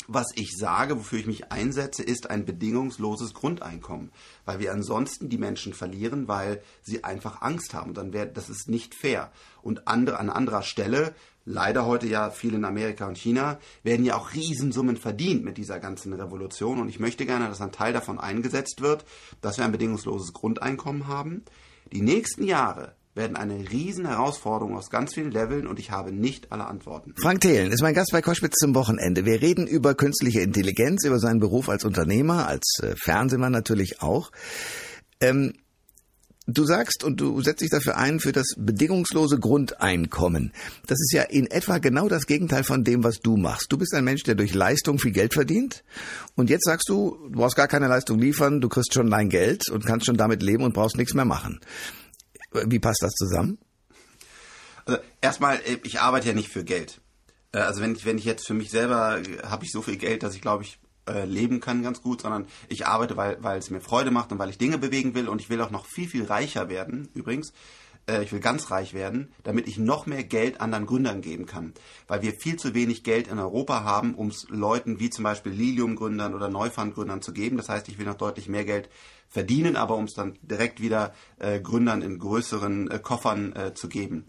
was 0.09 0.27
ich 0.35 0.57
sage, 0.57 0.99
wofür 0.99 1.21
ich 1.21 1.27
mich 1.27 1.53
einsetze, 1.53 2.03
ist 2.03 2.29
ein 2.29 2.45
bedingungsloses 2.45 3.35
Grundeinkommen, 3.35 4.11
weil 4.45 4.59
wir 4.59 4.73
ansonsten 4.73 5.29
die 5.29 5.39
Menschen 5.39 5.75
verlieren, 5.75 6.27
weil 6.27 6.63
sie 6.83 7.05
einfach 7.05 7.41
Angst 7.43 7.73
haben. 7.75 7.91
Und 7.91 7.99
dann 7.99 8.13
wäre 8.13 8.27
das 8.27 8.51
ist 8.51 8.69
nicht 8.69 8.95
fair. 8.95 9.31
Und 9.63 9.87
andere, 9.87 10.19
an 10.19 10.31
anderer 10.31 10.63
Stelle 10.63 11.15
leider 11.45 11.87
heute 11.87 12.07
ja 12.07 12.31
viel 12.31 12.55
in 12.55 12.65
Amerika 12.65 13.07
und 13.07 13.19
China, 13.19 13.59
werden 13.83 14.05
ja 14.05 14.17
auch 14.17 14.35
Riesensummen 14.35 14.97
verdient 14.97 15.45
mit 15.45 15.59
dieser 15.59 15.81
ganzen 15.81 16.13
Revolution. 16.13 16.81
Und 16.81 16.89
ich 16.89 17.01
möchte 17.01 17.27
gerne, 17.27 17.49
dass 17.49 17.61
ein 17.61 17.73
Teil 17.73 17.93
davon 17.93 18.19
eingesetzt 18.19 18.81
wird, 18.81 19.05
dass 19.41 19.59
wir 19.59 19.65
ein 19.65 19.73
bedingungsloses 19.73 20.33
Grundeinkommen 20.33 21.09
haben. 21.09 21.45
Die 21.93 22.03
nächsten 22.03 22.45
Jahre 22.45 22.95
werden 23.15 23.37
eine 23.37 23.71
riesen 23.71 24.07
Herausforderung 24.07 24.77
aus 24.77 24.89
ganz 24.89 25.15
vielen 25.15 25.31
Leveln 25.31 25.67
und 25.67 25.79
ich 25.79 25.91
habe 25.91 26.13
nicht 26.13 26.51
alle 26.51 26.67
Antworten. 26.67 27.15
Frank 27.21 27.43
Thelen 27.43 27.71
ist 27.71 27.83
mein 27.83 27.95
Gast 27.95 28.13
bei 28.13 28.23
Koschwitz 28.23 28.57
zum 28.59 28.75
Wochenende. 28.75 29.27
Wir 29.27 29.43
reden 29.43 29.67
über 29.67 29.95
künstliche 29.95 30.41
Intelligenz, 30.41 31.05
über 31.05 31.19
seinen 31.19 31.41
Beruf 31.41 31.69
als 31.69 31.85
Unternehmer, 31.85 32.47
als 32.47 32.81
äh, 32.83 32.95
Fernsehmann 32.97 33.53
natürlich 33.53 34.01
auch. 34.01 34.33
Ähm, 35.21 35.53
Du 36.47 36.65
sagst 36.65 37.05
und 37.05 37.21
du 37.21 37.41
setzt 37.41 37.61
dich 37.61 37.71
dafür 37.71 37.97
ein 37.97 38.19
für 38.19 38.33
das 38.33 38.55
bedingungslose 38.57 39.39
Grundeinkommen. 39.39 40.53
Das 40.89 41.01
ist 41.01 41.13
ja 41.13 41.23
in 41.23 41.49
etwa 41.49 41.79
genau 41.79 42.09
das 42.09 42.27
Gegenteil 42.27 42.65
von 42.65 42.83
dem, 42.83 43.05
was 43.05 43.21
du 43.21 43.37
machst. 43.37 43.71
Du 43.71 43.79
bist 43.79 43.95
ein 43.95 44.03
Mensch, 44.03 44.25
der 44.25 44.35
durch 44.35 44.53
Leistung 44.53 44.99
viel 44.99 45.13
Geld 45.13 45.35
verdient. 45.35 45.85
Und 46.35 46.51
jetzt 46.51 46.65
sagst 46.65 46.89
du, 46.89 47.17
du 47.31 47.39
brauchst 47.39 47.55
gar 47.55 47.69
keine 47.69 47.87
Leistung 47.87 48.19
liefern, 48.19 48.61
du 48.61 48.69
kriegst 48.69 48.93
schon 48.93 49.09
dein 49.09 49.29
Geld 49.29 49.71
und 49.71 49.87
kannst 49.87 50.07
schon 50.07 50.17
damit 50.17 50.43
leben 50.43 50.65
und 50.65 50.75
brauchst 50.75 50.97
nichts 50.97 51.15
mehr 51.15 51.25
machen. 51.25 51.61
Wie 52.67 52.81
passt 52.81 53.03
das 53.03 53.13
zusammen? 53.13 53.59
Also 54.85 55.01
erstmal, 55.21 55.59
äh, 55.59 55.79
ich 55.85 56.01
arbeite 56.01 56.29
ja 56.29 56.35
nicht 56.35 56.49
für 56.49 56.65
Geld. 56.65 57.01
Äh, 57.53 57.59
also 57.59 57.81
wenn 57.81 57.95
ich, 57.95 58.05
wenn 58.05 58.19
ich 58.19 58.25
jetzt 58.25 58.49
für 58.49 58.55
mich 58.55 58.71
selber 58.71 59.23
habe 59.45 59.65
ich 59.65 59.71
so 59.71 59.81
viel 59.81 59.97
Geld, 59.97 60.25
dass 60.25 60.35
ich 60.35 60.41
glaube 60.41 60.65
ich 60.65 60.81
äh, 61.09 61.25
leben 61.25 61.61
kann 61.61 61.83
ganz 61.83 62.03
gut, 62.03 62.23
sondern 62.23 62.47
ich 62.69 62.87
arbeite, 62.87 63.17
weil, 63.17 63.43
weil 63.43 63.59
es 63.59 63.71
mir 63.71 63.81
Freude 63.81 64.11
macht 64.11 64.33
und 64.33 64.39
weil 64.39 64.51
ich 64.51 64.59
Dinge 64.59 64.79
bewegen 64.79 65.15
will 65.15 65.29
und 65.29 65.41
ich 65.41 65.51
will 65.51 65.61
auch 65.61 65.71
noch 65.71 65.87
viel, 65.87 66.09
viel 66.09 66.25
reicher 66.25 66.69
werden, 66.69 67.09
übrigens. 67.15 67.53
Äh, 68.07 68.23
ich 68.23 68.33
will 68.33 68.41
ganz 68.41 68.71
reich 68.71 68.95
werden, 68.95 69.33
damit 69.43 69.69
ich 69.69 69.79
noch 69.79 70.07
mehr 70.07 70.25
Geld 70.25 70.61
anderen 70.61 70.87
Gründern 70.87 71.21
geben 71.21 71.47
kann. 71.47 71.73
Weil 72.09 72.23
wir 72.23 72.33
viel 72.33 72.57
zu 72.57 72.75
wenig 72.75 73.05
Geld 73.05 73.29
in 73.29 73.39
Europa 73.39 73.85
haben, 73.85 74.15
um 74.15 74.29
es 74.29 74.47
Leuten 74.49 75.01
wie 75.01 75.11
zum 75.11 75.25
Beispiel 75.25 75.53
Lilium-Gründern 75.53 76.35
oder 76.35 76.49
Neufund-Gründern 76.49 77.23
zu 77.23 77.33
geben. 77.33 77.57
Das 77.57 77.69
heißt, 77.69 77.89
ich 77.89 77.99
will 77.99 78.07
noch 78.07 78.15
deutlich 78.15 78.49
mehr 78.49 78.65
Geld 78.65 78.89
verdienen, 79.29 79.77
aber 79.77 79.97
um 79.97 80.05
es 80.05 80.15
dann 80.15 80.39
direkt 80.43 80.81
wieder 80.81 81.15
äh, 81.39 81.61
Gründern 81.61 82.03
in 82.03 82.19
größeren 82.19 82.91
äh, 82.91 82.99
Koffern 82.99 83.55
äh, 83.55 83.75
zu 83.75 83.89
geben. 83.89 84.25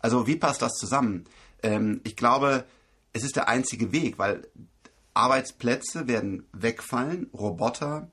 Also 0.00 0.26
wie 0.26 0.36
passt 0.36 0.62
das 0.62 0.74
zusammen? 0.74 1.24
Ähm, 1.62 2.00
ich 2.04 2.16
glaube, 2.16 2.64
es 3.12 3.24
ist 3.24 3.36
der 3.36 3.48
einzige 3.48 3.92
Weg, 3.92 4.18
weil 4.18 4.46
Arbeitsplätze 5.18 6.06
werden 6.06 6.46
wegfallen, 6.52 7.28
Roboter, 7.34 8.08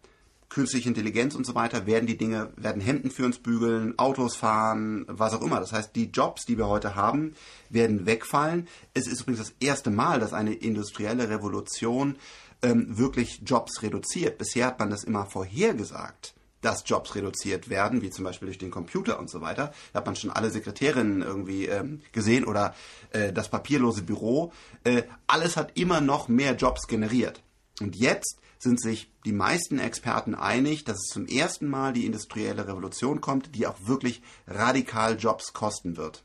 künstliche 0.49 0.89
Intelligenz 0.89 1.35
und 1.35 1.45
so 1.45 1.53
weiter 1.53 1.85
werden 1.85 2.07
die 2.07 2.17
Dinge, 2.17 2.51
werden 2.55 2.81
Hemden 2.81 3.11
für 3.11 3.25
uns 3.25 3.37
bügeln, 3.37 3.97
Autos 3.99 4.35
fahren, 4.35 5.05
was 5.07 5.33
auch 5.33 5.41
immer. 5.41 5.59
Das 5.59 5.71
heißt, 5.71 5.95
die 5.95 6.05
Jobs, 6.05 6.45
die 6.45 6.57
wir 6.57 6.67
heute 6.67 6.95
haben, 6.95 7.35
werden 7.69 8.07
wegfallen. 8.07 8.67
Es 8.95 9.05
ist 9.05 9.21
übrigens 9.21 9.39
das 9.39 9.53
erste 9.59 9.91
Mal, 9.91 10.19
dass 10.19 10.33
eine 10.33 10.53
industrielle 10.53 11.29
Revolution 11.29 12.15
ähm, 12.63 12.97
wirklich 12.97 13.41
Jobs 13.45 13.83
reduziert. 13.83 14.39
Bisher 14.39 14.65
hat 14.65 14.79
man 14.79 14.89
das 14.89 15.03
immer 15.03 15.27
vorhergesagt 15.27 16.33
dass 16.65 16.83
Jobs 16.85 17.13
reduziert 17.13 17.69
werden, 17.69 18.01
wie 18.01 18.09
zum 18.09 18.25
Beispiel 18.25 18.47
durch 18.47 18.57
den 18.57 18.71
Computer 18.71 19.19
und 19.19 19.29
so 19.29 19.39
weiter. 19.41 19.71
Da 19.93 19.99
hat 19.99 20.05
man 20.07 20.15
schon 20.15 20.31
alle 20.31 20.49
Sekretärinnen 20.49 21.21
irgendwie 21.21 21.67
ähm, 21.67 22.01
gesehen 22.11 22.43
oder 22.43 22.73
äh, 23.11 23.31
das 23.31 23.49
papierlose 23.49 24.01
Büro. 24.01 24.51
Äh, 24.83 25.03
alles 25.27 25.57
hat 25.57 25.77
immer 25.77 26.01
noch 26.01 26.27
mehr 26.27 26.55
Jobs 26.55 26.87
generiert. 26.87 27.43
Und 27.81 27.95
jetzt 27.95 28.39
sind 28.57 28.81
sich 28.81 29.11
die 29.25 29.31
meisten 29.31 29.77
Experten 29.77 30.33
einig, 30.33 30.85
dass 30.85 30.97
es 30.97 31.13
zum 31.13 31.27
ersten 31.27 31.67
Mal 31.67 31.93
die 31.93 32.05
industrielle 32.05 32.67
Revolution 32.67 33.21
kommt, 33.21 33.53
die 33.55 33.67
auch 33.67 33.77
wirklich 33.83 34.23
radikal 34.47 35.17
Jobs 35.19 35.53
kosten 35.53 35.97
wird. 35.97 36.23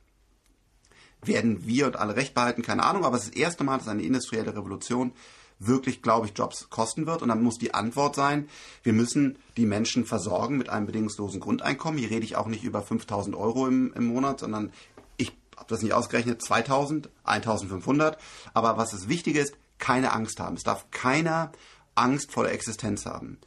Werden 1.23 1.67
wir 1.67 1.87
und 1.87 1.97
alle 1.97 2.17
recht 2.17 2.33
behalten, 2.33 2.63
keine 2.63 2.85
Ahnung, 2.85 3.05
aber 3.05 3.19
es 3.19 3.25
ist 3.25 3.35
das 3.35 3.41
erste 3.41 3.65
Mal, 3.65 3.77
dass 3.77 3.89
eine 3.89 4.03
industrielle 4.03 4.57
Revolution 4.57 5.13
wirklich, 5.61 6.03
glaube 6.03 6.27
ich, 6.27 6.37
Jobs 6.37 6.69
kosten 6.71 7.07
wird. 7.07 7.23
Und 7.23 7.29
dann 7.29 7.43
muss 7.43 7.59
die 7.59 7.75
Antwort 7.75 8.17
sein, 8.17 8.49
wir 8.83 8.93
müssen 8.93 9.39
die 9.57 9.67
Menschen 9.67 10.05
versorgen 10.05 10.59
mit 10.59 10.69
einem 10.69 10.87
bedingungslosen 10.87 11.39
Grundeinkommen. 11.39 11.99
Hier 12.01 12.11
rede 12.11 12.25
ich 12.25 12.37
auch 12.37 12.49
nicht 12.49 12.65
über 12.65 12.83
5000 12.83 13.37
Euro 13.37 13.69
im, 13.69 13.93
im 13.93 14.07
Monat, 14.07 14.41
sondern 14.41 14.73
ich 15.19 15.33
habe 15.57 15.69
das 15.69 15.83
nicht 15.83 15.93
ausgerechnet, 15.93 16.43
2000, 16.43 17.11
1500. 17.25 18.19
Aber 18.55 18.77
was 18.79 18.91
das 18.91 19.09
Wichtige 19.09 19.41
ist, 19.41 19.55
keine 19.79 20.13
Angst 20.13 20.41
haben. 20.41 20.57
Es 20.57 20.63
darf 20.63 20.91
keiner 20.91 21.53
Angst 21.95 22.33
vor 22.33 22.45
der 22.45 22.53
Existenz 22.53 23.07
haben. 23.07 23.39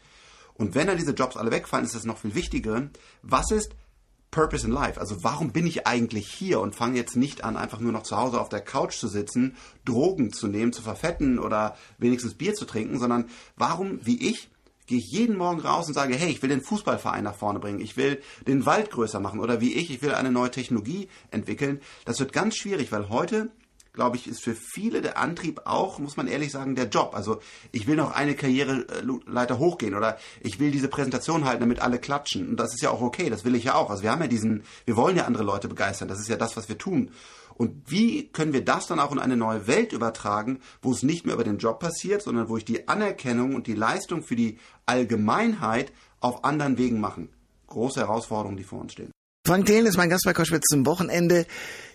Und 0.56 0.76
wenn 0.76 0.88
dann 0.88 0.97
diese 0.97 1.13
Jobs 1.13 1.36
alle 1.36 1.52
wegfallen, 1.52 1.86
ist 1.86 1.95
es 1.95 2.06
noch 2.06 2.19
viel 2.19 2.36
wichtiger, 2.36 2.89
was 3.23 3.52
ist, 3.52 3.76
Purpose 4.34 4.65
in 4.65 4.74
Life. 4.74 5.00
Also 5.00 5.24
warum 5.24 5.52
bin 5.52 5.67
ich 5.67 5.86
eigentlich 5.86 6.28
hier 6.28 6.60
und 6.60 6.76
fange 6.76 6.98
jetzt 6.98 7.15
nicht 7.15 7.43
an, 7.43 7.56
einfach 7.56 7.80
nur 7.80 7.91
noch 7.91 8.02
zu 8.02 8.17
Hause 8.17 8.41
auf 8.41 8.50
der 8.50 8.62
Couch 8.62 8.98
zu 8.98 9.08
sitzen, 9.08 9.56
Drogen 9.86 10.34
zu 10.34 10.48
nehmen, 10.48 10.74
zu 10.74 10.82
verfetten 10.82 11.38
oder 11.38 11.78
wenigstens 12.00 12.34
Bier 12.34 12.56
zu 12.56 12.65
trinken, 12.65 12.98
sondern 12.98 13.30
warum, 13.58 14.00
wie 14.04 14.30
ich, 14.30 14.50
gehe 14.88 14.98
ich 14.98 15.12
jeden 15.12 15.38
Morgen 15.38 15.62
raus 15.62 15.88
und 15.88 15.93
sage, 15.93 16.15
hey, 16.15 16.32
ich 16.32 16.41
will 16.41 16.50
den 16.50 16.63
Fußballverein 16.63 17.24
nach 17.24 17.36
vorne 17.36 17.60
bringen, 17.60 17.80
ich 17.80 17.96
will 17.96 18.22
den 18.48 18.65
Wald 18.65 18.89
größer 18.89 19.19
machen 19.19 19.39
oder 19.39 19.62
wie 19.62 19.74
ich, 19.74 19.91
ich 19.91 20.02
will 20.02 20.15
eine 20.15 20.32
neue 20.32 20.52
Technologie 20.52 21.10
entwickeln. 21.30 21.80
Das 22.06 22.19
wird 22.19 22.34
ganz 22.34 22.56
schwierig, 22.56 22.91
weil 22.91 23.10
heute 23.10 23.52
glaube 23.93 24.17
ich, 24.17 24.27
ist 24.27 24.43
für 24.43 24.56
viele 24.56 25.01
der 25.01 25.17
Antrieb 25.19 25.62
auch, 25.65 25.99
muss 25.99 26.17
man 26.17 26.27
ehrlich 26.27 26.51
sagen, 26.51 26.75
der 26.75 26.89
Job. 26.89 27.12
Also 27.13 27.39
ich 27.71 27.86
will 27.86 27.95
noch 27.95 28.12
eine 28.12 28.36
Karriereleiter 28.36 29.60
hochgehen 29.60 29.93
oder 29.93 30.17
ich 30.41 30.60
will 30.60 30.71
diese 30.71 30.88
Präsentation 30.88 31.45
halten, 31.45 31.62
damit 31.62 31.79
alle 31.79 31.99
klatschen. 31.99 32.49
Und 32.49 32.60
das 32.60 32.73
ist 32.73 32.82
ja 32.82 32.89
auch 32.89 33.01
okay, 33.01 33.29
das 33.29 33.45
will 33.45 33.56
ich 33.56 33.65
ja 33.65 33.75
auch. 33.75 33.91
Also 33.91 34.01
wir 34.01 34.12
haben 34.12 34.21
ja 34.21 34.27
diesen, 34.27 34.63
wir 34.86 34.97
wollen 34.97 35.15
ja 35.15 35.25
andere 35.25 35.43
Leute 35.43 35.67
begeistern. 35.67 36.08
Das 36.08 36.19
ist 36.19 36.27
ja 36.27 36.38
das, 36.38 36.58
was 36.58 36.69
wir 36.69 36.77
tun. 36.77 37.12
Und 37.56 37.84
wie 37.86 38.29
können 38.29 38.51
wir 38.51 38.65
das 38.65 38.88
dann 38.88 38.99
auch 38.99 39.12
in 39.12 39.19
eine 39.19 39.38
neue 39.38 39.67
Welt 39.67 39.93
übertragen, 39.93 40.60
wo 40.82 40.91
es 40.91 41.03
nicht 41.03 41.27
mehr 41.27 41.36
über 41.36 41.43
den 41.43 41.60
Job 41.60 41.79
passiert, 41.79 42.23
sondern 42.23 42.49
wo 42.49 42.58
ich 42.58 42.65
die 42.65 42.88
Anerkennung 42.88 43.53
und 43.53 43.67
die 43.67 43.75
Leistung 43.75 44.23
für 44.23 44.36
die 44.36 44.58
Allgemeinheit 44.88 45.93
auf 46.19 46.43
anderen 46.43 46.79
Wegen 46.79 46.99
machen? 46.99 47.29
Große 47.67 47.99
Herausforderungen, 47.99 48.58
die 48.58 48.63
vor 48.63 48.82
uns 48.82 48.93
stehen. 48.93 49.12
Frank 49.45 49.65
Thelen 49.65 49.88
ist 49.88 49.97
mein 49.97 50.10
Gast 50.10 50.23
bei 50.23 50.32
Koschwitz 50.32 50.67
zum 50.69 50.86
Wochenende. 50.86 51.45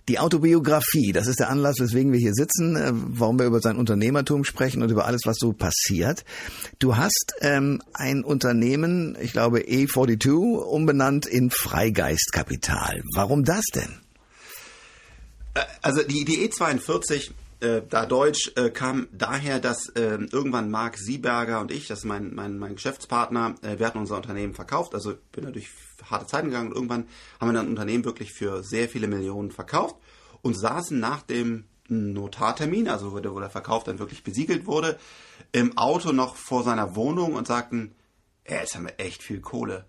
Die 0.07 0.19
Autobiografie, 0.19 1.13
das 1.13 1.27
ist 1.29 1.41
der 1.41 1.49
Anlass, 1.49 1.77
weswegen 1.79 2.13
wir 2.13 2.19
hier 2.19 2.35
sitzen, 2.35 2.77
äh, 2.77 2.91
warum 2.93 3.39
wir 3.39 3.47
über 3.47 3.61
sein 3.61 3.79
Unternehmertum 3.79 4.45
sprechen 4.45 4.83
und 4.83 4.91
über 4.91 5.07
alles, 5.07 5.23
was 5.25 5.37
so 5.39 5.55
passiert. 5.55 6.27
Du 6.79 6.99
hast 6.99 7.33
ähm, 7.41 7.81
ein 7.95 8.23
Unternehmen, 8.23 9.17
ich 9.19 9.33
glaube 9.33 9.61
E42, 9.61 10.59
umbenannt 10.59 11.25
in 11.25 11.51
Freigeistkapital. 11.51 13.03
Warum 13.15 13.45
das 13.45 13.65
denn? 13.75 13.99
Äh, 15.55 15.61
also 15.81 16.03
die, 16.03 16.27
die 16.27 16.47
E42 16.51 17.31
äh, 17.61 17.81
da 17.89 18.05
Deutsch 18.05 18.53
äh, 18.57 18.69
kam 18.69 19.09
daher, 19.11 19.59
dass 19.59 19.89
äh, 19.95 20.19
irgendwann 20.33 20.71
Marc 20.71 20.99
Sieberger 20.99 21.63
und 21.63 21.71
ich, 21.71 21.89
das 21.89 22.01
ist 22.01 22.05
mein, 22.05 22.35
mein, 22.35 22.59
mein 22.59 22.75
Geschäftspartner, 22.75 23.55
äh, 23.63 23.79
wir 23.79 23.87
hatten 23.87 23.99
unser 23.99 24.17
Unternehmen 24.17 24.53
verkauft, 24.53 24.95
also 24.95 25.15
bin 25.33 25.51
durch 25.51 25.71
harte 26.11 26.27
Zeiten 26.27 26.49
gegangen 26.49 26.69
und 26.69 26.75
irgendwann 26.75 27.07
haben 27.41 27.49
wir 27.49 27.53
dann 27.55 27.67
ein 27.67 27.71
Unternehmen 27.71 28.05
wirklich 28.05 28.33
für 28.33 28.63
sehr 28.63 28.89
viele 28.89 29.09
Millionen 29.09 29.51
verkauft 29.51 29.97
und 30.43 30.55
saßen 30.55 30.99
nach 30.99 31.23
dem 31.23 31.65
Notartermin, 31.89 32.89
also 32.89 33.13
wo 33.13 33.21
der, 33.21 33.35
wo 33.35 33.41
der 33.41 33.51
Verkauf 33.51 33.85
dann 33.85 33.99
wirklich 33.99 34.23
besiegelt 34.23 34.67
wurde, 34.67 34.99
im 35.53 35.77
Auto 35.79 36.13
noch 36.13 36.37
vor 36.37 36.63
seiner 36.63 36.95
Wohnung 36.95 37.35
und 37.35 37.47
sagten, 37.47 37.95
ey, 38.45 38.61
jetzt 38.61 38.75
haben 38.75 38.85
wir 38.85 38.99
echt 38.99 39.23
viel 39.23 39.41
Kohle. 39.41 39.87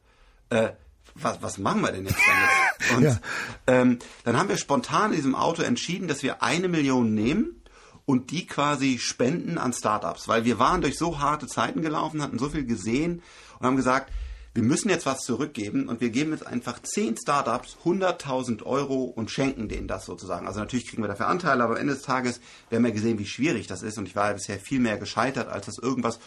Äh, 0.49 0.71
was, 1.15 1.41
was 1.41 1.57
machen 1.57 1.81
wir 1.81 1.91
denn 1.91 2.05
jetzt 2.05 2.17
damit? 2.17 2.97
Und 2.97 3.03
ja. 3.03 3.19
ähm, 3.67 3.99
dann 4.23 4.37
haben 4.37 4.47
wir 4.47 4.57
spontan 4.57 5.11
in 5.11 5.17
diesem 5.17 5.35
Auto 5.35 5.63
entschieden, 5.63 6.07
dass 6.07 6.23
wir 6.23 6.41
eine 6.41 6.67
Million 6.69 7.13
nehmen 7.13 7.61
und 8.05 8.31
die 8.31 8.47
quasi 8.47 8.97
spenden 8.99 9.57
an 9.57 9.73
Startups, 9.73 10.27
weil 10.27 10.45
wir 10.45 10.57
waren 10.57 10.81
durch 10.81 10.97
so 10.97 11.19
harte 11.19 11.45
Zeiten 11.45 11.81
gelaufen, 11.81 12.23
hatten 12.23 12.39
so 12.39 12.49
viel 12.49 12.65
gesehen 12.65 13.21
und 13.59 13.65
haben 13.67 13.75
gesagt, 13.75 14.11
wir 14.53 14.63
müssen 14.63 14.89
jetzt 14.89 15.05
was 15.05 15.21
zurückgeben 15.21 15.87
und 15.87 16.01
wir 16.01 16.09
geben 16.09 16.31
jetzt 16.31 16.45
einfach 16.45 16.81
zehn 16.81 17.15
Startups 17.17 17.77
100.000 17.85 18.63
Euro 18.63 19.03
und 19.03 19.29
schenken 19.29 19.69
denen 19.69 19.87
das 19.87 20.05
sozusagen. 20.05 20.47
Also 20.47 20.59
natürlich 20.59 20.87
kriegen 20.87 21.03
wir 21.03 21.07
dafür 21.07 21.27
Anteile, 21.27 21.63
aber 21.63 21.75
am 21.75 21.81
Ende 21.81 21.93
des 21.93 22.01
Tages, 22.01 22.41
wir 22.69 22.77
haben 22.77 22.85
ja 22.85 22.91
gesehen, 22.91 23.19
wie 23.19 23.25
schwierig 23.25 23.67
das 23.67 23.83
ist 23.83 23.97
und 23.97 24.07
ich 24.07 24.15
war 24.15 24.27
ja 24.27 24.33
bisher 24.33 24.59
viel 24.59 24.79
mehr 24.79 24.97
gescheitert, 24.97 25.47
als 25.49 25.67
dass 25.67 25.77
irgendwas 25.77 26.19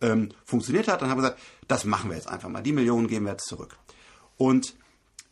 ähm, 0.00 0.30
funktioniert 0.44 0.88
hat. 0.88 1.02
Dann 1.02 1.10
haben 1.10 1.18
wir 1.18 1.30
gesagt, 1.30 1.42
das 1.68 1.84
machen 1.84 2.10
wir 2.10 2.16
jetzt 2.16 2.28
einfach 2.28 2.48
mal. 2.48 2.62
Die 2.62 2.72
Millionen 2.72 3.08
geben 3.08 3.26
wir 3.26 3.32
jetzt 3.32 3.48
zurück. 3.48 3.76
Und 4.36 4.76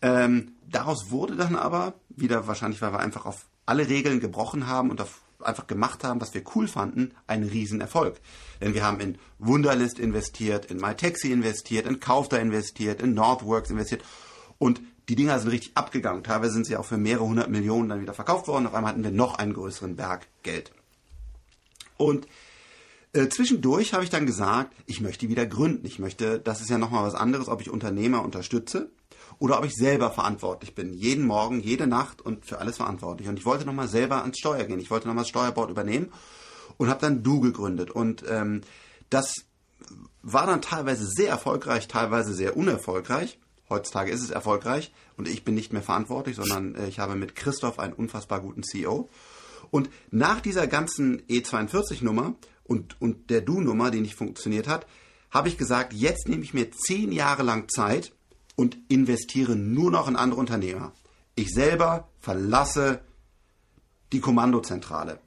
ähm, 0.01 0.57
daraus 0.69 1.11
wurde 1.11 1.37
dann 1.37 1.57
aber, 1.57 1.95
wieder 2.09 2.47
wahrscheinlich, 2.49 2.83
weil 2.83 2.93
wir 2.93 3.01
einfach 3.01 3.25
auf 3.25 3.47
alle 3.67 3.89
Regeln 3.89 4.21
gebrochen 4.21 4.67
haben 4.67 4.91
und 4.91 5.01
auf 5.01 5.22
einfach 5.43 5.67
gemacht 5.67 6.05
haben, 6.05 6.21
was 6.21 6.35
wir 6.35 6.43
cool 6.55 6.69
fanden, 6.69 7.13
ein 7.27 7.43
Riesenerfolg. 7.43 8.21
Denn 8.61 8.75
wir 8.75 8.85
haben 8.85 9.01
in 9.01 9.19
Wunderlist 9.39 9.99
investiert, 9.99 10.67
in 10.67 10.79
MyTaxi 10.79 11.33
investiert, 11.33 11.87
in 11.87 12.01
Kaufda 12.01 12.39
investiert, 12.39 13.03
in 13.03 13.15
Northworks 13.15 13.71
investiert 13.71 14.03
und 14.59 14.81
die 15.09 15.17
Dinger 15.17 15.39
sind 15.39 15.51
richtig 15.51 15.73
abgegangen. 15.77 16.23
Teilweise 16.23 16.53
sind 16.53 16.67
sie 16.67 16.77
auch 16.77 16.85
für 16.85 16.97
mehrere 16.97 17.25
hundert 17.25 17.51
Millionen 17.51 17.89
dann 17.89 18.01
wieder 18.01 18.15
verkauft 18.15 18.47
worden. 18.47 18.67
Auf 18.67 18.75
einmal 18.75 18.93
hatten 18.93 19.05
wir 19.05 19.11
noch 19.11 19.35
einen 19.35 19.53
größeren 19.53 19.97
Berg 19.97 20.29
Geld. 20.43 20.71
Und 21.97 22.29
äh, 23.13 23.29
zwischendurch 23.29 23.93
habe 23.93 24.05
ich 24.05 24.11
dann 24.11 24.27
gesagt, 24.27 24.75
ich 24.87 25.01
möchte 25.01 25.29
wieder 25.29 25.45
gründen. 25.45 25.87
Ich 25.87 25.99
möchte, 25.99 26.39
das 26.39 26.61
ist 26.61 26.71
ja 26.71 26.79
nochmal 26.79 27.05
was 27.05 27.15
anderes, 27.15 27.49
ob 27.49 27.61
ich 27.61 27.71
Unternehmer 27.71 28.23
unterstütze 28.23 28.91
oder 29.43 29.59
ob 29.59 29.65
ich 29.65 29.75
selber 29.75 30.13
verantwortlich 30.13 30.73
bin. 30.73 30.95
Jeden 30.95 31.27
Morgen, 31.27 31.59
jede 31.59 31.89
Nacht 31.89 32.23
und 32.23 32.47
für 32.47 32.61
alles 32.61 32.77
verantwortlich. 32.77 33.29
Und 33.29 33.41
ich 33.41 33.45
wollte 33.45 33.67
nochmal 33.67 33.89
selber 33.89 34.21
ans 34.21 34.39
Steuer 34.39 34.63
gehen. 34.63 34.79
Ich 34.79 34.89
wollte 34.89 35.09
nochmal 35.09 35.25
das 35.25 35.31
Steuerbord 35.31 35.69
übernehmen 35.69 36.13
und 36.77 36.89
habe 36.89 37.01
dann 37.01 37.25
Du 37.25 37.41
gegründet. 37.41 37.91
Und 37.91 38.23
ähm, 38.29 38.61
das 39.11 39.35
war 40.23 40.47
dann 40.47 40.63
teilweise 40.63 41.09
sehr 41.09 41.29
erfolgreich, 41.29 41.89
teilweise 41.89 42.35
sehr 42.35 42.57
unerfolgreich. 42.57 43.41
Heutzutage 43.69 44.13
ist 44.13 44.23
es 44.23 44.31
erfolgreich 44.31 44.93
und 45.17 45.27
ich 45.27 45.43
bin 45.43 45.57
nicht 45.57 45.73
mehr 45.73 45.83
verantwortlich, 45.83 46.37
sondern 46.37 46.77
äh, 46.77 46.87
ich 46.87 47.01
habe 47.01 47.17
mit 47.17 47.35
Christoph 47.35 47.81
einen 47.81 47.95
unfassbar 47.95 48.41
guten 48.41 48.63
CEO. 48.63 49.11
Und 49.73 49.91
nach 50.13 50.41
dieser 50.41 50.69
ganzen 50.69 51.21
E42-Nummer 51.23 52.37
und, 52.63 53.01
und 53.01 53.29
der 53.29 53.41
Du-Nummer, 53.41 53.91
die 53.91 54.03
nicht 54.03 54.15
funktioniert 54.15 54.69
hat, 54.69 54.87
habe 55.33 55.49
ich 55.49 55.59
gesagt, 55.59 55.95
jetzt 55.95 56.29
nehme 56.29 56.45
ich 56.45 56.55
mir 56.55 56.71
zehn 56.71 57.11
Jahre 57.11 57.43
lang 57.43 57.69
Zeit 57.69 58.13
und 58.57 58.77
investiere 58.89 59.57
nur 59.57 59.91
noch 59.91 60.09
in 60.09 60.17
andere 60.17 60.41
Unternehmer. 60.41 60.93
Ich 61.35 61.51
selber 61.51 62.09
verlasse 62.21 63.01
die 64.13 64.21
Kommandozentrale. 64.21 65.19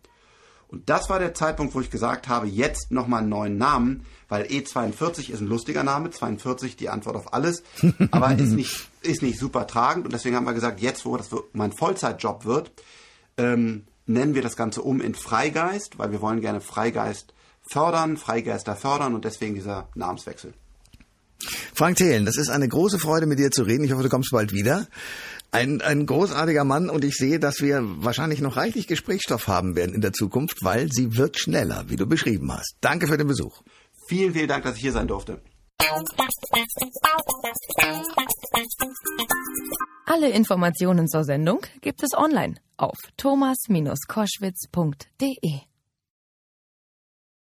Und 0.67 0.89
das 0.89 1.09
war 1.09 1.19
der 1.19 1.34
Zeitpunkt, 1.34 1.73
wo 1.76 1.82
ich 1.82 1.91
gesagt 1.91 2.28
habe, 2.28 2.47
jetzt 2.47 2.91
nochmal 2.91 3.21
einen 3.21 3.30
neuen 3.30 3.57
Namen, 3.57 4.05
weil 4.28 4.45
E42 4.45 5.30
ist 5.30 5.39
ein 5.39 5.47
lustiger 5.47 5.84
Name, 5.84 6.09
42 6.09 6.76
die 6.76 6.89
Antwort 6.89 7.15
auf 7.15 7.34
alles, 7.34 7.63
aber 8.11 8.38
ist 8.38 8.51
nicht, 8.51 8.89
ist 9.01 9.21
nicht 9.21 9.39
super 9.39 9.67
tragend 9.67 10.05
und 10.05 10.13
deswegen 10.13 10.36
haben 10.36 10.45
wir 10.45 10.53
gesagt, 10.53 10.82
jetzt, 10.82 11.05
wo 11.05 11.15
das 11.17 11.30
mein 11.53 11.71
Vollzeitjob 11.71 12.45
wird, 12.45 12.71
ähm, 13.38 13.86
nennen 14.05 14.36
wir 14.36 14.41
das 14.41 14.55
Ganze 14.57 14.82
um 14.82 15.01
in 15.01 15.15
Freigeist, 15.15 15.97
weil 15.97 16.11
wir 16.11 16.21
wollen 16.21 16.41
gerne 16.41 16.61
Freigeist 16.61 17.34
fördern, 17.61 18.17
Freigeister 18.17 18.76
fördern 18.76 19.15
und 19.15 19.26
deswegen 19.26 19.55
dieser 19.55 19.89
Namenswechsel. 19.95 20.53
Frank 21.73 21.97
Thelen, 21.97 22.25
das 22.25 22.37
ist 22.37 22.49
eine 22.49 22.67
große 22.67 22.99
Freude, 22.99 23.25
mit 23.25 23.39
dir 23.39 23.51
zu 23.51 23.63
reden. 23.63 23.83
Ich 23.83 23.91
hoffe, 23.91 24.03
du 24.03 24.09
kommst 24.09 24.31
bald 24.31 24.51
wieder. 24.51 24.87
Ein, 25.51 25.81
ein 25.81 26.05
großartiger 26.05 26.65
Mann 26.65 26.89
und 26.89 27.05
ich 27.05 27.15
sehe, 27.15 27.39
dass 27.39 27.61
wir 27.61 27.81
wahrscheinlich 27.83 28.41
noch 28.41 28.57
reichlich 28.57 28.87
Gesprächsstoff 28.87 29.47
haben 29.47 29.75
werden 29.75 29.95
in 29.95 30.01
der 30.01 30.11
Zukunft, 30.11 30.63
weil 30.63 30.91
sie 30.91 31.15
wird 31.15 31.37
schneller, 31.37 31.85
wie 31.87 31.95
du 31.95 32.05
beschrieben 32.05 32.51
hast. 32.51 32.75
Danke 32.81 33.07
für 33.07 33.17
den 33.17 33.27
Besuch. 33.27 33.61
Vielen, 34.07 34.33
vielen 34.33 34.47
Dank, 34.47 34.63
dass 34.63 34.75
ich 34.75 34.81
hier 34.81 34.91
sein 34.91 35.07
durfte. 35.07 35.41
Alle 40.05 40.29
Informationen 40.29 41.07
zur 41.07 41.23
Sendung 41.23 41.61
gibt 41.81 42.03
es 42.03 42.13
online 42.13 42.55
auf 42.77 42.97
thomas-koschwitz.de. 43.17 45.74